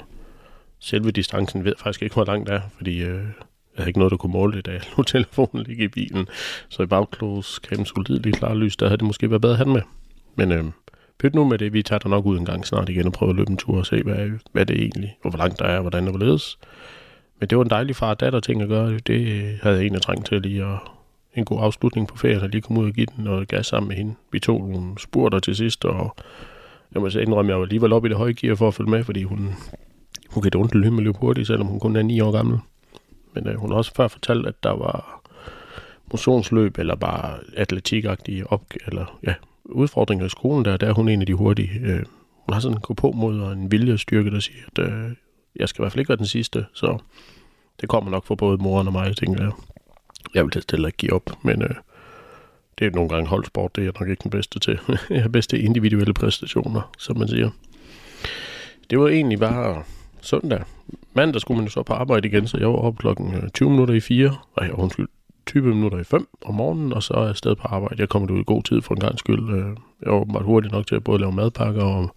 selve 0.79 1.11
distancen 1.11 1.63
ved 1.63 1.71
jeg 1.71 1.83
faktisk 1.83 2.01
ikke, 2.01 2.13
hvor 2.13 2.25
langt 2.25 2.47
det 2.49 2.55
er, 2.55 2.61
fordi 2.77 3.03
øh, 3.03 3.25
jeg 3.75 3.81
havde 3.81 3.89
ikke 3.89 3.99
noget, 3.99 4.11
der 4.11 4.17
kunne 4.17 4.31
måle 4.31 4.53
det, 4.53 4.65
da 4.65 4.71
jeg 4.71 4.81
lå 4.97 5.03
telefonen 5.13 5.63
ligge 5.63 5.83
i 5.83 5.87
bilen. 5.87 6.27
Så 6.69 6.83
i 6.83 6.85
bagklods 6.85 7.59
kan 7.59 7.85
skulle 7.85 8.17
lidt 8.17 8.35
klar 8.35 8.53
lys, 8.53 8.77
der 8.77 8.85
havde 8.85 8.97
det 8.97 9.05
måske 9.05 9.29
været 9.29 9.41
bedre 9.41 9.53
at 9.53 9.57
have 9.57 9.73
med. 9.73 9.81
Men 10.35 10.51
øh, 10.51 10.63
pyt 11.19 11.35
nu 11.35 11.43
med 11.43 11.57
det, 11.57 11.73
vi 11.73 11.83
tager 11.83 11.99
dig 11.99 12.09
nok 12.09 12.25
ud 12.25 12.37
en 12.37 12.45
gang 12.45 12.67
snart 12.67 12.89
igen 12.89 13.05
og 13.05 13.13
prøver 13.13 13.29
at 13.29 13.35
løbe 13.35 13.51
en 13.51 13.57
tur 13.57 13.77
og 13.77 13.85
se, 13.85 14.03
hvad, 14.03 14.29
hvad 14.51 14.65
det 14.65 14.81
egentlig, 14.81 15.17
hvor 15.21 15.37
langt 15.37 15.59
der 15.59 15.65
er, 15.65 15.81
hvordan 15.81 16.07
det 16.07 16.19
ledes. 16.19 16.57
Men 17.39 17.49
det 17.49 17.57
var 17.57 17.63
en 17.63 17.69
dejlig 17.69 17.95
far 17.95 18.13
datter 18.13 18.39
ting 18.39 18.61
at 18.61 18.67
gøre. 18.67 18.99
Det 18.99 19.25
havde 19.61 19.75
jeg 19.75 19.81
egentlig 19.81 20.01
trængt 20.01 20.25
til 20.25 20.41
lige 20.41 20.63
at 20.63 20.79
en 21.35 21.45
god 21.45 21.59
afslutning 21.61 22.07
på 22.07 22.17
ferien, 22.17 22.41
og 22.41 22.49
lige 22.49 22.61
komme 22.61 22.81
ud 22.81 22.87
og 22.87 22.93
give 22.93 23.05
den 23.15 23.23
noget 23.23 23.47
gas 23.47 23.67
sammen 23.67 23.87
med 23.87 23.95
hende. 23.95 24.15
Vi 24.31 24.39
tog 24.39 24.69
nogle 24.69 24.99
spurter 24.99 25.39
til 25.39 25.55
sidst, 25.55 25.85
og 25.85 26.15
jeg 26.93 27.01
må 27.01 27.09
så 27.09 27.19
indrømme, 27.19 27.51
at 27.51 27.53
jeg 27.53 27.59
var 27.59 27.65
alligevel 27.65 27.93
oppe 27.93 28.07
i 28.07 28.09
det 28.09 28.17
høje 28.17 28.33
gear 28.33 28.55
for 28.55 28.67
at 28.67 28.73
følge 28.73 28.91
med, 28.91 29.03
fordi 29.03 29.23
hun, 29.23 29.49
hun 30.29 30.43
kan 30.43 30.51
det 30.51 30.61
ondt 30.61 30.93
med 30.93 31.03
løbe 31.03 31.17
hurtigt, 31.17 31.47
selvom 31.47 31.67
hun 31.67 31.79
kun 31.79 31.95
er 31.95 32.01
9 32.01 32.19
år 32.19 32.31
gammel. 32.31 32.59
Men 33.35 33.47
øh, 33.47 33.55
hun 33.55 33.71
har 33.71 33.77
også 33.77 33.91
før 33.95 34.07
fortalt, 34.07 34.47
at 34.47 34.63
der 34.63 34.71
var 34.71 35.21
motionsløb 36.11 36.77
eller 36.77 36.95
bare 36.95 37.39
atletikagtige 37.55 38.47
op 38.47 38.61
eller 38.87 39.19
ja, 39.23 39.33
udfordringer 39.65 40.25
i 40.25 40.29
skolen, 40.29 40.65
der, 40.65 40.77
der 40.77 40.87
er 40.87 40.93
hun 40.93 41.09
en 41.09 41.21
af 41.21 41.27
de 41.27 41.33
hurtige. 41.33 41.79
Øh, 41.81 42.03
hun 42.45 42.53
har 42.53 42.59
sådan 42.59 42.77
en 42.89 42.95
på 42.95 43.11
mod 43.11 43.39
og 43.39 43.53
en 43.53 43.71
vilje 43.71 43.93
og 43.93 43.99
styrke, 43.99 44.31
der 44.31 44.39
siger, 44.39 44.59
at 44.71 44.79
øh, 44.79 45.11
jeg 45.55 45.69
skal 45.69 45.81
i 45.81 45.83
hvert 45.83 45.91
fald 45.91 45.99
ikke 45.99 46.09
være 46.09 46.17
den 46.17 46.25
sidste, 46.25 46.65
så 46.73 46.97
det 47.81 47.89
kommer 47.89 48.11
nok 48.11 48.25
for 48.25 48.35
både 48.35 48.57
moren 48.57 48.87
og 48.87 48.93
mig, 48.93 49.15
tænker 49.15 49.43
jeg. 49.43 49.51
Jeg 50.33 50.43
vil 50.43 50.51
helst 50.53 50.71
heller 50.71 50.87
ikke 50.87 50.97
give 50.97 51.13
op, 51.13 51.29
men 51.43 51.61
øh, 51.61 51.75
det 52.79 52.87
er 52.87 52.91
nogle 52.91 53.09
gange 53.09 53.27
holdsport, 53.27 53.75
det 53.75 53.81
er 53.81 53.85
jeg 53.85 53.93
nok 53.99 54.09
ikke 54.09 54.23
den 54.23 54.31
bedste 54.31 54.59
til. 54.59 54.79
jeg 55.09 55.19
er 55.23 55.27
bedst 55.27 55.49
til 55.49 55.65
individuelle 55.65 56.13
præstationer, 56.13 56.91
som 56.97 57.17
man 57.17 57.27
siger. 57.27 57.49
Det 58.89 58.99
var 58.99 59.07
egentlig 59.07 59.39
bare 59.39 59.83
søndag. 60.25 60.63
Mandag 61.13 61.41
skulle 61.41 61.57
man 61.57 61.65
jo 61.65 61.71
så 61.71 61.83
på 61.83 61.93
arbejde 61.93 62.27
igen, 62.27 62.47
så 62.47 62.57
jeg 62.57 62.67
var 62.67 62.75
op 62.75 62.97
klokken 62.97 63.33
øh, 63.35 63.49
20 63.49 63.69
minutter 63.69 63.93
i 63.93 63.99
4, 63.99 64.35
nej, 64.61 64.69
undskyld, 64.73 65.07
20 65.45 65.63
minutter 65.63 65.99
i 65.99 66.03
5 66.03 66.27
om 66.45 66.55
morgenen, 66.55 66.93
og 66.93 67.03
så 67.03 67.13
er 67.13 67.25
jeg 67.25 67.35
sted 67.35 67.55
på 67.55 67.67
arbejde. 67.67 67.95
Jeg 67.99 68.09
kommer 68.09 68.31
ud 68.31 68.39
i 68.39 68.43
god 68.45 68.63
tid 68.63 68.81
for 68.81 68.93
en 68.93 68.99
gang 68.99 69.19
skyld. 69.19 69.49
Øh, 69.49 69.77
jeg 70.01 70.11
var 70.11 70.19
åbenbart 70.19 70.43
hurtigt 70.43 70.73
nok 70.73 70.87
til 70.87 70.95
at 70.95 71.03
både 71.03 71.19
lave 71.19 71.31
madpakker, 71.31 71.83
og 71.83 72.15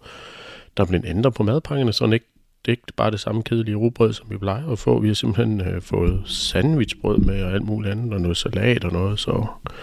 der 0.77 0.85
blev 0.85 1.01
ændret 1.05 1.33
på 1.33 1.43
madpakkerne, 1.43 1.93
så 1.93 2.05
ikke, 2.05 2.25
det 2.65 2.71
er 2.71 2.73
ikke 2.73 2.93
bare 2.95 3.11
det 3.11 3.19
samme 3.19 3.43
kedelige 3.43 3.75
rugbrød, 3.75 4.13
som 4.13 4.29
vi 4.29 4.37
plejer 4.37 4.71
at 4.71 4.79
få. 4.79 4.99
Vi 4.99 5.07
har 5.07 5.15
simpelthen 5.15 5.61
øh, 5.61 5.81
fået 5.81 6.21
sandwichbrød 6.25 7.17
med 7.17 7.43
og 7.43 7.51
alt 7.51 7.65
muligt 7.65 7.91
andet, 7.91 8.13
og 8.13 8.21
noget 8.21 8.37
salat 8.37 8.85
og 8.85 8.91
noget, 8.91 9.19
så 9.19 9.31
jeg 9.31 9.73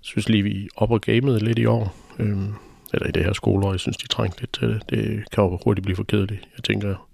synes 0.00 0.28
lige, 0.28 0.42
vi 0.42 0.68
op 0.76 0.90
og 0.90 1.00
gamet 1.00 1.42
lidt 1.42 1.58
i 1.58 1.66
år. 1.66 1.94
Øhm, 2.18 2.54
eller 2.94 3.08
i 3.08 3.10
det 3.10 3.24
her 3.24 3.32
skoleår, 3.32 3.72
jeg 3.72 3.80
synes, 3.80 3.96
de 3.96 4.08
trængte 4.08 4.40
lidt 4.40 4.52
til 4.52 4.68
det. 4.68 4.82
Det 4.90 5.30
kan 5.32 5.44
jo 5.44 5.58
hurtigt 5.64 5.84
blive 5.84 5.96
for 5.96 6.04
kedeligt. 6.04 6.48
Jeg 6.56 6.64
tænker, 6.64 7.05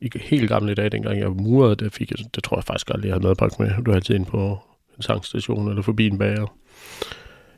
i 0.00 0.10
helt 0.14 0.48
gamle 0.48 0.74
dage, 0.74 0.90
dengang 0.90 1.18
jeg 1.18 1.30
murede, 1.30 1.76
der 1.76 1.90
fik 1.90 2.10
jeg, 2.10 2.18
det 2.34 2.44
tror 2.44 2.56
jeg 2.56 2.64
faktisk 2.64 2.90
aldrig, 2.90 3.08
jeg 3.08 3.14
havde 3.14 3.26
madpakke 3.26 3.56
med. 3.62 3.70
Du 3.86 3.90
har 3.90 3.96
altid 3.96 4.14
ind 4.14 4.26
på 4.26 4.58
en 4.96 5.02
sangstation 5.02 5.68
eller 5.68 5.82
forbi 5.82 6.06
en 6.06 6.18
bager. 6.18 6.56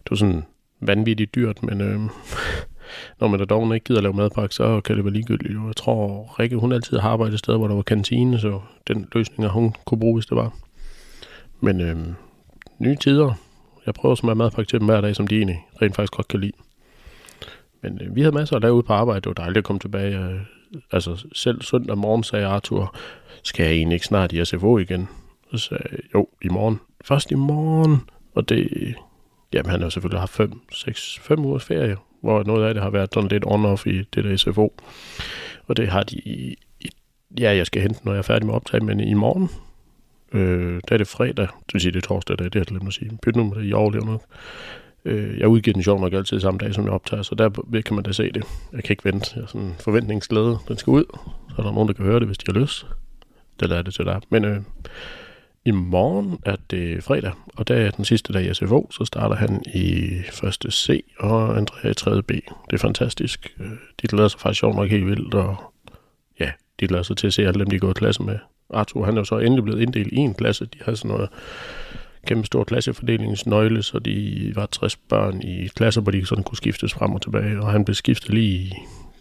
Det 0.05 0.11
var 0.11 0.17
sådan 0.17 0.43
vanvittigt 0.81 1.35
dyrt, 1.35 1.63
men 1.63 1.81
øh, 1.81 2.01
når 3.21 3.29
man 3.29 3.39
da 3.39 3.45
dog 3.45 3.75
ikke 3.75 3.85
gider 3.85 4.01
lave 4.01 4.15
madpakke, 4.15 4.55
så 4.55 4.81
kan 4.81 4.97
det 4.97 5.05
være 5.05 5.15
ligegyldigt. 5.15 5.53
Jeg 5.67 5.77
tror, 5.77 6.35
Rikke, 6.39 6.57
hun 6.57 6.73
altid 6.73 6.99
har 6.99 7.11
arbejdet 7.11 7.35
et 7.35 7.39
sted, 7.39 7.57
hvor 7.57 7.69
der 7.69 7.75
var 7.75 7.83
kantine, 7.83 8.39
så 8.39 8.61
den 8.89 9.09
løsning, 9.15 9.49
hun 9.51 9.75
kunne 9.85 10.01
bruge, 10.01 10.15
hvis 10.15 10.27
det 10.27 10.37
var. 10.37 10.57
Men 11.61 11.81
øh, 11.81 11.97
nye 12.79 12.97
tider. 12.97 13.33
Jeg 13.87 13.95
prøver 13.95 14.15
så 14.15 14.27
meget 14.27 14.37
madpakke 14.37 14.69
til 14.69 14.79
dem 14.79 14.87
hver 14.87 15.01
dag, 15.01 15.17
som 15.17 15.27
de 15.27 15.37
egentlig 15.37 15.67
rent 15.83 15.97
faktisk 15.97 16.13
godt 16.13 16.29
kan 16.29 16.41
lide. 16.41 16.53
Men 17.83 18.01
øh, 18.03 18.17
vi 18.17 18.21
havde 18.21 18.35
masser 18.35 18.57
at 18.57 18.63
lave 18.63 18.75
ude 18.75 18.83
på 18.83 18.93
arbejde. 18.93 19.21
Det 19.21 19.27
var 19.27 19.45
dejligt 19.45 19.59
at 19.59 19.65
komme 19.65 19.81
tilbage. 19.81 20.19
Øh, 20.19 20.41
altså 20.93 21.27
selv 21.33 21.63
søndag 21.63 21.99
morgen 21.99 22.23
sagde 22.23 22.47
Arthur, 22.47 22.95
skal 23.43 23.65
jeg 23.65 23.75
egentlig 23.75 23.97
ikke 23.97 24.07
snart 24.07 24.33
i 24.33 24.45
SFO 24.45 24.79
igen? 24.79 25.09
Så 25.51 25.59
sagde 25.59 25.85
jeg, 25.91 25.99
jo, 26.15 26.29
i 26.43 26.49
morgen. 26.49 26.81
Først 27.05 27.31
i 27.31 27.35
morgen. 27.35 28.01
Og 28.35 28.49
det, 28.49 28.95
jamen 29.53 29.71
han 29.71 29.83
har 29.83 29.89
selvfølgelig 29.89 30.21
haft 30.21 30.33
fem, 30.33 30.61
seks, 30.73 31.19
fem 31.23 31.45
ugers 31.45 31.65
ferie, 31.65 31.97
hvor 32.21 32.43
noget 32.43 32.67
af 32.67 32.75
det 32.75 32.83
har 32.83 32.91
været 32.91 33.15
sådan 33.15 33.29
lidt 33.29 33.45
on-off 33.47 33.87
i 33.87 34.03
det 34.15 34.25
der 34.25 34.37
SFO. 34.37 34.75
Og 35.67 35.77
det 35.77 35.89
har 35.89 36.03
de 36.03 36.17
i, 36.17 36.57
i 36.81 36.89
ja, 37.41 37.57
jeg 37.57 37.67
skal 37.67 37.83
hente, 37.83 38.01
når 38.05 38.13
jeg 38.13 38.19
er 38.19 38.23
færdig 38.23 38.47
med 38.47 38.55
optag, 38.55 38.85
men 38.85 39.01
i 39.01 39.15
morgen, 39.15 39.49
øh, 40.33 40.81
der 40.89 40.95
er 40.95 40.99
det 40.99 41.09
fredag, 41.09 41.47
det 41.67 41.73
vil 41.75 41.81
sige, 41.81 41.93
det 41.93 42.05
er 42.05 42.09
torsdag, 42.09 42.39
det 42.39 42.45
er 42.45 42.49
det, 42.49 42.59
jeg 42.59 42.67
glemte 42.67 42.87
at 42.87 42.93
sige. 42.93 43.19
Pyt 43.23 43.37
nu 43.37 43.45
med 43.45 43.57
det, 43.57 43.69
i 43.69 43.73
overlever 43.73 44.07
nok. 44.07 44.23
Øh, 45.05 45.39
jeg 45.39 45.49
udgiver 45.49 45.73
den 45.73 45.83
sjov 45.83 46.01
nok 46.01 46.13
altid 46.13 46.41
samme 46.41 46.59
dag, 46.59 46.75
som 46.75 46.85
jeg 46.85 46.93
optager, 46.93 47.23
så 47.23 47.35
der 47.35 47.81
kan 47.81 47.95
man 47.95 48.05
da 48.05 48.13
se 48.13 48.33
det. 48.33 48.45
Jeg 48.73 48.85
kan 48.85 48.93
ikke 48.93 49.05
vente. 49.05 49.31
Jeg 49.35 49.43
er 49.43 49.47
sådan 49.47 49.75
forventningsglæde. 49.81 50.59
Den 50.69 50.77
skal 50.77 50.91
ud. 50.91 51.05
Så 51.49 51.55
er 51.59 51.63
der 51.63 51.73
nogen, 51.73 51.89
der 51.89 51.95
kan 51.95 52.05
høre 52.05 52.21
det, 52.21 52.27
hvis 52.27 52.39
de 52.39 52.53
har 52.53 52.61
lyst. 52.61 52.87
Det 53.61 53.69
lader 53.69 53.83
det 53.83 53.95
til 53.95 54.05
dig. 54.05 54.21
Men 54.31 54.45
øh, 54.45 54.61
i 55.65 55.71
morgen 55.71 56.39
er 56.47 56.57
det 56.71 57.05
fredag, 57.05 57.33
og 57.57 57.69
der 57.69 57.75
er 57.75 57.91
den 57.91 58.05
sidste 58.05 58.33
dag 58.33 58.45
i 58.45 58.55
SFO, 58.55 58.91
så 58.91 59.05
starter 59.05 59.37
han 59.37 59.63
i 59.75 60.11
første 60.33 60.71
C, 60.71 61.05
og 61.19 61.57
Andrea 61.57 61.91
i 61.91 61.95
3. 61.95 62.23
B. 62.23 62.31
Det 62.31 62.73
er 62.73 62.79
fantastisk. 62.79 63.55
Øh, 63.61 63.71
de 64.03 64.07
glæder 64.07 64.29
sig 64.29 64.41
faktisk 64.41 64.61
sjovt 64.61 64.77
nok 64.77 64.91
helt 64.91 65.07
vildt, 65.07 65.35
og 65.35 65.57
ja, 66.41 66.51
de 66.81 66.87
glæder 66.87 67.03
sig 67.03 67.17
til 67.17 67.27
at 67.27 67.35
se 67.35 67.47
alle 67.47 67.61
dem, 67.61 67.71
de 67.71 67.79
går 67.79 67.91
i 67.91 67.93
klasse 67.93 68.23
med. 68.23 68.39
Arthur, 68.71 69.05
han 69.05 69.15
er 69.15 69.21
jo 69.21 69.25
så 69.25 69.39
endelig 69.39 69.65
blevet 69.65 69.83
inddelt 69.83 70.13
i 70.13 70.17
en 70.17 70.35
klasse. 70.35 70.65
De 70.65 70.79
har 70.85 70.95
sådan 70.95 71.11
noget 71.11 71.29
kæmpe 72.29 72.47
stor 72.47 72.65
klassefordelingsnøgle, 72.65 73.83
så 73.83 73.99
de 73.99 74.53
var 74.55 74.67
60 74.67 74.97
børn 74.97 75.43
i 75.43 75.67
klasser, 75.67 76.01
hvor 76.01 76.13
de 76.13 76.27
sådan 76.27 76.45
kunne 76.45 76.57
skiftes 76.57 76.95
frem 76.95 77.13
og 77.13 77.23
tilbage, 77.23 77.61
og 77.61 77.73
han 77.73 77.85
blev 77.85 77.95
skiftet 77.95 78.31
lige 78.31 78.77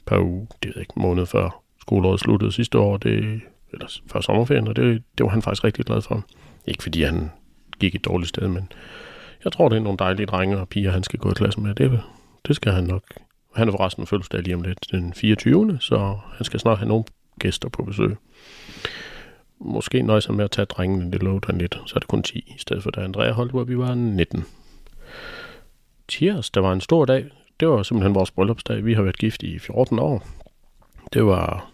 par 0.05 0.20
uge, 0.20 0.47
det 0.64 0.72
ved 0.76 0.82
ikke, 0.82 0.93
måned 0.95 1.26
før 1.26 1.64
skoleåret 1.82 2.20
sluttede 2.20 2.51
sidste 2.51 2.78
år, 2.78 2.97
det, 2.97 3.41
eller 3.74 3.88
før 4.12 4.22
sommerferien, 4.22 4.68
og 4.68 4.76
det, 4.76 5.03
det 5.18 5.24
var 5.24 5.30
han 5.30 5.41
faktisk 5.41 5.64
rigtig 5.64 5.86
glad 5.86 6.01
for. 6.01 6.26
Ikke 6.68 6.84
fordi 6.84 7.03
han 7.03 7.30
gik 7.80 7.95
et 7.95 8.05
dårligt 8.05 8.30
sted, 8.30 8.47
men 8.47 8.72
jeg 9.43 9.51
tror, 9.51 9.70
det 9.70 9.78
er 9.78 9.82
nogle 9.82 9.97
dejlige 9.97 10.26
drenge 10.26 10.58
og 10.58 10.70
piger, 10.70 10.91
han 10.91 11.03
skal 11.03 11.20
gå 11.20 11.30
i 11.32 11.34
klasse 11.36 11.60
med. 11.60 11.76
Det, 11.76 12.01
det 12.47 12.55
skal 12.55 12.72
han 12.72 12.84
nok. 12.84 13.03
Han 13.55 13.68
er 13.68 13.72
forresten 13.72 14.08
fødselsdag 14.08 14.41
lige 14.41 14.55
om 14.55 14.62
lidt, 14.62 14.80
den 14.91 15.14
24. 15.14 15.78
Så 15.80 16.18
han 16.36 16.45
skal 16.45 16.60
snart 16.60 16.78
have 16.78 16.88
nogle 16.88 17.03
gæster 17.39 17.70
på 17.70 17.84
besøg 17.84 18.16
måske 19.60 20.01
nøjes 20.01 20.30
med 20.30 20.43
at 20.43 20.51
tage 20.51 20.66
drengene, 20.66 21.12
det 21.12 21.24
lovede 21.24 21.45
han 21.45 21.58
lidt, 21.58 21.82
så 21.86 21.93
er 21.95 21.99
det 21.99 22.08
kun 22.08 22.24
10, 22.24 22.38
i 22.38 22.55
stedet 22.58 22.84
for 22.84 22.91
da 22.91 23.01
Andrea 23.01 23.32
holdt, 23.32 23.51
hvor 23.51 23.64
vi 23.64 23.78
var 23.78 23.93
19. 23.95 24.45
Cheers, 26.10 26.49
der 26.49 26.62
var 26.62 26.74
en 26.74 26.82
stor 26.82 27.05
dag. 27.05 27.26
Det 27.60 27.68
var 27.68 27.84
simpelthen 27.84 28.16
vores 28.16 28.32
bryllupsdag. 28.32 28.86
Vi 28.86 28.93
har 28.93 29.01
været 29.01 29.18
gift 29.18 29.43
i 29.43 29.60
14 29.60 29.99
år. 29.99 30.28
Det 31.14 31.26
var 31.26 31.72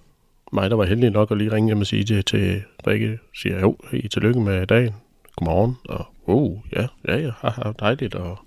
mig, 0.54 0.70
der 0.70 0.76
var 0.76 0.86
heldig 0.86 1.10
nok 1.10 1.32
at 1.32 1.38
lige 1.38 1.52
ringe 1.52 1.68
hjem 1.68 1.80
og 1.80 1.88
sige 1.88 2.04
det 2.04 2.26
til 2.26 2.64
Rikke. 2.88 3.20
Siger, 3.36 3.60
jo, 3.60 3.78
I 3.92 4.08
tillykke 4.08 4.40
med 4.40 4.68
dagen. 4.68 4.94
Godmorgen. 5.36 5.76
Og, 5.90 6.06
oh, 6.26 6.58
ja, 6.76 6.88
ja, 7.08 7.18
ja, 7.18 7.32
haha, 7.38 7.72
dejligt. 7.80 8.16
Og 8.16 8.40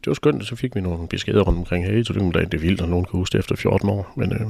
det 0.00 0.06
var 0.06 0.14
skønt, 0.14 0.40
og 0.40 0.46
så 0.46 0.56
fik 0.56 0.74
vi 0.74 0.80
nogle 0.80 1.08
beskeder 1.08 1.42
rundt 1.42 1.58
omkring, 1.58 1.86
hey, 1.86 2.02
tillykke 2.02 2.26
med 2.26 2.32
dagen. 2.32 2.48
Det 2.50 2.58
er 2.58 2.62
vildt, 2.62 2.80
at 2.80 2.88
nogen 2.88 3.04
kan 3.04 3.18
huske 3.18 3.32
det 3.32 3.38
efter 3.38 3.56
14 3.56 3.88
år. 3.88 4.12
Men 4.16 4.32
øh, 4.32 4.40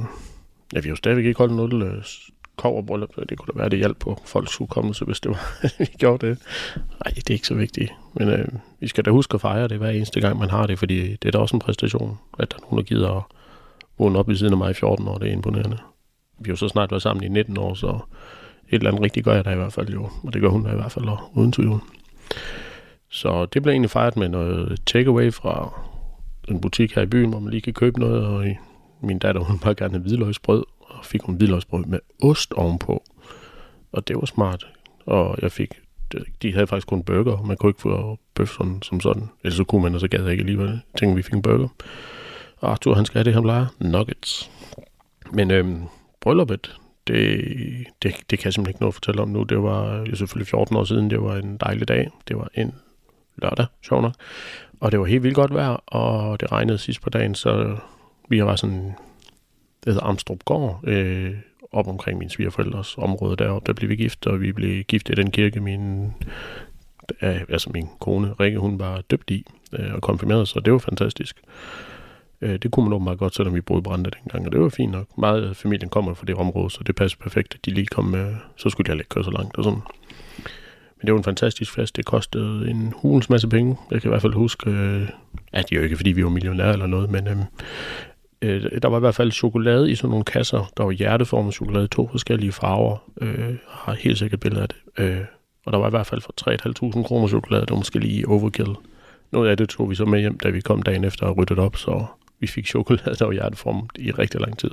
ja, 0.73 0.79
vi 0.79 0.87
har 0.87 0.89
jo 0.89 0.95
stadigvæk 0.95 1.25
ikke 1.25 1.37
holdt 1.37 1.53
noget 1.53 2.05
koverbryllup, 2.55 3.15
det 3.29 3.37
kunne 3.37 3.53
da 3.53 3.59
være, 3.59 3.69
det 3.69 3.79
hjælp 3.79 3.99
på 3.99 4.21
folks 4.25 4.55
hukommelse, 4.55 5.05
hvis 5.05 5.19
det 5.19 5.31
var, 5.31 5.53
vi 5.79 5.85
gjorde 5.85 6.27
det. 6.27 6.39
Nej, 6.75 7.13
det 7.15 7.29
er 7.29 7.33
ikke 7.33 7.47
så 7.47 7.55
vigtigt. 7.55 7.91
Men 8.13 8.27
øh, 8.27 8.47
vi 8.79 8.87
skal 8.87 9.05
da 9.05 9.11
huske 9.11 9.35
at 9.35 9.41
fejre 9.41 9.67
det 9.67 9.77
hver 9.77 9.89
eneste 9.89 10.21
gang, 10.21 10.39
man 10.39 10.49
har 10.49 10.67
det, 10.67 10.79
fordi 10.79 11.15
det 11.15 11.25
er 11.25 11.31
da 11.31 11.37
også 11.37 11.55
en 11.55 11.59
præstation, 11.59 12.17
at 12.39 12.51
der 12.51 12.57
er 12.57 12.61
nogen, 12.61 12.77
der 12.77 12.83
gider 12.83 13.09
at 13.09 13.23
vågne 13.99 14.19
op 14.19 14.29
i 14.29 14.35
siden 14.35 14.53
af 14.53 14.57
mig 14.57 14.71
i 14.71 14.73
14 14.73 15.07
år. 15.07 15.17
Det 15.17 15.29
er 15.29 15.33
imponerende. 15.33 15.77
Vi 16.39 16.45
har 16.45 16.53
jo 16.53 16.55
så 16.55 16.67
snart 16.67 16.91
været 16.91 17.01
sammen 17.01 17.23
i 17.23 17.27
19 17.27 17.57
år, 17.57 17.73
så 17.73 17.99
et 18.69 18.75
eller 18.75 18.89
andet 18.89 19.03
rigtigt 19.03 19.25
gør 19.25 19.33
jeg 19.33 19.45
da 19.45 19.51
i 19.51 19.55
hvert 19.55 19.73
fald 19.73 19.89
jo. 19.89 20.09
Og 20.23 20.33
det 20.33 20.41
gør 20.41 20.49
hun 20.49 20.63
da 20.63 20.71
i 20.71 20.75
hvert 20.75 20.91
fald 20.91 21.05
og 21.05 21.19
uden 21.33 21.51
tvivl. 21.51 21.81
Så 23.09 23.45
det 23.45 23.63
blev 23.63 23.71
egentlig 23.71 23.89
fejret 23.89 24.17
med 24.17 24.29
noget 24.29 24.81
takeaway 24.85 25.33
fra 25.33 25.81
en 26.47 26.61
butik 26.61 26.95
her 26.95 27.01
i 27.01 27.05
byen, 27.05 27.29
hvor 27.29 27.39
man 27.39 27.51
lige 27.51 27.61
kan 27.61 27.73
købe 27.73 27.99
noget, 27.99 28.25
og 28.25 28.45
min 29.01 29.19
datter, 29.19 29.41
hun 29.41 29.59
bare 29.59 29.75
gerne 29.75 29.93
have 29.93 30.01
hvidløgsbrød, 30.01 30.63
og 31.01 31.05
fik 31.05 31.21
hun 31.21 31.35
hvidløgsbrød 31.35 31.85
med 31.85 31.99
ost 32.23 32.53
ovenpå. 32.53 33.03
Og 33.91 34.07
det 34.07 34.15
var 34.15 34.25
smart. 34.25 34.67
Og 35.05 35.37
jeg 35.41 35.51
fik, 35.51 35.69
de 36.41 36.53
havde 36.53 36.67
faktisk 36.67 36.87
kun 36.87 37.03
burger, 37.03 37.43
man 37.43 37.57
kunne 37.57 37.69
ikke 37.69 37.81
få 37.81 38.19
bøf 38.35 38.49
sådan, 38.49 38.81
som 38.81 39.01
sådan. 39.01 39.29
Ellers 39.43 39.57
så 39.57 39.63
kunne 39.63 39.81
man, 39.83 39.95
og 39.95 39.99
så 39.99 40.07
gad 40.07 40.21
jeg 40.21 40.31
ikke 40.31 40.41
alligevel. 40.41 40.67
Jeg 40.67 40.99
tænkte, 40.99 41.15
vi 41.15 41.21
fik 41.21 41.33
en 41.33 41.41
burger. 41.41 41.67
Og 42.57 42.71
Arthur, 42.71 42.93
han 42.93 43.05
skal 43.05 43.17
have 43.17 43.23
det, 43.23 43.33
han 43.33 43.43
plejer. 43.43 43.65
Nuggets. 43.79 44.51
Men 45.31 45.51
øhm, 45.51 45.83
brylluppet, 46.21 46.75
det, 47.07 47.45
det, 48.03 48.15
det 48.29 48.39
kan 48.39 48.45
jeg 48.45 48.53
simpelthen 48.53 48.67
ikke 48.67 48.81
nå 48.83 48.87
at 48.87 48.93
fortælle 48.93 49.21
om 49.21 49.29
nu. 49.29 49.43
Det 49.43 49.63
var 49.63 50.05
jo 50.09 50.15
selvfølgelig 50.15 50.47
14 50.47 50.75
år 50.75 50.83
siden. 50.83 51.09
Det 51.09 51.21
var 51.21 51.35
en 51.35 51.57
dejlig 51.57 51.87
dag. 51.87 52.09
Det 52.27 52.37
var 52.37 52.49
en 52.53 52.75
lørdag, 53.37 53.65
sjov 53.81 54.01
nok. 54.01 54.13
Og 54.79 54.91
det 54.91 54.99
var 54.99 55.05
helt 55.05 55.23
vildt 55.23 55.35
godt 55.35 55.53
vejr, 55.53 55.83
og 55.87 56.39
det 56.39 56.51
regnede 56.51 56.77
sidst 56.77 57.01
på 57.01 57.09
dagen, 57.09 57.35
så 57.35 57.77
vi 58.29 58.43
var 58.43 58.55
sådan 58.55 58.95
det 59.83 59.93
hedder 59.93 60.07
Amstrup 60.07 60.45
Gård, 60.45 60.79
øh, 60.83 61.35
op 61.71 61.87
omkring 61.87 62.19
min 62.19 62.29
svigerforældres 62.29 62.97
område 62.97 63.35
deroppe. 63.35 63.67
Der 63.67 63.73
blev 63.73 63.89
vi 63.89 63.95
gift, 63.95 64.27
og 64.27 64.41
vi 64.41 64.51
blev 64.51 64.83
gift 64.83 65.09
i 65.09 65.13
den 65.13 65.31
kirke, 65.31 65.59
min, 65.59 66.13
altså 67.21 67.69
min 67.73 67.87
kone 67.99 68.33
Rikke, 68.39 68.59
hun 68.59 68.79
var 68.79 69.01
døbt 69.01 69.31
i 69.31 69.45
øh, 69.73 69.93
og 69.93 70.01
konfirmeret, 70.01 70.47
så 70.47 70.59
det 70.59 70.73
var 70.73 70.79
fantastisk. 70.79 71.41
Øh, 72.41 72.59
det 72.59 72.71
kunne 72.71 72.83
man 72.83 72.93
åbenbart 72.93 73.17
godt, 73.17 73.35
selvom 73.35 73.55
vi 73.55 73.61
boede 73.61 73.79
i 73.79 73.83
Brande 73.83 74.09
dengang, 74.19 74.45
og 74.45 74.51
det 74.51 74.61
var 74.61 74.69
fint 74.69 74.91
nok. 74.91 75.17
Meget 75.17 75.49
af 75.49 75.55
familien 75.55 75.89
kommer 75.89 76.13
fra 76.13 76.25
det 76.25 76.35
område, 76.35 76.69
så 76.69 76.83
det 76.83 76.95
passede 76.95 77.21
perfekt, 77.21 77.55
at 77.55 77.65
de 77.65 77.71
lige 77.71 77.85
kom 77.85 78.05
med, 78.05 78.35
så 78.55 78.69
skulle 78.69 78.91
jeg 78.91 78.97
ikke 78.97 79.09
køre 79.09 79.23
så 79.23 79.31
langt 79.31 79.57
og 79.57 79.63
sådan. 79.63 79.81
Men 80.97 81.05
det 81.05 81.13
var 81.13 81.17
en 81.17 81.23
fantastisk 81.23 81.73
fest. 81.73 81.95
Det 81.95 82.05
kostede 82.05 82.69
en 82.69 82.93
hulens 82.95 83.29
masse 83.29 83.47
penge. 83.47 83.77
Jeg 83.91 84.01
kan 84.01 84.09
i 84.09 84.11
hvert 84.11 84.21
fald 84.21 84.33
huske, 84.33 84.69
øh, 84.69 85.09
at 85.53 85.69
det 85.69 85.75
er 85.75 85.79
jo 85.79 85.83
ikke, 85.83 85.95
fordi 85.95 86.11
vi 86.11 86.23
var 86.23 86.29
millionærer 86.29 86.73
eller 86.73 86.87
noget, 86.87 87.11
men 87.11 87.27
øh, 87.27 87.37
Øh, 88.41 88.81
der 88.81 88.87
var 88.87 88.97
i 88.97 88.99
hvert 88.99 89.15
fald 89.15 89.31
chokolade 89.31 89.91
i 89.91 89.95
sådan 89.95 90.09
nogle 90.09 90.25
kasser. 90.25 90.71
Der 90.77 90.83
var 90.83 90.91
hjerteformet 90.91 91.53
chokolade 91.53 91.85
i 91.85 91.87
to 91.87 92.07
forskellige 92.07 92.51
farver. 92.51 92.97
Øh, 93.21 93.55
har 93.67 93.93
helt 93.93 94.17
sikkert 94.17 94.39
billeder 94.39 94.61
af 94.61 94.67
det. 94.67 94.77
Øh, 94.97 95.21
og 95.65 95.73
der 95.73 95.79
var 95.79 95.87
i 95.87 95.89
hvert 95.89 96.07
fald 96.07 96.21
for 96.21 96.33
3.500 96.97 97.03
kroner 97.03 97.27
chokolade. 97.27 97.61
Det 97.61 97.71
var 97.71 97.77
måske 97.77 97.99
lige 97.99 98.27
overkill. 98.27 98.75
Noget 99.31 99.49
af 99.49 99.57
det 99.57 99.69
tog 99.69 99.89
vi 99.89 99.95
så 99.95 100.05
med 100.05 100.19
hjem, 100.19 100.39
da 100.39 100.49
vi 100.49 100.61
kom 100.61 100.83
dagen 100.83 101.03
efter 101.03 101.25
og 101.25 101.37
ryddet 101.37 101.59
op, 101.59 101.77
så 101.77 102.05
vi 102.39 102.47
fik 102.47 102.67
chokolade, 102.67 103.15
der 103.15 103.25
var 103.25 103.31
hjerteformet 103.31 103.89
i 103.95 104.11
rigtig 104.11 104.41
lang 104.41 104.57
tid. 104.57 104.71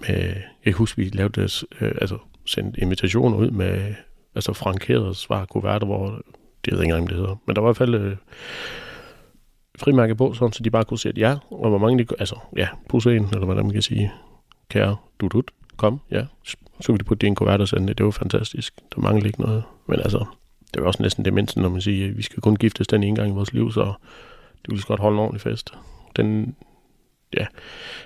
Men 0.00 0.10
jeg 0.10 0.34
kan 0.64 0.72
huske, 0.72 1.02
vi 1.02 1.10
lavede 1.12 1.40
det, 1.40 1.64
øh, 1.80 1.92
altså 2.00 2.18
sendte 2.46 2.80
invitationer 2.80 3.36
ud 3.36 3.50
med 3.50 3.94
altså 4.34 4.52
frankerede 4.52 5.14
svar 5.14 5.44
kuverter, 5.44 5.86
hvor 5.86 6.20
det 6.64 6.72
ved 6.72 6.82
ikke 6.82 6.92
engang, 6.92 7.08
det 7.08 7.16
hedder. 7.16 7.40
Men 7.46 7.56
der 7.56 7.62
var 7.62 7.68
i 7.68 7.70
hvert 7.70 7.76
fald 7.76 7.94
øh, 7.94 8.16
frimærke 9.78 10.14
på, 10.14 10.32
sådan, 10.32 10.52
så 10.52 10.62
de 10.62 10.70
bare 10.70 10.84
kunne 10.84 10.98
se, 10.98 11.08
at 11.08 11.18
ja, 11.18 11.36
og 11.50 11.68
hvor 11.68 11.78
mange 11.78 11.98
de, 11.98 12.06
altså, 12.18 12.38
ja, 12.56 12.68
pusse 12.88 13.16
en, 13.16 13.24
eller 13.24 13.44
hvad 13.46 13.54
man 13.54 13.70
kan 13.70 13.82
sige, 13.82 14.12
kære, 14.68 14.96
du 15.20 15.28
dut, 15.28 15.50
kom, 15.76 16.00
ja, 16.10 16.24
så 16.80 16.86
kunne 16.86 16.98
de 16.98 17.04
putte 17.04 17.20
det 17.20 17.26
i 17.26 17.28
en 17.28 17.34
kuvert 17.34 17.60
og 17.60 17.68
sende 17.68 17.88
det, 17.88 17.98
det 17.98 18.06
var 18.06 18.12
fantastisk, 18.12 18.74
der 18.94 19.00
manglede 19.00 19.26
ikke 19.26 19.40
noget, 19.40 19.62
men 19.86 20.00
altså, 20.00 20.24
det 20.74 20.82
var 20.82 20.86
også 20.86 21.02
næsten 21.02 21.24
det 21.24 21.34
mindste, 21.34 21.60
når 21.60 21.68
man 21.68 21.80
siger, 21.80 22.08
at 22.08 22.16
vi 22.16 22.22
skal 22.22 22.40
kun 22.40 22.56
giftes 22.56 22.86
den 22.86 23.02
ene 23.02 23.16
gang 23.16 23.30
i 23.30 23.34
vores 23.34 23.52
liv, 23.52 23.72
så 23.72 23.92
det 24.62 24.70
ville 24.70 24.82
godt 24.82 25.00
holde 25.00 25.14
en 25.14 25.20
ordentlig 25.20 25.40
fest. 25.40 25.74
Den, 26.16 26.56
ja, 27.36 27.46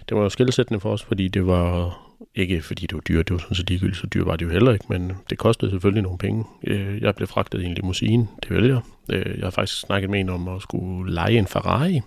det 0.08 0.16
var 0.16 0.22
jo 0.22 0.28
skældsættende 0.28 0.80
for 0.80 0.92
os, 0.92 1.02
fordi 1.02 1.28
det 1.28 1.46
var 1.46 1.98
ikke 2.34 2.62
fordi 2.62 2.86
det 2.86 2.94
var 2.94 3.00
dyrt, 3.00 3.28
det 3.28 3.34
var 3.34 3.38
sådan 3.38 3.54
så 3.54 3.64
ligegyldigt, 3.68 4.00
så 4.00 4.06
dyrt 4.06 4.26
var 4.26 4.36
det 4.36 4.44
jo 4.44 4.50
heller 4.50 4.72
ikke, 4.72 4.84
men 4.88 5.12
det 5.30 5.38
kostede 5.38 5.70
selvfølgelig 5.70 6.02
nogle 6.02 6.18
penge. 6.18 6.44
Øh, 6.66 7.02
jeg 7.02 7.14
blev 7.14 7.28
fragtet 7.28 7.62
i 7.62 7.64
en 7.64 7.74
limousine, 7.74 8.28
det 8.42 8.50
vælger. 8.50 8.80
Øh, 9.10 9.38
jeg 9.38 9.46
har 9.46 9.50
faktisk 9.50 9.80
snakket 9.80 10.10
med 10.10 10.20
en 10.20 10.28
om 10.28 10.48
at 10.48 10.62
skulle 10.62 11.14
lege 11.14 11.38
en 11.38 11.46
Ferrari. 11.46 12.00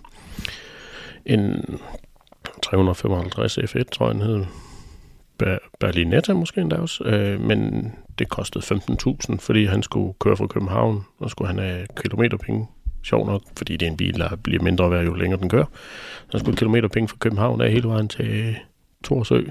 En 1.26 1.64
355 2.62 3.58
F1, 3.58 3.82
tror 3.92 4.06
jeg 4.06 4.14
den 4.14 4.22
hed. 4.22 4.44
Berlinetta 5.80 6.32
måske 6.32 6.60
endda 6.60 6.76
også, 6.76 7.04
øh, 7.04 7.40
men 7.40 7.92
det 8.18 8.28
kostede 8.28 8.64
15.000, 8.64 9.38
fordi 9.38 9.64
han 9.64 9.82
skulle 9.82 10.14
køre 10.20 10.36
fra 10.36 10.46
København, 10.46 11.04
og 11.18 11.30
skulle 11.30 11.48
han 11.48 11.58
have 11.58 11.86
kilometerpenge. 12.02 12.66
Sjov 13.02 13.26
nok, 13.26 13.42
fordi 13.56 13.76
det 13.76 13.86
er 13.86 13.90
en 13.90 13.96
bil, 13.96 14.18
der 14.18 14.36
bliver 14.36 14.62
mindre 14.62 14.90
værd, 14.90 15.04
jo 15.04 15.14
længere 15.14 15.40
den 15.40 15.48
kører. 15.48 15.66
Så 16.18 16.28
han 16.32 16.40
skulle 16.40 16.56
kilometerpenge 16.56 17.08
fra 17.08 17.16
København 17.20 17.60
af 17.60 17.72
hele 17.72 17.88
vejen 17.88 18.08
til 18.08 18.56
Torsø, 19.04 19.42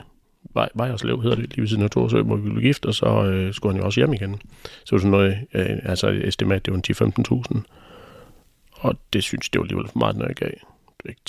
Vejerslev 0.54 1.22
hedder 1.22 1.36
det, 1.36 1.50
lige 1.50 1.62
ved 1.62 1.68
siden 1.68 1.84
af 1.84 1.90
Torsø, 1.90 2.22
hvor 2.22 2.36
vi 2.36 2.50
blev 2.50 2.62
gift, 2.62 2.86
og 2.86 2.94
så 2.94 3.24
øh, 3.26 3.54
skulle 3.54 3.74
han 3.74 3.82
jo 3.82 3.86
også 3.86 4.00
hjem 4.00 4.14
igen. 4.14 4.42
Så 4.86 4.98
sådan 4.98 5.12
noget, 5.12 5.38
øh, 5.54 5.78
altså 5.84 6.08
et 6.08 6.28
estimat, 6.28 6.66
det 6.66 6.74
var 6.74 6.80
10-15.000. 7.54 7.62
Og 8.72 8.98
det 9.14 9.24
synes 9.24 9.50
det 9.50 9.60
var 9.60 9.64
alligevel 9.64 9.88
for 9.88 10.00
meget, 10.00 10.18
når 10.18 10.26
jeg 10.26 10.36
gav. 10.36 10.52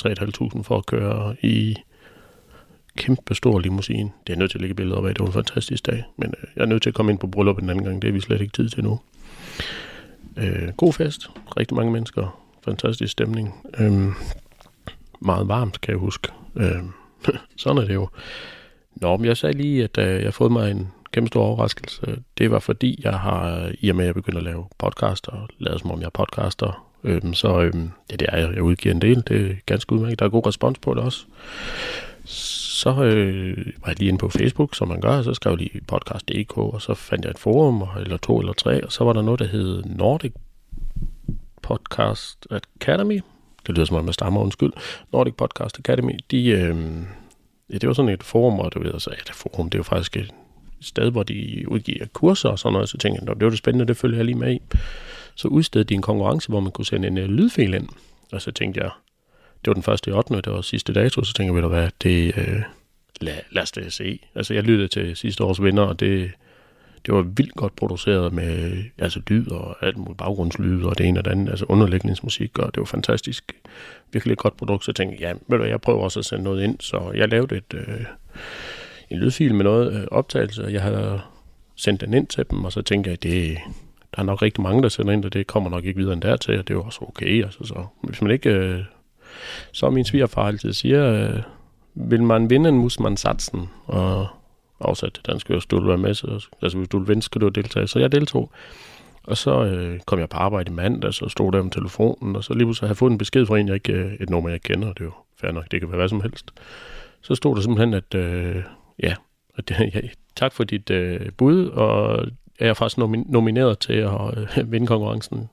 3.500 0.00 0.62
for 0.62 0.78
at 0.78 0.86
køre 0.86 1.36
i 1.42 1.76
kæmpe 2.96 3.34
stor 3.34 3.58
limousine. 3.58 4.10
Det 4.26 4.32
er 4.32 4.36
nødt 4.36 4.50
til 4.50 4.58
at 4.58 4.60
lægge 4.60 4.74
billeder 4.74 4.98
op 4.98 5.06
af. 5.06 5.14
Det 5.14 5.20
var 5.20 5.26
en 5.26 5.32
fantastisk 5.32 5.86
dag. 5.86 6.04
Men 6.16 6.34
øh, 6.42 6.48
jeg 6.56 6.62
er 6.62 6.66
nødt 6.66 6.82
til 6.82 6.90
at 6.90 6.94
komme 6.94 7.12
ind 7.12 7.18
på 7.18 7.26
bryllup 7.26 7.58
en 7.58 7.70
anden 7.70 7.84
gang. 7.84 8.02
Det 8.02 8.08
er 8.08 8.12
vi 8.12 8.20
slet 8.20 8.40
ikke 8.40 8.52
tid 8.52 8.68
til 8.68 8.84
nu. 8.84 9.00
Øh, 10.36 10.68
god 10.76 10.92
fest. 10.92 11.30
Rigtig 11.56 11.76
mange 11.76 11.92
mennesker. 11.92 12.42
Fantastisk 12.64 13.12
stemning. 13.12 13.54
Øh, 13.78 14.08
meget 15.20 15.48
varmt, 15.48 15.80
kan 15.80 15.92
jeg 15.92 15.98
huske. 15.98 16.28
Øh, 16.56 16.82
sådan 17.56 17.78
er 17.78 17.86
det 17.86 17.94
jo. 17.94 18.08
Nå, 18.94 19.16
men 19.16 19.26
jeg 19.26 19.36
sagde 19.36 19.56
lige, 19.56 19.84
at 19.84 19.98
øh, 19.98 20.14
jeg 20.14 20.24
har 20.24 20.30
fået 20.30 20.52
mig 20.52 20.70
en 20.70 20.88
kæmpe 21.12 21.28
stor 21.28 21.44
overraskelse. 21.44 22.22
Det 22.38 22.50
var 22.50 22.58
fordi, 22.58 23.00
jeg 23.04 23.12
har, 23.12 23.58
øh, 23.58 23.74
i 23.80 23.88
og 23.88 23.96
med 23.96 24.04
at 24.04 24.06
jeg 24.06 24.14
begynder 24.14 24.38
at 24.38 24.44
lave 24.44 24.64
podcast, 24.78 25.28
og 25.28 25.48
lade 25.58 25.78
som 25.78 25.90
om 25.90 26.00
jeg 26.00 26.06
er 26.06 26.10
podcaster, 26.10 26.86
øhm, 27.04 27.34
så 27.34 27.60
øhm, 27.60 27.90
ja, 28.10 28.16
det 28.16 28.28
er 28.32 28.36
jeg. 28.36 28.54
Jeg 28.54 28.62
udgiver 28.62 28.94
en 28.94 29.00
del. 29.00 29.24
Det 29.28 29.50
er 29.50 29.54
ganske 29.66 29.92
udmærket. 29.92 30.18
Der 30.18 30.24
er 30.24 30.30
god 30.30 30.46
respons 30.46 30.78
på 30.78 30.94
det 30.94 31.02
også. 31.02 31.24
så 32.24 33.04
øh, 33.04 33.66
var 33.80 33.88
jeg 33.88 33.98
lige 33.98 34.08
inde 34.08 34.18
på 34.18 34.28
Facebook, 34.28 34.74
som 34.74 34.88
man 34.88 35.00
gør, 35.00 35.18
og 35.18 35.24
så 35.24 35.34
skrev 35.34 35.50
jeg 35.50 35.58
lige 35.58 35.80
podcast.dk, 35.86 36.58
og 36.58 36.82
så 36.82 36.94
fandt 36.94 37.24
jeg 37.24 37.30
et 37.30 37.38
forum, 37.38 37.84
eller 38.00 38.16
to 38.16 38.38
eller 38.38 38.52
tre, 38.52 38.84
og 38.84 38.92
så 38.92 39.04
var 39.04 39.12
der 39.12 39.22
noget, 39.22 39.40
der 39.40 39.46
hed 39.46 39.82
Nordic 39.84 40.32
Podcast 41.62 42.46
Academy. 42.50 43.20
Det 43.66 43.74
lyder 43.74 43.84
som 43.84 43.96
om, 43.96 44.06
jeg 44.06 44.14
stammer, 44.14 44.40
undskyld. 44.40 44.72
Nordic 45.12 45.34
Podcast 45.34 45.78
Academy, 45.78 46.12
de, 46.30 46.48
øh, 46.48 46.76
ja, 47.72 47.78
det 47.78 47.86
var 47.86 47.92
sådan 47.92 48.08
et 48.08 48.22
forum, 48.22 48.58
og 48.58 48.74
du 48.74 48.82
ved, 48.82 48.92
altså, 48.92 49.10
ja, 49.10 49.16
det 49.26 49.34
forum, 49.34 49.70
det 49.70 49.74
er 49.74 49.78
jo 49.78 49.82
faktisk 49.82 50.16
et 50.16 50.30
sted, 50.80 51.10
hvor 51.10 51.22
de 51.22 51.64
udgiver 51.68 52.06
kurser 52.12 52.48
og 52.48 52.58
sådan 52.58 52.72
noget, 52.72 52.88
så 52.88 52.98
tænkte 52.98 53.24
jeg, 53.26 53.36
det 53.36 53.44
var 53.44 53.50
det 53.50 53.58
spændende, 53.58 53.86
det 53.86 53.96
følger 53.96 54.18
jeg 54.18 54.24
lige 54.24 54.38
med 54.38 54.54
i. 54.54 54.60
Så 55.34 55.48
udstedte 55.48 55.88
de 55.88 55.94
en 55.94 56.02
konkurrence, 56.02 56.48
hvor 56.48 56.60
man 56.60 56.72
kunne 56.72 56.86
sende 56.86 57.08
en 57.08 57.18
uh, 57.18 57.24
lydfil 57.24 57.74
ind, 57.74 57.88
og 58.32 58.42
så 58.42 58.50
tænkte 58.50 58.80
jeg, 58.80 58.90
det 59.64 59.66
var 59.66 59.74
den 59.74 59.82
første 59.82 60.10
i 60.10 60.14
8. 60.14 60.34
det 60.34 60.52
var 60.52 60.60
sidste 60.60 60.92
dato, 60.92 61.24
så 61.24 61.32
tænkte 61.34 61.46
jeg, 61.46 61.54
ved 61.54 61.62
du 61.62 61.68
hvad, 61.68 61.88
det, 62.02 62.38
øh, 62.38 62.62
lad, 63.20 63.38
lad 63.50 63.62
os 63.62 63.72
det 63.72 63.92
se. 63.92 64.18
Altså, 64.34 64.54
jeg 64.54 64.62
lyttede 64.62 64.88
til 64.88 65.16
sidste 65.16 65.44
års 65.44 65.62
vinder, 65.62 65.82
og 65.82 66.00
det, 66.00 66.30
det 67.06 67.14
var 67.14 67.22
vildt 67.22 67.54
godt 67.54 67.76
produceret 67.76 68.32
med 68.32 68.82
altså 68.98 69.20
lyd 69.28 69.50
og 69.50 69.76
alt 69.80 69.96
muligt 69.96 70.18
baggrundslyd 70.18 70.84
og 70.84 70.98
det 70.98 71.06
ene 71.06 71.20
og 71.20 71.24
det 71.24 71.30
andet, 71.30 71.50
altså 71.50 71.64
underlægningsmusik, 71.68 72.58
og 72.58 72.74
det 72.74 72.80
var 72.80 72.84
fantastisk. 72.84 73.52
Virkelig 74.12 74.38
godt 74.38 74.56
produkt, 74.56 74.84
så 74.84 74.90
jeg 74.90 74.96
tænkte, 74.96 75.24
ja, 75.24 75.32
ved 75.48 75.58
du, 75.58 75.64
jeg 75.64 75.80
prøver 75.80 76.02
også 76.02 76.18
at 76.18 76.24
sende 76.24 76.44
noget 76.44 76.64
ind, 76.64 76.76
så 76.80 77.12
jeg 77.14 77.28
lavede 77.28 77.56
et, 77.56 77.74
øh, 77.74 78.04
en 79.10 79.18
lydfil 79.18 79.54
med 79.54 79.64
noget 79.64 79.92
øh, 79.92 80.06
optagelse, 80.10 80.64
og 80.64 80.72
jeg 80.72 80.82
havde 80.82 81.20
sendt 81.76 82.00
den 82.00 82.14
ind 82.14 82.26
til 82.26 82.44
dem, 82.50 82.64
og 82.64 82.72
så 82.72 82.82
tænkte 82.82 83.10
jeg, 83.10 83.22
det, 83.22 83.58
der 84.16 84.20
er 84.20 84.26
nok 84.26 84.42
rigtig 84.42 84.62
mange, 84.62 84.82
der 84.82 84.88
sender 84.88 85.12
ind, 85.12 85.24
og 85.24 85.32
det 85.32 85.46
kommer 85.46 85.70
nok 85.70 85.84
ikke 85.84 85.98
videre 85.98 86.12
end 86.12 86.22
dertil, 86.22 86.58
og 86.58 86.68
det 86.68 86.74
er 86.74 86.78
jo 86.78 86.84
også 86.84 86.98
okay. 87.02 87.44
Altså, 87.44 87.64
så 87.64 87.86
hvis 88.02 88.22
man 88.22 88.30
ikke 88.30 88.50
øh, 88.50 88.80
så 89.72 89.90
min 89.90 90.04
svigerfar 90.04 90.46
altid 90.46 90.72
siger, 90.72 91.12
øh, 91.12 91.42
vil 91.94 92.22
man 92.22 92.50
vinde 92.50 92.68
en 92.68 92.90
man 93.00 93.16
satsen, 93.16 93.68
og 93.86 94.26
afsat 94.82 95.12
til 95.12 95.24
dansk, 95.26 95.48
hvis 95.48 95.66
du 95.66 95.78
vil 95.80 95.88
være 95.88 95.98
med, 95.98 96.14
så, 96.14 96.46
altså 96.62 96.78
hvis 96.78 96.88
du 96.88 96.98
vil 96.98 97.08
vinde, 97.08 97.22
skal 97.22 97.40
du 97.40 97.48
deltage. 97.48 97.86
Så 97.86 97.98
jeg 97.98 98.12
deltog. 98.12 98.50
Og 99.24 99.36
så 99.36 99.64
øh, 99.64 100.00
kom 100.06 100.18
jeg 100.18 100.28
på 100.28 100.36
arbejde 100.36 100.70
i 100.70 100.74
mandag, 100.74 101.14
så 101.14 101.28
stod 101.28 101.52
der 101.52 101.62
med 101.62 101.70
telefonen, 101.70 102.36
og 102.36 102.44
så 102.44 102.54
lige 102.54 102.66
pludselig 102.66 102.86
havde 102.86 102.90
jeg 102.90 102.96
fået 102.96 103.10
en 103.10 103.18
besked 103.18 103.46
fra 103.46 103.58
en, 103.58 103.68
jeg 103.68 103.74
ikke, 103.74 103.92
øh, 103.92 104.12
et 104.20 104.30
nummer, 104.30 104.50
jeg 104.50 104.62
kender, 104.62 104.88
og 104.88 104.94
det 104.94 105.00
er 105.00 105.04
jo 105.04 105.12
fair 105.40 105.50
nok, 105.50 105.64
det 105.70 105.80
kan 105.80 105.88
være 105.88 105.96
hvad 105.96 106.08
som 106.08 106.20
helst. 106.20 106.52
Så 107.20 107.34
stod 107.34 107.56
der 107.56 107.62
simpelthen, 107.62 107.94
at 107.94 108.14
øh, 108.14 108.62
ja, 109.02 109.14
at, 109.58 109.70
ja, 109.94 110.00
tak 110.36 110.52
for 110.52 110.64
dit 110.64 110.90
øh, 110.90 111.32
bud, 111.36 111.66
og 111.66 112.26
jeg 112.60 112.68
er 112.68 112.74
faktisk 112.74 112.98
nomin- 112.98 113.32
nomineret 113.32 113.78
til 113.78 113.92
at 113.92 114.38
øh, 114.58 114.70
vinde 114.72 114.86
konkurrencen 114.86 115.48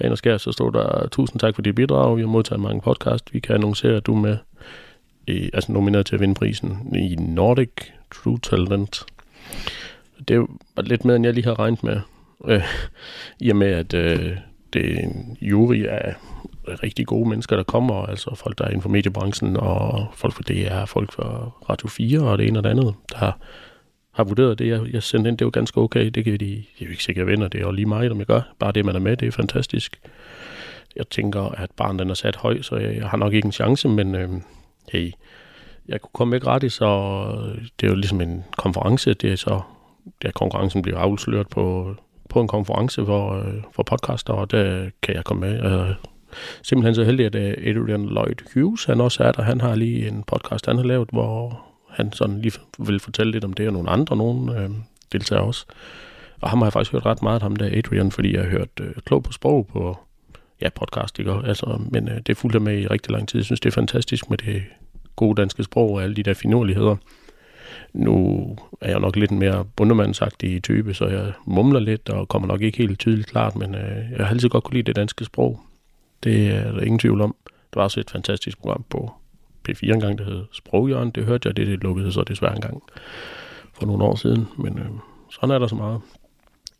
ren 0.00 0.12
og 0.12 0.18
skær, 0.18 0.36
så 0.36 0.52
stod 0.52 0.72
der, 0.72 1.08
tusind 1.08 1.40
tak 1.40 1.54
for 1.54 1.62
dit 1.62 1.74
bidrag, 1.74 2.16
vi 2.16 2.20
har 2.22 2.28
modtaget 2.28 2.60
mange 2.60 2.80
podcast, 2.80 3.34
vi 3.34 3.40
kan 3.40 3.54
annoncere, 3.54 3.96
at 3.96 4.06
du 4.06 4.14
er 4.14 4.20
med, 4.20 4.36
i, 5.26 5.50
altså 5.52 5.72
nomineret 5.72 6.06
til 6.06 6.14
at 6.14 6.20
vinde 6.20 6.34
prisen 6.34 6.94
i 6.94 7.16
Nordic 7.16 7.70
True 8.14 8.38
Talent. 8.38 9.04
Det 10.28 10.38
var 10.76 10.82
lidt 10.82 11.04
mere, 11.04 11.16
end 11.16 11.24
jeg 11.24 11.34
lige 11.34 11.44
havde 11.44 11.58
regnet 11.58 11.84
med, 11.84 12.00
øh, 12.44 12.62
i 13.40 13.50
og 13.50 13.56
med, 13.56 13.66
at 13.66 13.94
øh, 13.94 14.36
det 14.72 14.98
er 14.98 15.00
en 15.00 15.36
jury 15.40 15.84
af 15.86 16.14
rigtig 16.82 17.06
gode 17.06 17.28
mennesker, 17.28 17.56
der 17.56 17.62
kommer, 17.62 18.06
altså 18.06 18.34
folk, 18.34 18.58
der 18.58 18.64
er 18.64 18.68
inden 18.68 18.82
for 18.82 18.88
mediebranchen, 18.88 19.56
og 19.56 20.06
folk 20.14 20.34
fra 20.34 20.42
DR, 20.48 20.84
folk 20.84 21.12
fra 21.12 21.50
Radio 21.70 21.88
4 21.88 22.20
og 22.20 22.38
det 22.38 22.48
ene 22.48 22.58
og 22.58 22.64
det 22.64 22.70
andet, 22.70 22.94
der 23.10 23.32
har 24.12 24.24
vurderet 24.24 24.58
det, 24.58 24.68
jeg, 24.68 24.80
jeg 24.92 25.02
sendte 25.02 25.28
ind, 25.28 25.38
det 25.38 25.44
var 25.44 25.50
ganske 25.50 25.78
okay. 25.78 26.06
Det 26.06 26.24
kan 26.24 26.40
de, 26.40 26.54
jeg 26.54 26.62
er 26.80 26.84
jo 26.84 26.90
ikke 26.90 27.04
sikkert, 27.04 27.26
vinder, 27.26 27.48
det 27.48 27.60
er 27.60 27.64
jo 27.64 27.70
lige 27.70 27.86
meget, 27.86 28.10
om 28.10 28.18
jeg 28.18 28.26
gør. 28.26 28.40
Bare 28.58 28.72
det, 28.72 28.84
man 28.84 28.96
er 28.96 29.00
med, 29.00 29.16
det 29.16 29.28
er 29.28 29.32
fantastisk. 29.32 30.00
Jeg 30.96 31.08
tænker, 31.08 31.42
at 31.42 31.70
barnet 31.76 32.00
den 32.00 32.10
er 32.10 32.14
sat 32.14 32.36
høj, 32.36 32.62
så 32.62 32.76
jeg, 32.76 32.96
jeg 32.96 33.08
har 33.08 33.16
nok 33.16 33.34
ikke 33.34 33.46
en 33.46 33.52
chance, 33.52 33.88
men 33.88 34.14
øh, 34.14 34.28
hey, 34.92 35.10
jeg 35.88 36.00
kunne 36.00 36.10
komme 36.12 36.30
med 36.30 36.40
gratis, 36.40 36.80
og 36.80 37.34
det 37.80 37.86
er 37.86 37.90
jo 37.90 37.94
ligesom 37.94 38.20
en 38.20 38.44
konference, 38.58 39.14
det 39.14 39.32
er 39.32 39.36
så, 39.36 39.60
ja, 40.24 40.30
konkurrencen 40.30 40.82
bliver 40.82 40.98
afsløret 40.98 41.48
på, 41.48 41.94
på 42.28 42.40
en 42.40 42.48
konference 42.48 43.04
for, 43.04 43.38
øh, 43.38 43.62
for 43.72 43.82
podcaster, 43.82 44.32
og 44.32 44.50
der 44.50 44.90
kan 45.02 45.14
jeg 45.14 45.24
komme 45.24 45.50
med. 45.50 45.64
Øh, 45.64 45.94
simpelthen 46.62 46.94
så 46.94 47.04
heldig, 47.04 47.26
at 47.26 47.34
øh, 47.34 47.54
Adrian 47.66 48.06
Lloyd 48.06 48.54
Hughes, 48.54 48.84
han 48.84 49.00
også 49.00 49.24
er 49.24 49.32
der. 49.32 49.42
Han 49.42 49.60
har 49.60 49.74
lige 49.74 50.08
en 50.08 50.24
podcast, 50.26 50.66
han 50.66 50.76
har 50.76 50.84
lavet, 50.84 51.08
hvor 51.12 51.64
han 51.90 52.12
sådan 52.12 52.40
lige 52.40 52.52
vil 52.78 53.00
fortælle 53.00 53.32
lidt 53.32 53.44
om 53.44 53.52
det, 53.52 53.66
og 53.66 53.72
nogle 53.72 53.90
andre, 53.90 54.16
nogle 54.16 54.60
øh, 54.60 54.70
deltager 55.12 55.42
også. 55.42 55.66
Og 56.40 56.50
ham 56.50 56.58
har 56.58 56.66
jeg 56.66 56.72
faktisk 56.72 56.92
hørt 56.92 57.06
ret 57.06 57.22
meget, 57.22 57.42
ham 57.42 57.56
der 57.56 57.78
Adrian, 57.78 58.12
fordi 58.12 58.34
jeg 58.34 58.42
har 58.42 58.50
hørt 58.50 58.68
øh, 58.80 58.94
klog 59.04 59.22
på 59.22 59.32
sprog 59.32 59.66
på 59.66 59.98
ja, 60.60 60.68
podcast, 60.68 61.18
ikke? 61.18 61.32
Altså, 61.44 61.80
men 61.90 62.08
øh, 62.08 62.20
det 62.26 62.36
fulgte 62.36 62.60
med 62.60 62.78
i 62.78 62.86
rigtig 62.86 63.12
lang 63.12 63.28
tid. 63.28 63.38
Jeg 63.38 63.44
synes, 63.44 63.60
det 63.60 63.68
er 63.68 63.74
fantastisk 63.74 64.30
med 64.30 64.38
det 64.38 64.62
gode 65.18 65.40
danske 65.40 65.64
sprog 65.64 65.90
og 65.90 66.02
alle 66.02 66.16
de 66.16 66.22
der 66.22 66.34
finurligheder. 66.34 66.96
Nu 67.92 68.56
er 68.80 68.90
jeg 68.90 69.00
nok 69.00 69.16
lidt 69.16 69.30
mere 69.30 69.64
bundemandsagtig 69.76 70.62
type, 70.62 70.94
så 70.94 71.06
jeg 71.06 71.32
mumler 71.44 71.80
lidt 71.80 72.08
og 72.08 72.28
kommer 72.28 72.48
nok 72.48 72.62
ikke 72.62 72.78
helt 72.78 72.98
tydeligt 72.98 73.28
klart, 73.28 73.56
men 73.56 73.74
øh, 73.74 74.10
jeg 74.16 74.26
har 74.26 74.34
altid 74.34 74.48
godt 74.48 74.64
kunne 74.64 74.74
lide 74.74 74.86
det 74.86 74.96
danske 74.96 75.24
sprog. 75.24 75.60
Det 76.24 76.48
er 76.48 76.72
der 76.72 76.80
ingen 76.80 76.98
tvivl 76.98 77.20
om. 77.20 77.36
Det 77.44 77.76
var 77.76 77.82
også 77.82 78.00
et 78.00 78.10
fantastisk 78.10 78.58
program 78.58 78.84
på 78.90 79.12
P4 79.68 79.92
engang, 79.92 80.18
der 80.18 80.24
hed 80.24 80.44
Sproghjørn. 80.52 81.10
Det 81.10 81.24
hørte 81.24 81.48
jeg, 81.48 81.56
det, 81.56 81.66
det 81.66 81.82
lukkede 81.82 82.12
så 82.12 82.22
desværre 82.22 82.54
engang 82.54 82.82
for 83.74 83.86
nogle 83.86 84.04
år 84.04 84.14
siden. 84.14 84.46
Men 84.58 84.78
øh, 84.78 84.86
sådan 85.30 85.54
er 85.54 85.58
der 85.58 85.66
så 85.66 85.74
meget. 85.74 86.00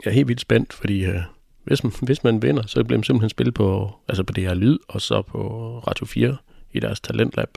Jeg 0.04 0.10
er 0.10 0.14
helt 0.14 0.28
vildt 0.28 0.40
spændt, 0.40 0.72
fordi 0.72 1.04
øh, 1.04 1.20
hvis, 1.64 1.84
man, 1.84 1.92
hvis 2.02 2.24
man 2.24 2.42
vinder, 2.42 2.62
så 2.66 2.84
bliver 2.84 2.98
man 2.98 3.04
simpelthen 3.04 3.30
spillet 3.30 3.54
på, 3.54 3.90
altså 4.08 4.22
på 4.22 4.32
det 4.32 4.44
her 4.44 4.54
lyd, 4.54 4.78
og 4.88 5.00
så 5.00 5.22
på 5.22 5.38
Radio 5.86 6.06
4 6.06 6.36
i 6.72 6.80
deres 6.80 7.00
talentlab. 7.00 7.48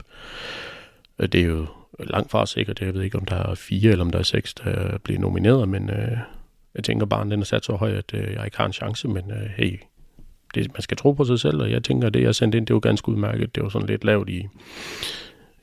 Øh, 1.22 1.28
det 1.28 1.40
er 1.40 1.44
jo 1.44 1.66
langt 2.00 2.30
fra 2.30 2.46
sikkert. 2.46 2.80
Jeg 2.80 2.94
ved 2.94 3.02
ikke, 3.02 3.18
om 3.18 3.24
der 3.24 3.36
er 3.36 3.54
fire 3.54 3.90
eller 3.90 4.04
om 4.04 4.10
der 4.10 4.18
er 4.18 4.22
seks, 4.22 4.54
der 4.54 4.98
bliver 4.98 5.20
nomineret, 5.20 5.68
men 5.68 5.90
øh, 5.90 6.16
jeg 6.74 6.84
tænker 6.84 7.06
bare, 7.06 7.24
at 7.24 7.30
den 7.30 7.40
er 7.40 7.44
sat 7.44 7.64
så 7.64 7.72
højt, 7.72 7.94
at 7.94 8.14
øh, 8.14 8.34
jeg 8.34 8.44
ikke 8.44 8.56
har 8.56 8.66
en 8.66 8.72
chance, 8.72 9.08
men 9.08 9.30
øh, 9.30 9.50
hey, 9.56 9.80
det, 10.54 10.72
man 10.74 10.82
skal 10.82 10.96
tro 10.96 11.12
på 11.12 11.24
sig 11.24 11.38
selv, 11.38 11.60
og 11.60 11.70
jeg 11.70 11.84
tænker, 11.84 12.06
at 12.06 12.14
det, 12.14 12.22
jeg 12.22 12.34
sendte 12.34 12.58
ind, 12.58 12.66
det 12.66 12.74
var 12.74 12.80
ganske 12.80 13.08
udmærket. 13.08 13.54
Det 13.54 13.62
var 13.62 13.68
sådan 13.68 13.88
lidt 13.88 14.04
lavt 14.04 14.28
i 14.28 14.48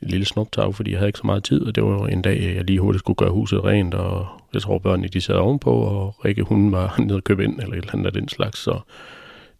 et 0.02 0.10
lille 0.10 0.26
snuptag, 0.26 0.76
fordi 0.76 0.92
jeg 0.92 1.00
havde 1.00 1.10
ikke 1.10 1.20
så 1.20 1.26
meget 1.26 1.44
tid, 1.44 1.62
og 1.62 1.76
det 1.76 1.84
var 1.84 1.90
jo 1.90 2.06
en 2.06 2.22
dag, 2.22 2.56
jeg 2.56 2.64
lige 2.64 2.80
hurtigt 2.80 3.00
skulle 3.00 3.18
gøre 3.18 3.30
huset 3.30 3.64
rent, 3.64 3.94
og 3.94 4.28
jeg 4.54 4.62
tror, 4.62 4.80
børnene 4.80 5.08
de 5.08 5.22
sad 5.22 5.36
ovenpå, 5.36 5.72
og 5.72 6.26
Rikke, 6.26 6.44
hun 6.44 6.72
var 6.72 6.96
nede 7.00 7.16
og 7.16 7.24
købe 7.24 7.44
ind, 7.44 7.60
eller 7.60 7.76
et 7.76 7.78
eller 7.78 7.94
andet 7.94 8.06
af 8.06 8.14
den 8.14 8.28
slags, 8.28 8.60
så 8.60 8.80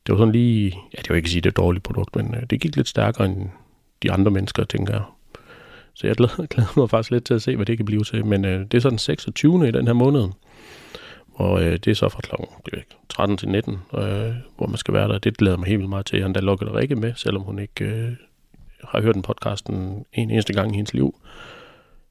det 0.06 0.14
var 0.14 0.18
sådan 0.18 0.32
lige, 0.32 0.78
ja, 0.94 0.98
det 1.02 1.10
var 1.10 1.16
ikke 1.16 1.28
at 1.28 1.32
sige, 1.32 1.42
det 1.42 1.50
er 1.50 1.52
et 1.52 1.58
dårligt 1.58 1.84
produkt, 1.84 2.16
men 2.16 2.36
øh, 2.36 2.42
det 2.50 2.62
gik 2.62 2.76
lidt 2.76 2.88
stærkere 2.88 3.26
end 3.26 3.50
de 4.04 4.12
andre 4.12 4.32
mennesker, 4.32 4.64
tænker 4.64 4.94
jeg. 4.94 5.04
Så 6.00 6.08
jeg 6.08 6.16
glæder, 6.16 6.46
glæder 6.56 6.80
mig 6.80 6.90
faktisk 6.90 7.12
lidt 7.12 7.26
til 7.26 7.34
at 7.34 7.42
se, 7.42 7.56
hvad 7.56 7.66
det 7.66 7.78
kan 7.78 7.86
blive 7.86 8.04
til, 8.04 8.26
men 8.26 8.46
øh, 8.46 8.60
det 8.60 8.74
er 8.74 8.80
så 8.80 8.90
den 8.90 8.98
26. 8.98 9.68
i 9.68 9.72
den 9.72 9.88
her 9.88 9.94
måned, 9.94 10.28
og 11.34 11.64
øh, 11.64 11.72
det 11.72 11.88
er 11.88 11.96
så 11.96 12.10
fra 12.10 12.22
klokken 12.22 12.48
13 13.10 13.38
til 13.38 13.48
19, 13.48 13.74
øh, 13.74 14.02
hvor 14.58 14.68
man 14.68 14.78
skal 14.78 14.94
være 14.94 15.08
der. 15.08 15.18
Det 15.18 15.38
glæder 15.38 15.58
mig 15.58 15.68
helt 15.68 15.78
vildt 15.78 15.90
meget 15.90 16.06
til. 16.06 16.22
Han 16.22 16.34
der 16.34 16.42
lukker 16.42 16.76
Rikke 16.76 16.96
med, 16.96 17.14
selvom 17.16 17.44
hun 17.44 17.60
ikke 17.60 17.86
øh, 17.86 18.12
har 18.84 19.02
hørt 19.02 19.16
den 19.16 19.22
podcasten 19.22 20.06
en 20.14 20.32
eneste 20.32 20.54
gang 20.54 20.74
i 20.74 20.76
hendes 20.76 20.94
liv. 20.94 21.16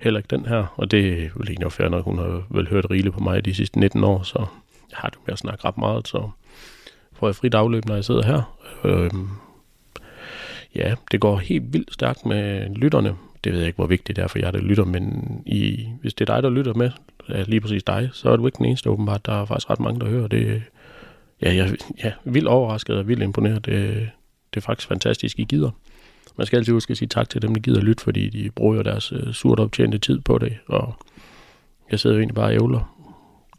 Heller 0.00 0.20
ikke 0.20 0.36
den 0.36 0.46
her, 0.46 0.74
og 0.76 0.90
det 0.90 1.08
er 1.08 1.28
vel 1.34 1.48
egentlig 1.48 1.72
fair 1.72 1.88
nok. 1.88 2.04
Hun 2.04 2.18
har 2.18 2.42
vel 2.50 2.68
hørt 2.68 2.90
rigeligt 2.90 3.14
på 3.14 3.20
mig 3.20 3.44
de 3.44 3.54
sidste 3.54 3.78
19 3.80 4.04
år, 4.04 4.22
så 4.22 4.38
jeg 4.90 4.98
har 4.98 5.08
det 5.08 5.18
med 5.26 5.32
at 5.32 5.38
snakke 5.38 5.64
ret 5.64 5.78
meget, 5.78 6.08
så 6.08 6.30
får 7.12 7.28
jeg 7.28 7.34
frit 7.34 7.54
afløb, 7.54 7.84
når 7.84 7.94
jeg 7.94 8.04
sidder 8.04 8.26
her. 8.26 8.56
Øh, 8.84 9.10
ja, 10.74 10.94
det 11.10 11.20
går 11.20 11.36
helt 11.36 11.72
vildt 11.72 11.94
stærkt 11.94 12.26
med 12.26 12.68
lytterne. 12.74 13.16
Det 13.44 13.52
ved 13.52 13.58
jeg 13.58 13.66
ikke, 13.66 13.76
hvor 13.76 13.86
vigtigt 13.86 14.16
det 14.16 14.22
er 14.22 14.28
for 14.28 14.38
jer, 14.38 14.50
der 14.50 14.60
lytter, 14.60 14.84
men 14.84 15.32
i, 15.46 15.88
hvis 16.00 16.14
det 16.14 16.30
er 16.30 16.34
dig, 16.34 16.42
der 16.42 16.50
lytter 16.50 16.74
med, 16.74 16.90
ja, 17.28 17.42
lige 17.42 17.60
præcis 17.60 17.82
dig, 17.82 18.10
så 18.12 18.30
er 18.30 18.36
du 18.36 18.46
ikke 18.46 18.58
den 18.58 18.66
eneste 18.66 18.90
åbenbart. 18.90 19.26
Der 19.26 19.32
er 19.32 19.44
faktisk 19.44 19.70
ret 19.70 19.80
mange, 19.80 20.00
der 20.00 20.06
hører 20.06 20.28
det. 20.28 20.62
Ja, 21.42 21.54
jeg 21.54 21.76
ja, 22.04 22.12
vildt 22.24 22.48
overrasket 22.48 22.96
og 22.96 23.08
vildt 23.08 23.22
imponeret. 23.22 23.64
Det, 23.66 24.08
det 24.54 24.60
er 24.60 24.64
faktisk 24.64 24.88
fantastisk, 24.88 25.38
I 25.38 25.44
gider. 25.44 25.70
Man 26.36 26.46
skal 26.46 26.56
altid 26.56 26.72
huske 26.72 26.90
at 26.90 26.96
sige 26.96 27.08
tak 27.08 27.28
til 27.28 27.42
dem, 27.42 27.54
der 27.54 27.60
gider 27.60 27.80
lytte, 27.80 28.04
fordi 28.04 28.28
de 28.28 28.50
bruger 28.50 28.76
jo 28.76 28.82
deres 28.82 29.12
uh, 29.12 29.32
surt 29.32 29.60
optjente 29.60 29.98
tid 29.98 30.20
på 30.20 30.38
det. 30.38 30.56
Og 30.66 30.94
jeg 31.90 32.00
sidder 32.00 32.16
jo 32.16 32.20
egentlig 32.20 32.34
bare 32.34 32.46
og 32.46 32.54
ævler, 32.54 32.96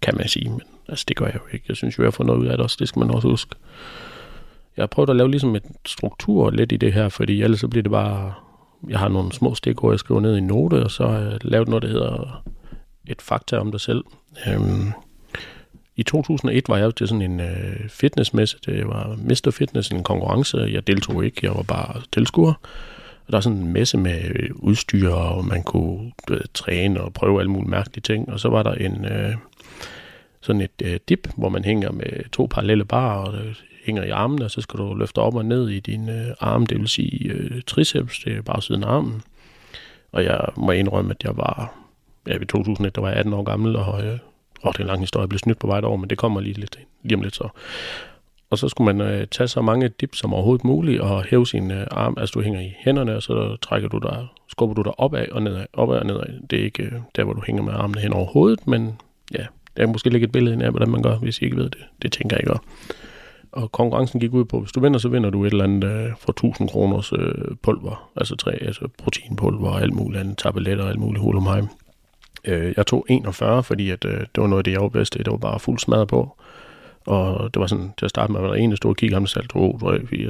kan 0.01 0.17
man 0.17 0.27
sige, 0.27 0.49
men 0.49 0.61
altså, 0.88 1.05
det 1.07 1.17
gør 1.17 1.25
jeg 1.25 1.36
jo 1.36 1.53
ikke. 1.53 1.65
Jeg 1.67 1.75
synes 1.75 1.97
jo, 1.97 2.03
jeg 2.03 2.07
har 2.07 2.11
fået 2.11 2.27
noget 2.27 2.39
ud 2.39 2.47
af 2.47 2.57
det 2.57 2.63
også. 2.63 2.77
Det 2.80 2.88
skal 2.88 2.99
man 2.99 3.11
også 3.11 3.27
huske. 3.27 3.55
Jeg 4.77 4.84
har 4.84 4.88
prøvet 4.88 5.09
at 5.09 5.15
lave 5.15 5.32
ligesom 5.32 5.55
et 5.55 5.63
struktur 5.86 6.49
lidt 6.49 6.71
i 6.71 6.77
det 6.77 6.93
her, 6.93 7.09
fordi 7.09 7.41
ellers 7.41 7.59
så 7.59 7.67
bliver 7.67 7.84
det 7.84 7.91
bare... 7.91 8.34
Jeg 8.88 8.99
har 8.99 9.07
nogle 9.07 9.32
små 9.32 9.55
stikord, 9.55 9.93
jeg 9.93 9.99
skriver 9.99 10.21
ned 10.21 10.38
i 10.38 10.41
note, 10.41 10.84
og 10.84 10.91
så 10.91 11.07
har 11.07 11.19
jeg 11.19 11.38
lavet 11.41 11.67
noget, 11.67 11.84
der 11.84 11.89
hedder 11.89 12.43
et 13.07 13.21
fakta 13.21 13.57
om 13.57 13.71
dig 13.71 13.82
selv. 13.82 14.03
Øhm, 14.47 14.91
I 15.95 16.03
2001 16.03 16.69
var 16.69 16.77
jeg 16.77 16.95
til 16.95 17.07
sådan 17.07 17.21
en 17.21 17.39
øh, 17.39 17.89
fitnessmesse. 17.89 18.57
Det 18.65 18.88
var 18.88 19.15
Mr. 19.17 19.51
Fitness, 19.51 19.89
en 19.89 20.03
konkurrence. 20.03 20.57
Jeg 20.57 20.88
deltog 20.88 21.25
ikke, 21.25 21.39
jeg 21.43 21.55
var 21.55 21.63
bare 21.63 22.01
tilskuer. 22.11 22.53
Og 23.25 23.32
der 23.32 23.38
er 23.38 23.41
sådan 23.41 23.57
en 23.57 23.73
messe 23.73 23.97
med 23.97 24.21
øh, 24.36 24.49
udstyr, 24.55 25.09
og 25.09 25.45
man 25.45 25.63
kunne 25.63 26.11
ved, 26.27 26.41
træne 26.53 27.01
og 27.01 27.13
prøve 27.13 27.39
alle 27.39 27.51
mulige 27.51 27.69
mærkelige 27.69 28.01
ting. 28.01 28.30
Og 28.30 28.39
så 28.39 28.49
var 28.49 28.63
der 28.63 28.73
en 28.73 29.05
øh, 29.05 29.36
sådan 30.41 30.61
et 30.61 30.82
øh, 30.84 30.99
dip, 31.09 31.27
hvor 31.38 31.49
man 31.49 31.63
hænger 31.63 31.91
med 31.91 32.30
to 32.32 32.47
parallelle 32.51 32.86
barer, 32.86 33.25
og 33.25 33.36
øh, 33.36 33.55
hænger 33.89 34.03
i 34.03 34.09
armene, 34.09 34.45
og 34.45 34.51
så 34.51 34.61
skal 34.61 34.79
du 34.79 34.93
løfte 34.93 35.19
op 35.19 35.35
og 35.35 35.45
ned 35.45 35.69
i 35.69 35.79
din 35.79 36.09
øh, 36.09 36.27
arm, 36.39 36.65
det 36.65 36.79
vil 36.79 36.87
sige 36.87 37.29
øh, 37.29 37.61
triceps, 37.67 38.19
det 38.19 38.37
er 38.37 38.41
bare 38.41 38.61
siden 38.61 38.83
af 38.83 38.87
armen. 38.87 39.21
Og 40.11 40.23
jeg 40.23 40.45
må 40.57 40.71
indrømme, 40.71 41.11
at 41.11 41.23
jeg 41.23 41.37
var, 41.37 41.73
ja, 42.27 42.35
i 42.41 42.45
2001, 42.45 42.95
der 42.95 43.01
var 43.01 43.09
jeg 43.09 43.17
18 43.17 43.33
år 43.33 43.43
gammel, 43.43 43.75
og, 43.75 44.05
øh, 44.05 44.17
åh, 44.63 44.71
det 44.71 44.79
er 44.79 44.79
en 44.79 44.87
lang 44.87 44.99
historie, 44.99 45.21
jeg 45.21 45.29
blev 45.29 45.39
snydt 45.39 45.59
på 45.59 45.67
vej 45.67 45.81
over, 45.83 45.97
men 45.97 46.09
det 46.09 46.17
kommer 46.17 46.41
lige, 46.41 46.53
lidt, 46.53 46.79
lige 47.03 47.15
om 47.15 47.21
lidt 47.21 47.35
så. 47.35 47.47
Og 48.49 48.57
så 48.57 48.69
skulle 48.69 48.95
man 48.95 49.07
øh, 49.07 49.27
tage 49.27 49.47
så 49.47 49.61
mange 49.61 49.87
dips 49.87 50.17
som 50.19 50.33
overhovedet 50.33 50.65
muligt 50.65 51.01
og 51.01 51.23
hæve 51.23 51.47
sin 51.47 51.71
øh, 51.71 51.87
arm, 51.91 52.17
altså 52.17 52.33
du 52.33 52.41
hænger 52.41 52.59
i 52.59 52.73
hænderne, 52.79 53.15
og 53.15 53.23
så 53.23 53.57
trækker 53.61 53.89
du 53.89 53.97
dig, 53.97 54.27
skubber 54.47 54.75
du 54.75 54.81
dig 54.81 54.99
opad 54.99 55.29
og 55.31 55.43
nedad, 55.43 55.65
opad 55.73 55.99
og 55.99 56.05
nedad. 56.05 56.47
Det 56.49 56.59
er 56.59 56.63
ikke 56.63 56.83
øh, 56.83 56.91
der, 57.15 57.23
hvor 57.23 57.33
du 57.33 57.41
hænger 57.45 57.63
med 57.63 57.73
armene 57.73 58.01
hen 58.01 58.13
over 58.13 58.25
hovedet, 58.25 58.67
men 58.67 58.93
ja, 59.33 59.45
jeg 59.77 59.83
er 59.83 59.87
måske 59.87 60.09
lægge 60.09 60.25
et 60.25 60.31
billede 60.31 60.53
ind 60.53 60.63
af, 60.63 60.69
hvordan 60.69 60.89
man 60.89 61.03
gør, 61.03 61.15
hvis 61.15 61.39
I 61.39 61.45
ikke 61.45 61.57
ved 61.57 61.69
det. 61.69 61.81
Det 62.01 62.11
tænker 62.11 62.35
jeg 62.35 62.43
ikke. 62.43 62.59
Og 63.52 63.72
konkurrencen 63.72 64.20
gik 64.20 64.34
ud 64.34 64.45
på, 64.45 64.60
hvis 64.60 64.72
du 64.72 64.80
vinder, 64.80 65.00
så 65.00 65.10
vinder 65.10 65.30
du 65.30 65.45
et 65.45 65.52
eller 65.52 65.64
andet 65.64 65.84
øh, 65.84 66.12
for 66.20 66.32
1000 66.32 66.70
kroners 66.70 67.14
øh, 67.14 67.56
pulver, 67.62 68.10
altså, 68.16 68.36
tre, 68.36 68.52
altså 68.52 68.88
proteinpulver 68.97 69.70
og 69.70 69.82
alt 69.82 69.93
muligt 69.93 70.20
andet, 70.22 70.38
tabletter 70.38 70.84
og 70.84 70.89
alt 70.89 71.00
muligt 71.00 71.22
hulumheim. 71.22 71.68
Øh, 72.45 72.74
jeg 72.78 72.88
tog 72.88 73.06
41, 73.10 73.64
fordi 73.64 73.89
at, 73.89 74.06
øh, 74.06 74.20
det 74.20 74.38
var 74.38 74.47
noget 74.47 74.60
af 74.60 74.64
det, 74.64 74.72
jeg 74.72 74.82
var 74.82 74.89
bedst. 74.89 75.14
Det 75.14 75.32
var 75.32 75.38
bare 75.38 75.60
fuld 75.60 75.80
smadret 75.80 76.08
på. 76.08 76.38
Og 77.06 77.54
det 77.54 77.60
var 77.60 77.68
sådan, 77.68 77.93
til 77.97 78.06
at 78.06 78.10
starte 78.10 78.32
med, 78.32 78.39
at 78.39 78.43
der 78.43 78.50
var 78.50 78.56
en, 78.56 78.70
der 78.70 78.76
stod 78.76 78.91
og 78.91 78.97
kiggede 78.97 79.16
ham 79.16 79.24
der 79.24 79.28
sagde, 79.28 79.47
oh. 79.56 79.82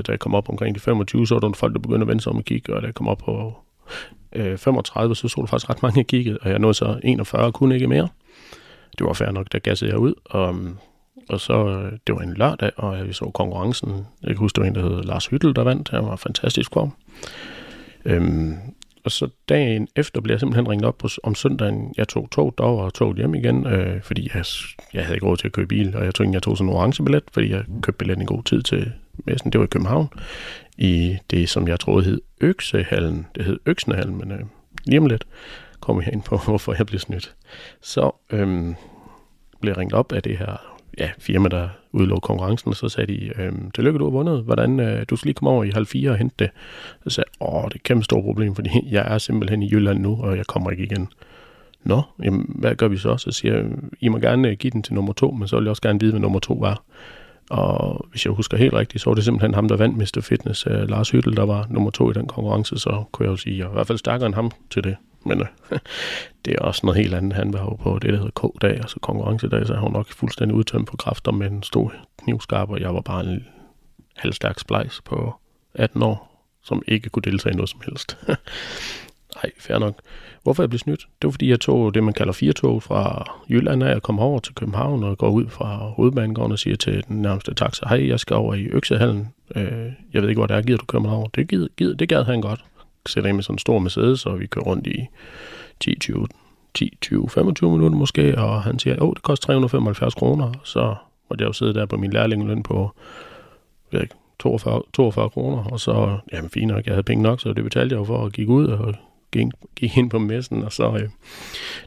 Da 0.07 0.11
jeg 0.11 0.19
kom 0.19 0.35
op 0.35 0.49
omkring 0.49 0.75
de 0.75 0.79
25, 0.79 1.27
så 1.27 1.35
var 1.35 1.39
der 1.39 1.53
folk, 1.53 1.73
der 1.73 1.79
begyndte 1.79 2.03
at 2.03 2.07
vende 2.07 2.21
sig 2.21 2.31
om 2.31 2.37
og 2.37 2.45
kigge, 2.45 2.75
og 2.75 2.81
da 2.81 2.85
jeg 2.85 2.95
kom 2.95 3.07
op 3.07 3.17
på 3.17 3.53
øh, 4.33 4.57
35, 4.57 5.15
så 5.15 5.27
så 5.27 5.41
der 5.41 5.47
faktisk 5.47 5.69
ret 5.69 5.83
mange 5.83 6.03
kigget, 6.03 6.37
og 6.41 6.49
jeg 6.49 6.59
nåede 6.59 6.73
så 6.73 6.99
41 7.03 7.45
og 7.45 7.53
kunne 7.53 7.75
ikke 7.75 7.87
mere. 7.87 8.07
Det 8.97 9.07
var 9.07 9.13
fair 9.13 9.31
nok, 9.31 9.51
der 9.51 9.59
gassede 9.59 9.91
jeg 9.91 9.99
ud, 9.99 10.13
og, 10.25 10.55
og 11.29 11.39
så, 11.39 11.67
øh, 11.67 11.91
det 12.07 12.15
var 12.15 12.21
en 12.21 12.33
lørdag, 12.33 12.71
og 12.75 13.07
vi 13.07 13.13
så 13.13 13.31
konkurrencen. 13.33 13.89
Jeg 14.21 14.29
kan 14.29 14.37
huske, 14.37 14.55
det 14.55 14.61
var 14.61 14.67
en, 14.67 14.75
der 14.75 14.89
hed 14.89 15.03
Lars 15.03 15.25
Hyttel, 15.25 15.55
der 15.55 15.63
vandt. 15.63 15.89
Han 15.89 16.05
var 16.05 16.15
fantastisk 16.15 16.73
form. 16.73 16.93
Øhm, 18.05 18.55
og 19.03 19.11
så 19.11 19.29
dagen 19.49 19.87
efter 19.95 20.21
blev 20.21 20.33
jeg 20.33 20.39
simpelthen 20.39 20.69
ringet 20.69 20.85
op 20.85 20.97
på, 20.97 21.07
om 21.23 21.35
søndagen. 21.35 21.93
Jeg 21.97 22.07
tog 22.07 22.27
tog 22.31 22.53
derover 22.57 22.83
og 22.83 22.93
tog 22.93 23.15
hjem 23.15 23.35
igen, 23.35 23.67
øh, 23.67 24.01
fordi 24.01 24.31
jeg, 24.33 24.45
jeg 24.93 25.03
havde 25.03 25.15
ikke 25.15 25.25
råd 25.25 25.37
til 25.37 25.47
at 25.47 25.51
købe 25.51 25.67
bil, 25.67 25.95
og 25.95 26.05
jeg 26.05 26.15
tog 26.15 26.33
jeg 26.33 26.43
tog 26.43 26.57
sådan 26.57 26.69
en 26.69 26.75
orange 26.75 27.03
billet, 27.03 27.23
fordi 27.33 27.51
jeg 27.51 27.63
købte 27.81 27.97
billetten 27.97 28.23
i 28.23 28.25
god 28.25 28.43
tid 28.43 28.61
til 28.61 28.91
messen. 29.25 29.51
Det 29.51 29.59
var 29.59 29.65
i 29.65 29.69
København, 29.69 30.09
i 30.77 31.17
det, 31.29 31.49
som 31.49 31.67
jeg 31.67 31.79
troede 31.79 32.05
hed 32.05 32.21
Øksehallen. 32.41 33.27
Det 33.35 33.45
hed 33.45 33.59
Øksenehallen, 33.65 34.17
men 34.17 34.31
øh, 34.31 34.39
lige 34.85 34.99
om 34.99 35.05
lidt 35.05 35.27
kommer 35.79 36.03
jeg 36.03 36.13
ind 36.13 36.23
på, 36.23 36.37
hvorfor 36.47 36.75
jeg 36.77 36.85
blev 36.85 36.99
snydt. 36.99 37.35
Så 37.81 38.11
øhm, 38.31 38.75
blev 39.61 39.71
jeg 39.71 39.77
ringet 39.77 39.93
op 39.93 40.11
af 40.11 40.23
det 40.23 40.37
her 40.37 40.68
ja, 40.97 41.09
firma, 41.19 41.49
der 41.49 41.69
udlå 41.91 42.19
konkurrencen, 42.19 42.69
og 42.69 42.75
så 42.75 42.89
sagde 42.89 43.13
de, 43.13 43.41
øhm, 43.41 43.71
tillykke, 43.71 43.99
du 43.99 44.03
har 44.03 44.11
vundet. 44.11 44.43
Hvordan, 44.43 44.79
øh, 44.79 45.05
du 45.09 45.15
skal 45.15 45.27
lige 45.27 45.33
komme 45.33 45.49
over 45.49 45.63
i 45.63 45.69
halv 45.69 45.85
fire 45.85 46.11
og 46.11 46.17
hente 46.17 46.35
det. 46.39 46.49
Så 47.03 47.09
sagde 47.09 47.29
jeg, 47.41 47.47
åh, 47.47 47.63
det 47.63 47.71
er 47.71 47.75
et 47.75 47.83
kæmpe 47.83 48.03
stort 48.03 48.23
problem, 48.23 48.55
fordi 48.55 48.69
jeg 48.91 49.13
er 49.13 49.17
simpelthen 49.17 49.63
i 49.63 49.71
Jylland 49.71 49.99
nu, 49.99 50.21
og 50.21 50.37
jeg 50.37 50.45
kommer 50.45 50.71
ikke 50.71 50.83
igen. 50.83 51.07
Nå, 51.83 52.01
jamen, 52.23 52.55
hvad 52.59 52.75
gør 52.75 52.87
vi 52.87 52.97
så? 52.97 53.17
Så 53.17 53.31
siger 53.31 53.55
jeg, 53.55 53.65
I 53.99 54.07
må 54.07 54.17
gerne 54.17 54.49
øh, 54.49 54.57
give 54.57 54.71
den 54.71 54.83
til 54.83 54.93
nummer 54.93 55.13
to, 55.13 55.31
men 55.31 55.47
så 55.47 55.55
vil 55.55 55.63
jeg 55.63 55.69
også 55.69 55.81
gerne 55.81 55.99
vide, 55.99 56.11
hvad 56.11 56.21
nummer 56.21 56.39
to 56.39 56.53
var. 56.53 56.83
Og 57.49 58.05
hvis 58.11 58.25
jeg 58.25 58.33
husker 58.33 58.57
helt 58.57 58.73
rigtigt, 58.73 59.03
så 59.03 59.09
var 59.09 59.15
det 59.15 59.23
simpelthen 59.23 59.53
ham, 59.53 59.67
der 59.67 59.77
vandt 59.77 59.97
Mr. 59.97 60.21
Fitness. 60.21 60.67
Øh, 60.67 60.89
Lars 60.89 61.09
Hyttel, 61.09 61.37
der 61.37 61.45
var 61.45 61.67
nummer 61.69 61.89
to 61.89 62.11
i 62.11 62.13
den 62.13 62.27
konkurrence, 62.27 62.77
så 62.77 63.03
kunne 63.11 63.25
jeg 63.25 63.31
jo 63.31 63.37
sige, 63.37 63.53
at 63.53 63.59
jeg 63.59 63.65
er 63.65 63.69
i 63.69 63.73
hvert 63.73 63.87
fald 63.87 63.97
stærkere 63.97 64.25
end 64.25 64.35
ham 64.35 64.51
til 64.69 64.83
det. 64.83 64.95
Men 65.25 65.41
øh, 65.41 65.79
det 66.45 66.53
er 66.53 66.59
også 66.59 66.81
noget 66.83 67.01
helt 67.01 67.13
andet. 67.13 67.33
Han 67.33 67.53
var 67.53 67.59
jo 67.59 67.75
på 67.75 67.99
det, 67.99 68.13
der 68.13 68.17
hedder 68.17 68.49
K-dag, 68.49 68.75
altså 68.75 68.99
konkurrencedag, 68.99 69.67
så 69.67 69.73
han 69.73 69.83
var 69.83 69.89
nok 69.89 70.07
fuldstændig 70.07 70.57
udtømt 70.57 70.87
på 70.87 70.97
kræfter 70.97 71.31
med 71.31 71.51
en 71.51 71.63
stor 71.63 71.93
knivskarp, 72.23 72.69
og 72.69 72.79
jeg 72.79 72.93
var 72.93 73.01
bare 73.01 73.25
en 73.25 73.45
halvstærk 74.15 74.59
splejs 74.59 75.01
på 75.05 75.33
18 75.73 76.03
år, 76.03 76.45
som 76.63 76.81
ikke 76.87 77.09
kunne 77.09 77.23
deltage 77.23 77.53
i 77.53 77.55
noget 77.55 77.69
som 77.69 77.81
helst. 77.85 78.17
Nej, 79.35 79.51
fair 79.59 79.77
nok. 79.77 79.95
Hvorfor 80.43 80.63
jeg 80.63 80.69
blev 80.69 80.79
snydt? 80.79 80.99
Det 80.99 81.27
var 81.27 81.31
fordi, 81.31 81.49
jeg 81.49 81.59
tog 81.59 81.93
det, 81.93 82.03
man 82.03 82.13
kalder 82.13 82.33
fire 82.33 82.53
fra 82.81 83.31
Jylland 83.49 83.83
af, 83.83 83.95
og 83.95 84.03
kom 84.03 84.19
over 84.19 84.39
til 84.39 84.55
København 84.55 85.03
og 85.03 85.17
går 85.17 85.29
ud 85.29 85.47
fra 85.47 85.77
hovedbanegården 85.77 86.51
og 86.51 86.59
siger 86.59 86.75
til 86.75 87.03
den 87.07 87.21
nærmeste 87.21 87.53
taxa, 87.53 87.87
hej, 87.87 88.07
jeg 88.07 88.19
skal 88.19 88.35
over 88.35 88.53
i 88.53 88.63
Øksehallen. 88.63 89.33
Øh, 89.55 89.91
jeg 90.13 90.21
ved 90.21 90.29
ikke, 90.29 90.39
hvor 90.39 90.47
det 90.47 90.57
er. 90.57 90.61
Gider 90.61 90.77
du 90.77 90.85
køre 90.85 91.01
mig 91.01 91.11
over? 91.11 91.27
Det, 91.27 91.47
gider, 91.47 91.67
gider, 91.77 91.95
det 91.95 92.09
gad 92.09 92.23
han 92.23 92.41
godt. 92.41 92.65
Sætter 93.07 93.27
ind 93.27 93.37
med 93.37 93.43
sådan 93.43 93.55
en 93.55 93.59
stor 93.59 93.79
Mercedes, 93.79 94.25
og 94.25 94.39
vi 94.39 94.47
kører 94.47 94.65
rundt 94.65 94.87
i 94.87 95.07
10, 95.79 95.99
20, 95.99 96.27
10, 96.73 96.97
20, 97.01 97.29
25 97.29 97.71
minutter 97.71 97.97
måske, 97.97 98.37
og 98.37 98.63
han 98.63 98.79
siger, 98.79 99.01
åh, 99.01 99.13
det 99.13 99.23
koster 99.23 99.45
375 99.45 100.13
kroner. 100.13 100.51
Så 100.63 100.95
måtte 101.29 101.41
jeg 101.41 101.47
jo 101.47 101.53
sidde 101.53 101.73
der 101.73 101.85
på 101.85 101.97
min 101.97 102.11
lærlingeløn 102.11 102.63
på, 102.63 102.91
jeg 103.91 104.01
ikke, 104.01 104.15
42, 104.39 104.81
42 104.93 105.29
kroner, 105.29 105.63
og 105.63 105.79
så, 105.79 106.17
jamen 106.33 106.49
fint 106.49 106.67
nok, 106.67 106.85
jeg 106.85 106.93
havde 106.93 107.03
penge 107.03 107.23
nok, 107.23 107.41
så 107.41 107.53
det 107.53 107.63
betalte 107.63 107.93
jeg 107.93 107.99
jo 107.99 108.03
for 108.03 108.25
at 108.25 108.33
gik 108.33 108.49
ud 108.49 108.67
og 108.67 108.95
gik, 109.31 109.47
gik 109.75 109.97
ind 109.97 110.09
på 110.09 110.19
messen, 110.19 110.63
og 110.63 110.71
så, 110.71 110.91
øh, 110.95 111.09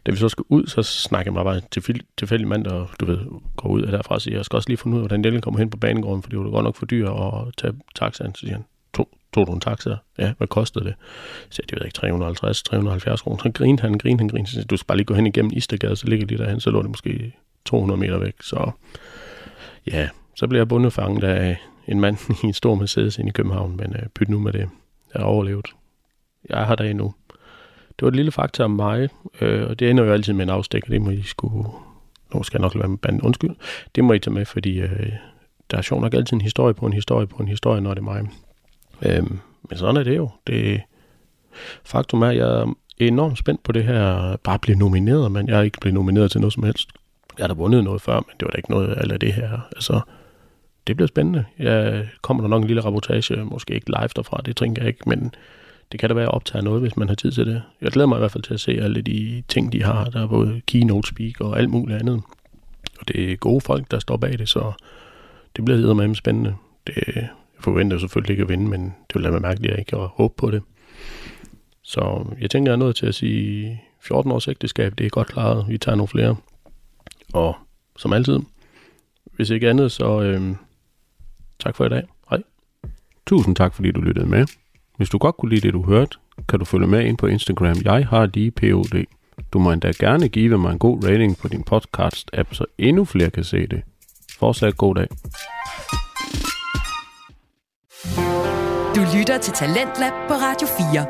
da 0.06 0.10
vi 0.10 0.16
så 0.16 0.28
skulle 0.28 0.50
ud, 0.50 0.66
så 0.66 0.82
snakkede 0.82 1.34
jeg 1.36 1.44
mig 1.44 1.52
bare 1.52 1.60
til 1.70 2.02
tilfældig 2.16 2.48
mand, 2.48 2.64
der, 2.64 2.86
du 3.00 3.04
ved, 3.04 3.18
går 3.56 3.68
ud 3.68 3.82
af 3.82 3.92
derfra 3.92 4.14
og 4.14 4.22
siger, 4.22 4.36
jeg 4.36 4.44
skal 4.44 4.56
også 4.56 4.68
lige 4.68 4.76
finde 4.76 4.96
ud 4.96 5.02
af, 5.02 5.08
hvordan 5.08 5.24
det 5.24 5.42
kommer 5.42 5.58
hen 5.58 5.70
på 5.70 5.76
banegården, 5.76 6.22
for 6.22 6.30
det 6.30 6.38
var 6.38 6.50
godt 6.50 6.64
nok 6.64 6.76
for 6.76 6.86
dyr 6.86 7.10
at 7.10 7.54
tage 7.56 7.72
taxaen. 7.94 8.34
Så 8.34 8.40
siger 8.40 8.52
han, 8.52 8.64
tog, 9.32 9.46
du 9.46 9.52
en 9.52 9.60
taxa? 9.60 9.96
Ja, 10.18 10.32
hvad 10.38 10.48
kostede 10.48 10.84
det? 10.84 10.94
Så 11.48 11.56
sagde, 11.56 11.66
det 11.66 11.78
ved 11.78 11.86
ikke, 11.86 11.94
350, 11.94 12.62
370 12.62 13.20
kroner. 13.20 13.42
Så 13.42 13.50
grinte 13.54 13.80
han, 13.80 13.98
grinte 13.98 14.22
han, 14.22 14.28
grinte. 14.28 14.56
han. 14.56 14.66
du 14.66 14.76
skal 14.76 14.86
bare 14.86 14.96
lige 14.96 15.06
gå 15.06 15.14
hen 15.14 15.26
igennem 15.26 15.52
Istergade, 15.54 15.96
så 15.96 16.06
ligger 16.06 16.26
de 16.26 16.38
derhen, 16.38 16.60
så 16.60 16.70
lå 16.70 16.82
det 16.82 16.90
måske 16.90 17.32
200 17.64 18.00
meter 18.00 18.18
væk. 18.18 18.34
Så 18.42 18.70
ja, 19.86 20.08
så 20.36 20.46
blev 20.46 20.60
jeg 20.60 20.68
bundefanget 20.68 21.24
af 21.24 21.56
en 21.88 22.00
mand 22.00 22.16
i 22.44 22.46
en 22.46 22.52
stor 22.52 22.74
Mercedes 22.74 23.18
ind 23.18 23.28
i 23.28 23.32
København, 23.32 23.76
men 23.76 23.96
øh, 23.96 24.08
pyt 24.14 24.28
nu 24.28 24.38
med 24.38 24.52
det. 24.52 24.68
Jeg 25.14 25.20
har 25.20 25.24
overlevet. 25.24 25.66
Jeg 26.48 26.66
har 26.66 26.74
der 26.74 26.84
endnu. 26.84 27.14
Det 27.88 28.02
var 28.02 28.08
et 28.08 28.16
lille 28.16 28.32
fakta 28.32 28.64
om 28.64 28.70
mig, 28.70 29.08
øh, 29.40 29.68
og 29.68 29.78
det 29.78 29.90
ender 29.90 30.04
jo 30.04 30.12
altid 30.12 30.32
med 30.32 30.44
en 30.44 30.50
afstikker. 30.50 30.88
Det 30.90 31.02
må 31.02 31.10
I 31.10 31.22
skulle... 31.22 31.68
Nu 32.34 32.42
skal 32.42 32.58
jeg 32.58 32.62
nok 32.62 32.74
lade 32.74 32.82
være 32.82 32.88
med 32.88 32.98
banden. 32.98 33.22
Undskyld. 33.22 33.50
Det 33.94 34.04
må 34.04 34.12
I 34.12 34.18
tage 34.18 34.34
med, 34.34 34.44
fordi 34.44 34.80
øh, 34.80 35.12
der 35.70 35.76
er 35.78 35.82
sjovt 35.82 36.02
nok 36.02 36.14
altid 36.14 36.32
en 36.32 36.40
historie 36.40 36.74
på 36.74 36.86
en 36.86 36.92
historie 36.92 37.26
på 37.26 37.36
en 37.36 37.48
historie, 37.48 37.80
når 37.80 37.94
det 37.94 38.00
er 38.00 38.04
mig. 38.04 38.28
Øh, 39.02 39.30
men 39.68 39.78
sådan 39.78 39.96
er 39.96 40.02
det 40.02 40.16
jo. 40.16 40.30
Det, 40.46 40.80
faktum 41.84 42.22
er, 42.22 42.26
at 42.26 42.36
jeg 42.36 42.48
er 42.48 42.74
enormt 42.98 43.38
spændt 43.38 43.62
på 43.62 43.72
det 43.72 43.84
her. 43.84 44.36
Bare 44.36 44.58
blive 44.58 44.78
nomineret, 44.78 45.32
men 45.32 45.48
jeg 45.48 45.58
er 45.58 45.62
ikke 45.62 45.80
blevet 45.80 45.94
nomineret 45.94 46.30
til 46.30 46.40
noget 46.40 46.52
som 46.52 46.62
helst. 46.62 46.88
Jeg 47.38 47.42
har 47.44 47.48
da 47.48 47.54
vundet 47.54 47.84
noget 47.84 48.02
før, 48.02 48.14
men 48.14 48.34
det 48.40 48.46
var 48.46 48.50
da 48.50 48.56
ikke 48.56 48.70
noget 48.70 48.88
af 48.88 49.20
det 49.20 49.32
her. 49.32 49.60
Altså, 49.76 50.00
det 50.86 50.96
bliver 50.96 51.06
spændende. 51.06 51.44
Jeg 51.58 52.08
kommer 52.22 52.42
der 52.42 52.48
nok 52.48 52.62
en 52.62 52.66
lille 52.66 52.84
rapportage, 52.84 53.44
måske 53.44 53.74
ikke 53.74 53.88
live 53.88 54.08
derfra, 54.16 54.40
det 54.44 54.56
tænker 54.56 54.82
jeg 54.82 54.88
ikke, 54.88 55.08
men 55.08 55.34
det 55.92 56.00
kan 56.00 56.08
da 56.08 56.14
være 56.14 56.24
at 56.24 56.34
optage 56.34 56.64
noget, 56.64 56.80
hvis 56.80 56.96
man 56.96 57.08
har 57.08 57.14
tid 57.14 57.32
til 57.32 57.46
det. 57.46 57.62
Jeg 57.80 57.90
glæder 57.90 58.08
mig 58.08 58.16
i 58.16 58.18
hvert 58.18 58.32
fald 58.32 58.42
til 58.42 58.54
at 58.54 58.60
se 58.60 58.72
alle 58.72 59.02
de 59.02 59.42
ting, 59.48 59.72
de 59.72 59.82
har. 59.82 60.04
Der 60.04 60.22
er 60.22 60.26
både 60.26 60.60
keynote 60.66 61.08
speak 61.08 61.40
og 61.40 61.58
alt 61.58 61.70
muligt 61.70 62.00
andet. 62.00 62.22
Og 63.00 63.08
det 63.08 63.32
er 63.32 63.36
gode 63.36 63.60
folk, 63.60 63.90
der 63.90 63.98
står 63.98 64.16
bag 64.16 64.38
det, 64.38 64.48
så 64.48 64.72
det 65.56 65.64
bliver 65.64 65.94
med 65.94 66.14
spændende. 66.14 66.54
Det, 66.86 67.28
forventer 67.62 67.98
selvfølgelig 67.98 68.34
ikke 68.34 68.42
at 68.42 68.48
vinde, 68.48 68.68
men 68.68 68.84
det 68.84 69.14
vil 69.14 69.22
lade 69.22 69.40
mærkeligt, 69.40 69.70
at 69.72 69.76
jeg 69.76 69.78
ikke 69.78 69.96
har 69.96 70.06
håb 70.06 70.36
på 70.36 70.50
det. 70.50 70.62
Så 71.82 72.26
jeg 72.40 72.50
tænker, 72.50 72.72
jeg 72.72 72.80
er 72.80 72.84
nødt 72.84 72.96
til 72.96 73.06
at 73.06 73.14
sige, 73.14 73.82
14 74.00 74.32
års 74.32 74.48
ægteskab, 74.48 74.98
det 74.98 75.06
er 75.06 75.10
godt 75.10 75.28
klaret. 75.28 75.68
Vi 75.68 75.78
tager 75.78 75.96
nogle 75.96 76.08
flere. 76.08 76.36
Og 77.32 77.56
som 77.96 78.12
altid, 78.12 78.38
hvis 79.36 79.50
ikke 79.50 79.70
andet, 79.70 79.92
så 79.92 80.20
øh, 80.22 80.54
tak 81.58 81.76
for 81.76 81.84
i 81.84 81.88
dag. 81.88 82.02
Hej. 82.30 82.42
Tusind 83.26 83.56
tak, 83.56 83.74
fordi 83.74 83.90
du 83.90 84.00
lyttede 84.00 84.26
med. 84.26 84.46
Hvis 84.96 85.08
du 85.08 85.18
godt 85.18 85.36
kunne 85.36 85.50
lide 85.50 85.60
det, 85.60 85.74
du 85.74 85.82
hørte, 85.82 86.16
kan 86.48 86.58
du 86.58 86.64
følge 86.64 86.86
med 86.86 87.04
ind 87.04 87.18
på 87.18 87.26
Instagram. 87.26 87.76
Jeg 87.84 88.06
har 88.06 88.26
lige 88.26 88.50
POD. 88.50 89.04
Du 89.52 89.58
må 89.58 89.72
endda 89.72 89.92
gerne 89.98 90.28
give 90.28 90.58
mig 90.58 90.72
en 90.72 90.78
god 90.78 91.04
rating 91.04 91.38
på 91.38 91.48
din 91.48 91.64
podcast-app, 91.70 92.54
så 92.54 92.64
endnu 92.78 93.04
flere 93.04 93.30
kan 93.30 93.44
se 93.44 93.66
det. 93.66 93.82
Fortsat 94.38 94.76
god 94.76 94.94
dag. 94.94 95.06
Du 98.96 99.00
lytter 99.18 99.38
til 99.38 99.52
Talentlab 99.52 100.12
på 100.28 100.34
Radio 100.34 100.68
4. 100.92 101.06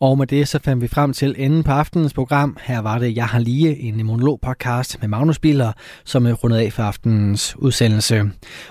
Og 0.00 0.18
med 0.18 0.26
det 0.26 0.48
så 0.48 0.58
fandt 0.58 0.82
vi 0.82 0.88
frem 0.88 1.12
til 1.12 1.34
enden 1.38 1.62
på 1.62 1.72
aftenens 1.72 2.12
program. 2.12 2.56
Her 2.62 2.78
var 2.78 2.98
det 2.98 3.16
Jeg 3.16 3.26
har 3.26 3.38
lige 3.38 3.78
en 3.78 4.06
monolog-podcast 4.06 5.00
med 5.00 5.08
Magnus 5.08 5.38
Biller, 5.38 5.72
som 6.04 6.26
er 6.26 6.32
rundet 6.32 6.58
af 6.58 6.72
for 6.72 6.82
aftenens 6.82 7.56
udsendelse. 7.56 8.30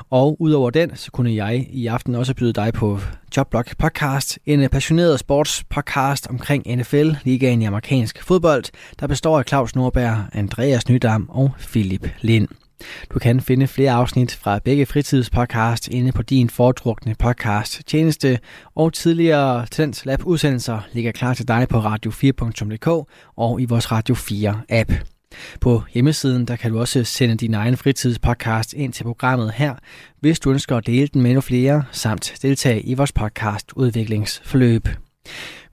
Og 0.09 0.41
udover 0.41 0.69
den, 0.69 0.95
så 0.95 1.11
kunne 1.11 1.35
jeg 1.35 1.67
i 1.69 1.87
aften 1.87 2.15
også 2.15 2.35
byde 2.35 2.53
dig 2.53 2.73
på 2.73 2.99
Jobblock 3.37 3.77
Podcast, 3.77 4.39
en 4.45 4.69
passioneret 4.69 5.19
sportspodcast 5.19 6.27
omkring 6.27 6.77
NFL, 6.77 7.09
ligaen 7.23 7.61
i 7.61 7.65
amerikansk 7.65 8.23
fodbold, 8.23 8.63
der 8.99 9.07
består 9.07 9.39
af 9.39 9.45
Claus 9.47 9.75
Norberg, 9.75 10.17
Andreas 10.33 10.89
Nydam 10.89 11.29
og 11.29 11.51
Philip 11.59 12.07
Lind. 12.21 12.60
Du 13.13 13.19
kan 13.19 13.41
finde 13.41 13.67
flere 13.67 13.91
afsnit 13.91 14.35
fra 14.35 14.59
begge 14.59 14.85
fritidspodcast 14.85 15.87
inde 15.87 16.11
på 16.11 16.21
din 16.21 16.49
foretrukne 16.49 17.15
podcast 17.19 17.81
tjeneste, 17.87 18.39
og 18.75 18.93
tidligere 18.93 19.65
Talent 19.65 20.05
Lab 20.05 20.25
udsendelser 20.25 20.79
ligger 20.93 21.11
klar 21.11 21.33
til 21.33 21.47
dig 21.47 21.67
på 21.69 21.79
radio4.dk 21.79 22.87
og 23.37 23.61
i 23.61 23.65
vores 23.65 23.91
Radio 23.91 24.15
4 24.15 24.61
app. 24.69 24.91
På 25.61 25.83
hjemmesiden 25.93 26.45
der 26.47 26.55
kan 26.55 26.71
du 26.71 26.79
også 26.79 27.03
sende 27.03 27.37
din 27.37 27.53
egen 27.53 27.77
fritidspodcast 27.77 28.73
ind 28.73 28.93
til 28.93 29.03
programmet 29.03 29.51
her, 29.51 29.75
hvis 30.19 30.39
du 30.39 30.51
ønsker 30.51 30.77
at 30.77 30.87
dele 30.87 31.07
den 31.07 31.21
med 31.21 31.31
endnu 31.31 31.41
flere, 31.41 31.83
samt 31.91 32.33
deltage 32.41 32.81
i 32.81 32.93
vores 32.93 33.11
podcast 33.11 33.71
udviklingsforløb. 33.75 34.87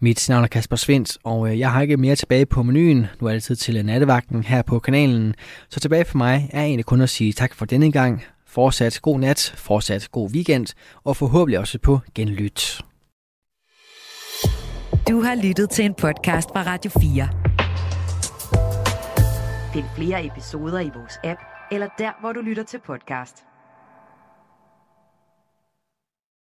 Mit 0.01 0.29
navn 0.29 0.45
er 0.45 0.49
Kasper 0.49 0.77
Svendt, 0.77 1.19
og 1.25 1.51
øh, 1.51 1.59
jeg 1.59 1.73
har 1.73 1.81
ikke 1.81 1.97
mere 1.97 2.17
tilbage 2.17 2.47
på 2.47 2.63
menuen. 2.63 3.07
Nu 3.21 3.27
er 3.27 3.33
det 3.33 3.43
tid 3.43 3.57
til 3.57 3.87
nattevagten 3.87 4.43
her 4.43 4.63
på 4.63 4.79
kanalen. 4.79 5.35
Så 5.69 5.81
tilbage 5.81 6.05
for 6.05 6.19
mig 6.19 6.51
er 6.53 6.63
egentlig 6.63 6.85
kun 6.85 7.01
at 7.01 7.11
sige 7.11 7.33
tak 7.33 7.55
for 7.55 7.65
denne 7.65 7.93
gang. 7.93 8.23
Fortsat 8.47 8.99
god 9.03 9.21
nat, 9.21 9.55
fortsat 9.57 10.09
god 10.13 10.31
weekend, 10.31 10.67
og 11.05 11.17
forhåbentlig 11.17 11.59
også 11.59 11.79
på 11.79 12.01
genlyt. 12.15 12.81
Du 15.09 15.21
har 15.21 15.43
lyttet 15.43 15.71
til 15.71 15.85
en 15.85 15.95
podcast 15.95 16.49
fra 16.49 16.63
Radio 16.63 16.91
4. 17.01 17.29
Find 19.73 19.85
flere 19.97 20.27
episoder 20.27 20.81
i 20.81 20.91
vores 20.95 21.19
app, 21.25 21.41
eller 21.73 21.89
der, 21.99 22.21
hvor 22.21 22.33
du 22.33 22.41
lytter 22.41 22.63
til 22.63 22.81
podcast. 22.87 23.48